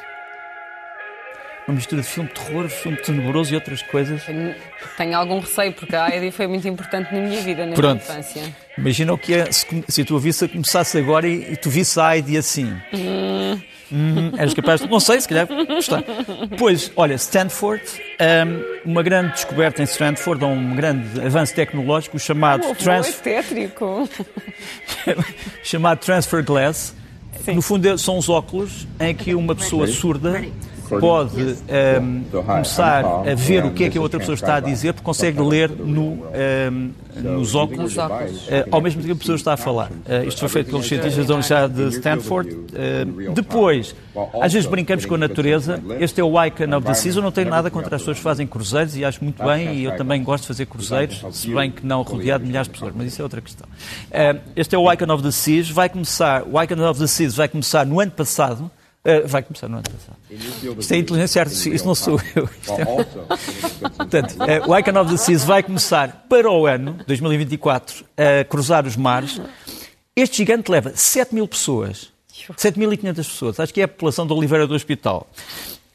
Uma 1.68 1.76
mistura 1.76 2.02
de 2.02 2.08
filme 2.08 2.30
de 2.30 2.36
terror, 2.36 2.70
filme 2.70 2.98
tenebroso 2.98 3.52
e 3.52 3.56
outras 3.56 3.82
coisas. 3.82 4.24
Tenho, 4.24 4.54
tenho 4.98 5.18
algum 5.18 5.40
receio, 5.40 5.74
porque 5.74 5.96
a 5.96 6.10
Heidi 6.10 6.32
foi 6.32 6.46
muito 6.46 6.68
importante 6.68 7.14
na 7.14 7.20
minha 7.20 7.42
vida, 7.42 7.66
na 7.66 7.74
Pronto. 7.74 8.04
minha 8.04 8.20
infância. 8.20 8.56
Imagina 8.78 9.14
o 9.14 9.18
que 9.18 9.34
é 9.34 9.52
se, 9.52 9.66
se 9.88 10.02
a 10.02 10.06
tua 10.06 10.20
vida 10.20 10.48
começasse 10.48 10.98
agora 10.98 11.28
e, 11.28 11.54
e 11.54 11.58
tu 11.58 11.70
visse 11.70 12.00
a 12.00 12.16
Heidi 12.16 12.38
assim. 12.38 12.72
Hum. 12.94 13.60
Hum, 13.92 14.32
eras 14.38 14.54
capaz 14.54 14.82
de. 14.82 14.90
Não 14.90 15.00
sei, 15.00 15.22
se 15.22 15.28
calhar. 15.28 15.48
Está. 15.78 16.04
Pois, 16.58 16.92
olha, 16.96 17.14
Stanford, 17.16 17.84
um, 18.86 18.92
uma 18.92 19.04
grande 19.04 19.34
descoberta 19.34 19.82
em 19.82 19.86
Stanford, 19.86 20.44
um 20.44 20.76
grande 20.76 21.22
avanço 21.22 21.54
tecnológico 21.54 22.18
chamado. 22.18 22.66
Oh, 22.68 22.76
transfer... 22.76 23.22
tétrico. 23.22 24.10
chamado 25.64 26.00
Transfer 26.00 26.44
Glass. 26.44 26.96
Sim. 27.44 27.54
No 27.54 27.62
fundo, 27.62 27.88
é, 27.88 27.98
são 27.98 28.18
os 28.18 28.28
óculos 28.28 28.88
em 29.00 29.14
que 29.14 29.36
uma 29.36 29.54
pessoa 29.54 29.86
surda 29.88 30.44
pode 31.00 31.42
um, 31.42 31.56
ehm, 31.68 32.24
começar 32.32 33.06
a 33.06 33.36
ver 33.36 33.66
o 33.66 33.72
que 33.72 33.86
é 33.86 33.90
que 33.90 33.98
a 33.98 34.02
outra 34.02 34.20
pessoa 34.20 34.36
está 34.36 34.56
a 34.56 34.60
dizer, 34.60 34.94
porque 34.94 35.06
consegue 35.06 35.42
ler 35.42 35.70
no, 35.70 36.02
um, 36.02 36.22
ehm, 36.34 36.92
nos 37.22 37.56
óculos, 37.56 37.96
uh, 37.96 38.02
ao 38.72 38.82
mesmo 38.82 39.02
tempo 39.02 39.14
que 39.14 39.18
a 39.18 39.20
pessoa 39.20 39.36
está 39.36 39.54
a 39.54 39.58
falar. 39.58 39.90
Uh, 39.90 40.28
isto 40.28 40.40
foi 40.40 40.50
feito 40.50 40.70
pelos 40.70 40.86
cientistas 40.86 41.26
da 41.26 41.34
Universidade 41.34 41.74
de 41.74 41.96
Stanford. 41.96 42.50
Uh, 42.52 43.34
depois, 43.34 43.96
às 44.42 44.52
vezes 44.52 44.68
brincamos 44.68 45.06
com 45.06 45.16
a 45.16 45.18
natureza. 45.18 45.82
Este 46.00 46.20
é 46.20 46.24
o 46.24 46.44
Icon 46.44 46.76
of 46.76 46.86
the 46.86 46.94
Seas. 46.94 47.16
Eu 47.16 47.22
não 47.22 47.32
tenho 47.32 47.50
nada 47.50 47.70
contra 47.70 47.96
as 47.96 48.02
pessoas 48.02 48.18
que 48.18 48.24
fazem 48.24 48.46
cruzeiros 48.46 48.96
e 48.98 49.06
acho 49.06 49.24
muito 49.24 49.44
bem, 49.44 49.76
e 49.76 49.84
eu 49.86 49.96
também 49.96 50.22
gosto 50.24 50.44
de 50.44 50.48
fazer 50.48 50.66
cruzeiros, 50.66 51.24
se 51.32 51.54
bem 51.54 51.72
que 51.72 51.86
não 51.86 52.02
rodeado 52.02 52.44
de 52.44 52.50
milhares 52.50 52.68
de 52.68 52.74
pessoas, 52.74 52.94
mas 52.96 53.08
isso 53.08 53.22
é 53.22 53.24
outra 53.24 53.42
questão. 53.42 53.68
este 54.56 54.76
é 54.76 54.78
o 54.78 54.92
Icon 54.92 55.14
of 55.14 55.24
the 55.24 55.32
Seas. 55.32 55.70
Vai 55.70 55.90
começar, 55.90 56.44
o 56.44 56.62
Icon 56.62 56.90
of 56.90 57.00
the 57.00 57.08
Seas 57.08 57.36
vai 57.36 57.48
começar 57.48 57.86
no 57.86 58.00
ano 58.00 58.12
passado. 58.12 58.70
Uh, 59.06 59.28
vai 59.28 59.44
começar 59.44 59.68
no 59.68 59.76
ano 59.76 59.84
passado. 59.84 60.18
Isto 60.80 60.94
é 60.94 60.98
inteligência 60.98 61.40
artificial, 61.40 61.76
isso 61.76 61.86
não 61.86 61.94
sou 61.94 62.20
eu. 62.36 62.50
Portanto, 63.98 64.36
uh, 64.40 64.72
o 64.72 64.76
Icon 64.76 65.00
of 65.00 65.12
the 65.12 65.18
Seas 65.18 65.44
vai 65.44 65.62
começar 65.62 66.26
para 66.28 66.50
o 66.50 66.66
ano, 66.66 66.98
2024, 67.06 68.04
a 68.18 68.44
cruzar 68.46 68.88
os 68.88 68.96
mares. 68.96 69.40
Este 70.16 70.38
gigante 70.38 70.72
leva 70.72 70.92
7 70.96 71.36
mil 71.36 71.48
pessoas. 71.48 72.16
7.500 72.58 73.16
pessoas. 73.16 73.60
Acho 73.60 73.74
que 73.74 73.82
é 73.82 73.84
a 73.84 73.88
população 73.88 74.26
de 74.26 74.34
Oliveira 74.34 74.68
do 74.68 74.74
Hospital. 74.74 75.28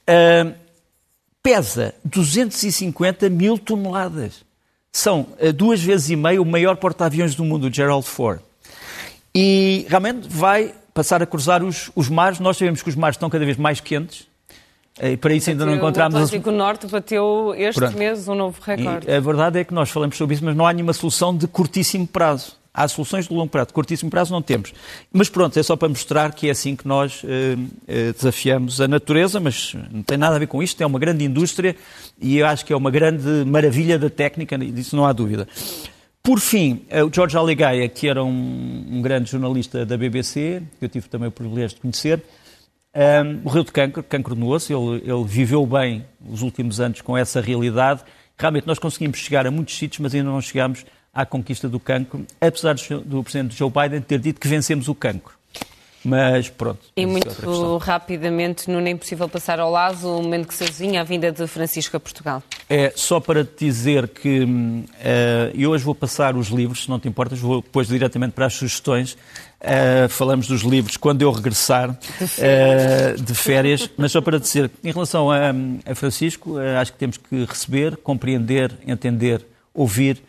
Uh, 0.09 0.55
pesa 1.43 1.95
250 2.05 3.29
mil 3.29 3.59
toneladas. 3.59 4.45
São 4.93 5.27
uh, 5.41 5.53
duas 5.53 5.81
vezes 5.81 6.11
e 6.11 6.17
meio 6.17 6.43
o 6.43 6.47
maior 6.47 6.77
porta-aviões 6.77 7.35
do 7.35 7.45
mundo, 7.45 7.67
o 7.67 7.73
Gerald 7.73 8.07
Ford. 8.07 8.41
E 9.35 9.87
realmente 9.89 10.29
vai 10.29 10.75
passar 11.01 11.23
a 11.23 11.27
cruzar 11.27 11.65
os, 11.65 11.91
os 11.97 12.11
mares. 12.11 12.39
Nós 12.41 12.59
sabemos 12.59 12.83
que 12.83 12.91
os 12.91 12.95
mares 12.95 13.17
estão 13.17 13.31
cada 13.31 13.45
vez 13.47 13.57
mais 13.57 13.81
quentes. 13.81 14.29
E 15.03 15.17
para 15.17 15.33
isso 15.33 15.49
ainda 15.49 15.65
não 15.65 15.75
encontramos... 15.75 16.15
O 16.15 16.19
Atlântico 16.19 16.51
Norte 16.51 16.87
bateu 16.89 17.55
este 17.57 17.79
Pronto. 17.81 17.97
mês 17.97 18.29
um 18.29 18.35
novo 18.35 18.61
recorde. 18.61 19.09
E 19.09 19.15
a 19.15 19.19
verdade 19.19 19.59
é 19.59 19.65
que 19.65 19.73
nós 19.73 19.89
falamos 19.89 20.19
sobre 20.19 20.35
isso, 20.35 20.45
mas 20.45 20.55
não 20.55 20.67
há 20.67 20.73
nenhuma 20.75 20.93
solução 20.93 21.35
de 21.35 21.49
curtíssimo 21.49 22.07
prazo. 22.07 22.59
Há 22.75 22.87
soluções 22.87 23.27
de 23.27 23.33
longo 23.33 23.49
prazo, 23.49 23.69
de 23.69 23.73
curtíssimo 23.73 24.11
prazo 24.11 24.31
não 24.31 24.43
temos. 24.43 24.75
Mas 25.11 25.31
pronto, 25.31 25.59
é 25.59 25.63
só 25.63 25.75
para 25.75 25.89
mostrar 25.89 26.35
que 26.35 26.49
é 26.49 26.51
assim 26.51 26.77
que 26.77 26.87
nós 26.87 27.23
eh, 27.25 27.57
eh, 27.89 28.13
desafiamos 28.13 28.79
a 28.79 28.87
natureza, 28.87 29.41
mas 29.41 29.75
não 29.91 30.03
tem 30.03 30.19
nada 30.19 30.37
a 30.37 30.39
ver 30.39 30.47
com 30.47 30.63
isto, 30.63 30.81
é 30.83 30.87
uma 30.87 30.99
grande 30.99 31.25
indústria 31.25 31.75
e 32.21 32.39
eu 32.39 32.47
acho 32.47 32.65
que 32.65 32.73
é 32.73 32.77
uma 32.77 32.91
grande 32.91 33.45
maravilha 33.47 33.99
da 33.99 34.11
técnica, 34.11 34.59
disso 34.59 34.95
não 34.95 35.07
há 35.07 35.13
dúvida. 35.13 35.49
Por 36.23 36.39
fim, 36.39 36.85
eh, 36.91 37.03
o 37.03 37.11
George 37.13 37.37
Aligaia, 37.37 37.89
que 37.89 38.07
era 38.07 38.23
um, 38.23 38.87
um, 38.91 39.01
grande 39.01 39.31
jornalista 39.31 39.87
da 39.87 39.97
BBC, 39.97 40.63
que 40.79 40.85
eu 40.85 40.89
tive 40.89 41.09
também 41.09 41.29
o 41.29 41.33
privilégio 41.33 41.77
de 41.77 41.81
conhecer, 41.81 42.23
um, 42.95 43.01
ehm, 43.01 43.41
morreu 43.43 43.65
de 43.65 43.73
cancro, 43.73 44.03
cancro 44.03 44.35
no 44.35 44.49
osso. 44.49 44.73
Ele, 44.73 45.11
ele, 45.11 45.25
viveu 45.25 45.65
bem 45.65 46.05
os 46.29 46.43
últimos 46.43 46.79
anos 46.79 47.01
com 47.01 47.17
essa 47.17 47.41
realidade. 47.41 48.03
Realmente 48.37 48.67
nós 48.67 48.79
conseguimos 48.79 49.19
chegar 49.19 49.47
a 49.47 49.51
muitos 49.51 49.77
sítios, 49.77 50.01
mas 50.01 50.15
ainda 50.15 50.29
não 50.29 50.41
chegámos 50.43 50.85
à 51.13 51.25
conquista 51.25 51.69
do 51.69 51.81
cancro, 51.81 52.27
apesar 52.41 52.75
do, 52.75 53.01
do 53.01 53.23
Presidente 53.23 53.57
Joe 53.57 53.71
Biden 53.71 54.03
ter 54.03 54.19
dito 54.19 54.41
que 54.41 54.47
vencemos 54.47 54.89
o 54.89 54.95
cancro. 54.95 55.40
Mas 56.03 56.49
pronto. 56.49 56.81
E 56.97 57.05
muito 57.05 57.77
rapidamente, 57.77 58.71
não 58.71 58.81
é 58.81 58.91
impossível 58.91 59.29
passar 59.29 59.61
ao 59.61 59.71
lado 59.71 60.19
o 60.19 60.23
momento 60.23 60.49
que 60.49 60.55
se 60.55 60.65
avizinha 60.65 61.03
a 61.03 61.05
vinda 61.05 61.31
de 61.31 61.47
Francisco 61.47 61.97
a 61.97 62.01
Portugal. 62.01 62.43
É 62.69 62.93
só 62.97 63.21
para 63.21 63.45
te 63.45 63.67
dizer 63.67 64.09
que 64.09 64.43
uh, 64.43 64.87
eu 65.55 65.71
hoje 65.71 65.85
vou 65.85 65.95
passar 65.95 66.37
os 66.37 66.49
livros, 66.49 66.85
se 66.85 66.91
não 66.91 66.99
te 66.99 67.07
importas, 67.07 67.39
vou 67.39 67.61
depois 67.61 67.89
diretamente 67.89 68.33
para 68.33 68.47
as 68.47 68.55
sugestões. 68.55 69.13
Uh, 69.61 70.09
falamos 70.09 70.47
dos 70.47 70.63
livros 70.63 70.97
quando 70.97 71.21
eu 71.21 71.31
regressar 71.31 71.95
de 72.19 72.27
férias, 72.27 73.21
uh, 73.21 73.23
de 73.23 73.35
férias. 73.35 73.91
mas 73.99 74.13
só 74.13 74.23
para 74.23 74.41
dizer, 74.41 74.71
em 74.83 74.91
relação 74.91 75.31
a, 75.31 75.51
a 75.85 75.95
Francisco, 75.95 76.57
acho 76.81 76.93
que 76.95 76.99
temos 76.99 77.19
que 77.19 77.45
receber, 77.45 77.99
compreender, 77.99 78.73
entender, 78.87 79.45
ouvir 79.75 80.23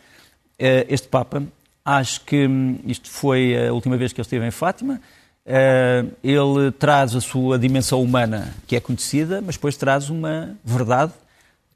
este 0.88 1.08
Papa. 1.08 1.42
Acho 1.84 2.20
que 2.20 2.46
um, 2.46 2.78
isto 2.86 3.10
foi 3.10 3.56
a 3.66 3.72
última 3.72 3.96
vez 3.96 4.12
que 4.12 4.20
ele 4.20 4.26
esteve 4.26 4.46
em 4.46 4.50
Fátima 4.52 5.00
Uh, 5.44 6.12
ele 6.22 6.70
traz 6.78 7.16
a 7.16 7.20
sua 7.20 7.58
dimensão 7.58 8.00
humana, 8.00 8.54
que 8.66 8.76
é 8.76 8.80
conhecida, 8.80 9.42
mas 9.42 9.56
depois 9.56 9.76
traz 9.76 10.08
uma 10.08 10.56
verdade 10.64 11.12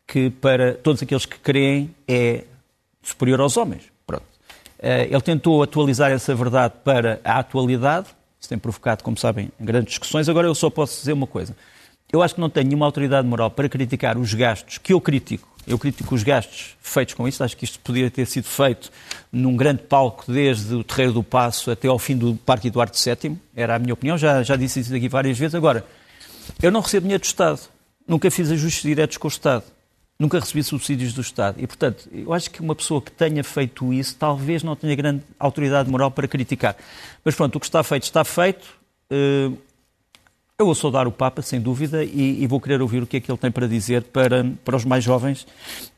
que, 0.07 0.31
para 0.31 0.75
todos 0.75 1.03
aqueles 1.03 1.27
que 1.27 1.39
creem, 1.39 1.91
é 2.07 2.45
superior 3.03 3.41
aos 3.41 3.57
homens. 3.57 3.83
Pronto. 4.07 4.23
Uh, 4.79 5.11
ele 5.11 5.21
tentou 5.21 5.63
atualizar 5.63 6.13
essa 6.13 6.35
verdade 6.35 6.75
para 6.85 7.21
a 7.25 7.39
atualidade, 7.39 8.07
isso 8.39 8.49
tem 8.49 8.59
provocado, 8.59 9.03
como 9.03 9.17
sabem, 9.17 9.51
grandes 9.59 9.91
discussões. 9.91 10.29
Agora, 10.29 10.47
eu 10.47 10.55
só 10.55 10.71
posso 10.71 10.99
dizer 11.01 11.13
uma 11.13 11.27
coisa. 11.27 11.57
Eu 12.13 12.23
acho 12.23 12.37
que 12.37 12.41
não 12.41 12.49
tenho 12.49 12.69
nenhuma 12.69 12.87
autoridade 12.87 13.27
moral 13.27 13.51
para 13.51 13.69
criticar 13.69 14.17
os 14.17 14.33
gastos 14.33 14.79
que 14.79 14.93
eu 14.93 15.01
critico. 15.01 15.56
Eu 15.67 15.79
critico 15.79 16.15
os 16.15 16.23
gastos 16.23 16.77
feitos 16.81 17.15
com 17.15 17.27
isso. 17.27 17.43
Acho 17.43 17.57
que 17.57 17.65
isto 17.65 17.81
poderia 17.81 18.11
ter 18.11 18.27
sido 18.27 18.45
feito 18.45 18.91
num 19.33 19.57
grande 19.57 19.83
palco 19.83 20.31
desde 20.31 20.75
o 20.75 20.85
Terreiro 20.85 21.13
do 21.13 21.23
Passo 21.23 21.71
até 21.71 21.89
ao 21.89 21.99
fim 21.99 22.17
do 22.17 22.35
Parque 22.37 22.69
Eduardo 22.69 22.97
VII. 22.97 23.37
Era 23.55 23.75
a 23.75 23.79
minha 23.79 23.95
opinião. 23.95 24.17
Já, 24.17 24.43
já 24.43 24.55
disse 24.55 24.81
isso 24.81 24.95
aqui 24.95 25.09
várias 25.09 25.37
vezes. 25.37 25.55
Agora, 25.55 25.85
eu 26.63 26.71
não 26.71 26.81
recebo 26.81 27.03
dinheiro 27.03 27.21
do 27.21 27.27
Estado. 27.27 27.61
Nunca 28.07 28.31
fiz 28.31 28.51
ajustes 28.51 28.83
diretos 28.83 29.17
com 29.17 29.27
o 29.27 29.31
Estado. 29.31 29.65
Nunca 30.19 30.39
recebi 30.39 30.63
subsídios 30.63 31.13
do 31.13 31.21
Estado. 31.21 31.57
E, 31.59 31.67
portanto, 31.67 32.09
eu 32.13 32.33
acho 32.33 32.51
que 32.51 32.61
uma 32.61 32.75
pessoa 32.75 33.03
que 33.03 33.11
tenha 33.11 33.43
feito 33.43 33.93
isso 33.93 34.17
talvez 34.17 34.63
não 34.63 34.77
tenha 34.77 34.95
grande 34.95 35.23
autoridade 35.39 35.91
moral 35.91 36.11
para 36.11 36.29
criticar. 36.29 36.77
Mas 37.25 37.35
pronto, 37.35 37.57
o 37.57 37.61
que 37.61 37.67
está 37.67 37.83
feito 37.83 38.05
está 38.05 38.25
feito. 38.25 38.67
Uh, 39.11 39.59
eu 40.59 40.65
vou 40.65 40.75
saudar 40.75 41.07
o 41.07 41.13
Papa, 41.13 41.43
sem 41.43 41.61
dúvida, 41.61 42.03
e, 42.03 42.43
e, 42.43 42.47
vou 42.47 42.59
querer 42.59 42.81
ouvir 42.81 43.03
o 43.03 43.07
que 43.07 43.19
é 43.19 43.21
que 43.21 43.31
ele 43.31 43.37
tem 43.37 43.51
para 43.51 43.69
dizer 43.69 44.03
para, 44.05 44.47
para 44.65 44.77
os 44.77 44.87
mais 44.87 45.05
jovens 45.05 45.47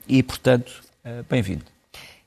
e, 0.09 0.21
portanto, 0.21 0.73
uh, 1.05 1.25
bem-vindo. 1.31 1.63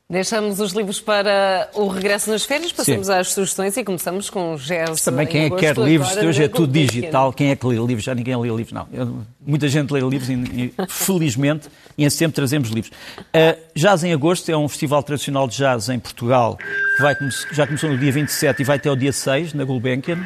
Deixamos 0.10 0.62
os 0.62 0.72
livros 0.72 1.02
para 1.02 1.70
o 1.74 1.88
regresso 1.88 2.30
nas 2.30 2.46
férias, 2.46 2.72
passamos 2.72 3.08
Sim. 3.08 3.14
às 3.14 3.34
sugestões 3.34 3.76
e 3.76 3.84
começamos 3.84 4.30
com 4.30 4.54
o 4.54 4.58
Gerson. 4.58 5.12
Também 5.12 5.28
quem 5.28 5.44
é 5.44 5.50
que 5.50 5.58
quer 5.58 5.78
livros, 5.78 6.16
hoje 6.16 6.44
é 6.44 6.48
tudo 6.48 6.72
digital, 6.72 7.34
quem 7.34 7.50
é 7.50 7.56
que 7.56 7.66
lê 7.66 7.76
livros? 7.76 8.04
Já 8.04 8.16
ninguém 8.16 8.38
lê 8.38 8.50
livros, 8.50 8.72
não. 8.72 8.88
Eu, 8.94 9.24
muita 9.46 9.68
gente 9.68 9.92
lê 9.92 10.00
livros, 10.00 10.30
e, 10.30 10.74
felizmente, 10.88 11.68
e 11.98 12.06
em 12.06 12.10
sempre 12.10 12.36
trazemos 12.36 12.70
livros. 12.70 12.94
Uh, 13.20 13.60
jazz 13.76 14.06
em 14.06 14.14
Agosto 14.14 14.50
é 14.50 14.56
um 14.56 14.70
festival 14.70 15.04
tradicional 15.04 15.50
de 15.50 15.58
jazz 15.58 15.90
em 15.90 16.00
Portugal, 16.00 16.58
que 16.96 17.02
vai, 17.02 17.14
já 17.52 17.68
começou 17.68 17.90
no 17.90 17.98
dia 17.98 18.12
27 18.12 18.62
e 18.62 18.64
vai 18.64 18.78
até 18.78 18.90
o 18.90 18.96
dia 18.96 19.12
6, 19.12 19.54
na 19.54 19.66
Gulbenkian, 19.66 20.26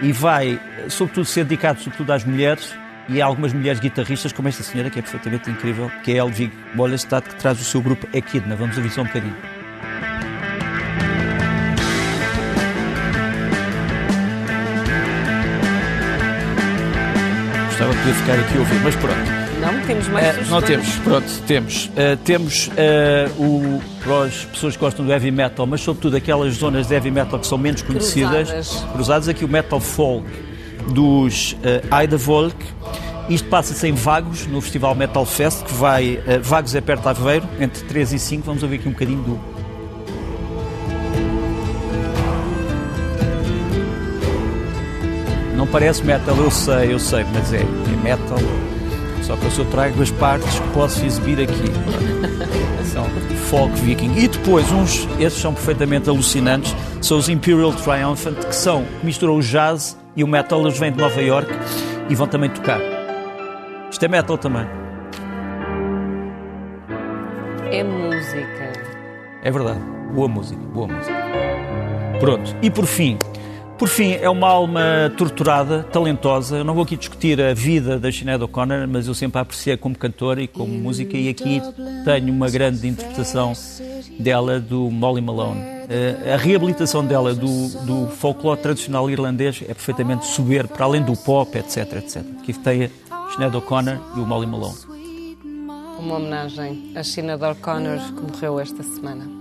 e 0.00 0.12
vai, 0.12 0.60
sobretudo, 0.88 1.24
ser 1.24 1.44
dedicado 1.44 1.80
sobretudo 1.80 2.12
às 2.12 2.24
mulheres, 2.24 2.74
e 3.08 3.22
há 3.22 3.26
algumas 3.26 3.52
mulheres 3.52 3.80
guitarristas, 3.80 4.32
como 4.32 4.48
esta 4.48 4.62
senhora, 4.62 4.90
que 4.90 4.98
é 4.98 5.02
perfeitamente 5.02 5.50
incrível, 5.50 5.90
que 6.02 6.12
é 6.12 6.16
Elvig 6.16 6.52
Bollestad, 6.74 7.22
que 7.22 7.34
traz 7.36 7.58
o 7.60 7.64
seu 7.64 7.80
grupo 7.80 8.06
Equidna. 8.12 8.54
Vamos 8.54 8.76
ouvir 8.76 8.90
só 8.90 9.00
um 9.00 9.04
bocadinho. 9.04 9.36
Gostava 17.68 17.92
de 17.92 17.98
poder 17.98 18.14
ficar 18.14 18.34
aqui 18.34 18.56
a 18.56 18.60
ouvir, 18.60 18.80
mas 18.84 18.96
pronto. 18.96 19.37
Não, 19.88 19.94
temos 19.94 20.08
mais 20.08 20.46
uh, 20.46 20.50
Não 20.50 20.62
temos, 20.62 20.88
pronto, 20.96 21.42
temos. 21.46 21.86
Uh, 21.86 22.16
temos 22.24 22.68
uh, 22.68 23.42
o, 23.42 23.82
para 24.04 24.24
as 24.24 24.44
pessoas 24.44 24.74
que 24.74 24.80
gostam 24.80 25.06
do 25.06 25.12
heavy 25.12 25.30
metal, 25.30 25.66
mas 25.66 25.80
sobretudo 25.80 26.16
aquelas 26.16 26.54
zonas 26.54 26.86
de 26.86 26.94
heavy 26.94 27.10
metal 27.10 27.38
que 27.38 27.46
são 27.46 27.56
menos 27.56 27.80
conhecidas. 27.82 28.50
Cruzadas. 28.50 28.86
Cruzadas 28.92 29.28
aqui 29.28 29.44
o 29.44 29.48
metal 29.48 29.80
folk 29.80 30.26
dos 30.92 31.52
uh, 31.52 31.86
Aida 31.90 32.16
Volk. 32.16 32.56
Isto 33.30 33.48
passa-se 33.48 33.86
em 33.86 33.92
Vagos, 33.92 34.46
no 34.46 34.60
Festival 34.60 34.94
Metal 34.94 35.24
Fest, 35.24 35.64
que 35.64 35.72
vai. 35.74 36.16
Uh, 36.16 36.42
Vagos 36.42 36.74
é 36.74 36.80
perto 36.80 37.02
de 37.02 37.08
Aveiro, 37.08 37.48
entre 37.58 37.82
3 37.84 38.12
e 38.12 38.18
5. 38.18 38.44
Vamos 38.44 38.62
ouvir 38.62 38.76
aqui 38.76 38.88
um 38.88 38.92
bocadinho 38.92 39.22
do. 39.22 39.40
Não 45.56 45.66
parece 45.66 46.04
metal, 46.04 46.36
eu 46.36 46.50
sei, 46.50 46.92
eu 46.92 46.98
sei, 46.98 47.24
mas 47.32 47.52
é, 47.52 47.58
é 47.58 48.02
metal. 48.02 48.38
Só 49.22 49.36
que 49.36 49.44
eu 49.44 49.50
só 49.50 49.64
trago 49.64 50.02
as 50.02 50.10
partes 50.10 50.58
que 50.58 50.68
posso 50.68 51.04
exibir 51.04 51.40
aqui. 51.40 51.64
São 52.92 53.04
folk 53.48 53.72
viking. 53.80 54.14
E 54.16 54.28
depois, 54.28 54.70
uns, 54.72 55.08
esses 55.18 55.40
são 55.40 55.52
perfeitamente 55.54 56.08
alucinantes, 56.08 56.74
são 57.00 57.18
os 57.18 57.28
Imperial 57.28 57.72
Triumphant, 57.72 58.36
que 58.36 58.54
são, 58.54 58.84
misturam 59.02 59.36
o 59.36 59.40
jazz 59.40 59.98
e 60.16 60.24
o 60.24 60.26
metal, 60.26 60.60
eles 60.62 60.78
vêm 60.78 60.92
de 60.92 60.98
Nova 60.98 61.20
York 61.20 61.50
e 62.08 62.14
vão 62.14 62.26
também 62.26 62.50
tocar. 62.50 62.80
Isto 63.90 64.04
é 64.04 64.08
metal 64.08 64.36
também. 64.36 64.66
É 67.70 67.84
música. 67.84 68.72
É 69.42 69.50
verdade. 69.50 69.80
Boa 70.14 70.28
música, 70.28 70.60
boa 70.72 70.88
música. 70.88 71.14
Pronto. 72.18 72.56
E 72.60 72.70
por 72.70 72.86
fim, 72.86 73.18
por 73.78 73.88
fim, 73.88 74.12
é 74.12 74.28
uma 74.28 74.48
alma 74.48 75.12
torturada, 75.16 75.84
talentosa. 75.84 76.58
Eu 76.58 76.64
não 76.64 76.74
vou 76.74 76.82
aqui 76.82 76.96
discutir 76.96 77.40
a 77.40 77.54
vida 77.54 77.98
da 77.98 78.10
Sinead 78.10 78.42
O'Connor, 78.42 78.88
mas 78.88 79.06
eu 79.06 79.14
sempre 79.14 79.38
a 79.38 79.42
apreciei 79.42 79.76
como 79.76 79.96
cantora 79.96 80.42
e 80.42 80.48
como 80.48 80.72
música, 80.72 81.16
e 81.16 81.28
aqui 81.28 81.62
tenho 82.04 82.32
uma 82.32 82.50
grande 82.50 82.88
interpretação 82.88 83.52
dela 84.18 84.58
do 84.58 84.90
Molly 84.90 85.20
Malone. 85.20 85.60
Uh, 85.60 86.34
a 86.34 86.36
reabilitação 86.36 87.06
dela 87.06 87.32
do, 87.34 87.68
do 87.86 88.08
folclore 88.08 88.60
tradicional 88.60 89.08
irlandês 89.08 89.62
é 89.62 89.72
perfeitamente 89.72 90.26
soberbo, 90.26 90.74
para 90.74 90.84
além 90.84 91.02
do 91.02 91.16
pop, 91.16 91.56
etc, 91.56 91.94
etc. 91.94 92.22
Que 92.42 92.52
tem 92.52 92.84
a 92.84 93.30
Sinead 93.32 93.56
O'Connor 93.56 93.98
e 94.16 94.20
o 94.20 94.26
Molly 94.26 94.46
Malone. 94.46 94.76
Uma 96.00 96.16
homenagem 96.16 96.92
a 96.96 97.04
Sinead 97.04 97.42
O'Connor, 97.42 97.98
que 97.98 98.32
morreu 98.32 98.58
esta 98.58 98.82
semana. 98.82 99.38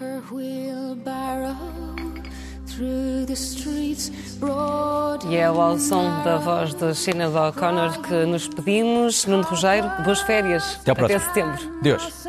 Her 0.00 0.22
wheelbarrow 0.30 1.96
e 5.30 5.36
é 5.36 5.44
ao 5.46 5.78
som 5.78 6.22
da 6.22 6.36
voz 6.36 6.74
de 6.74 6.94
Sinead 6.94 7.34
O'Connor 7.34 8.02
que 8.02 8.26
nos 8.26 8.48
pedimos. 8.48 9.24
Nuno 9.24 9.44
Rogério, 9.44 9.90
boas 10.04 10.20
férias. 10.20 10.78
Até, 10.86 10.90
Até 10.90 11.18
setembro. 11.18 11.80
Deus. 11.80 12.25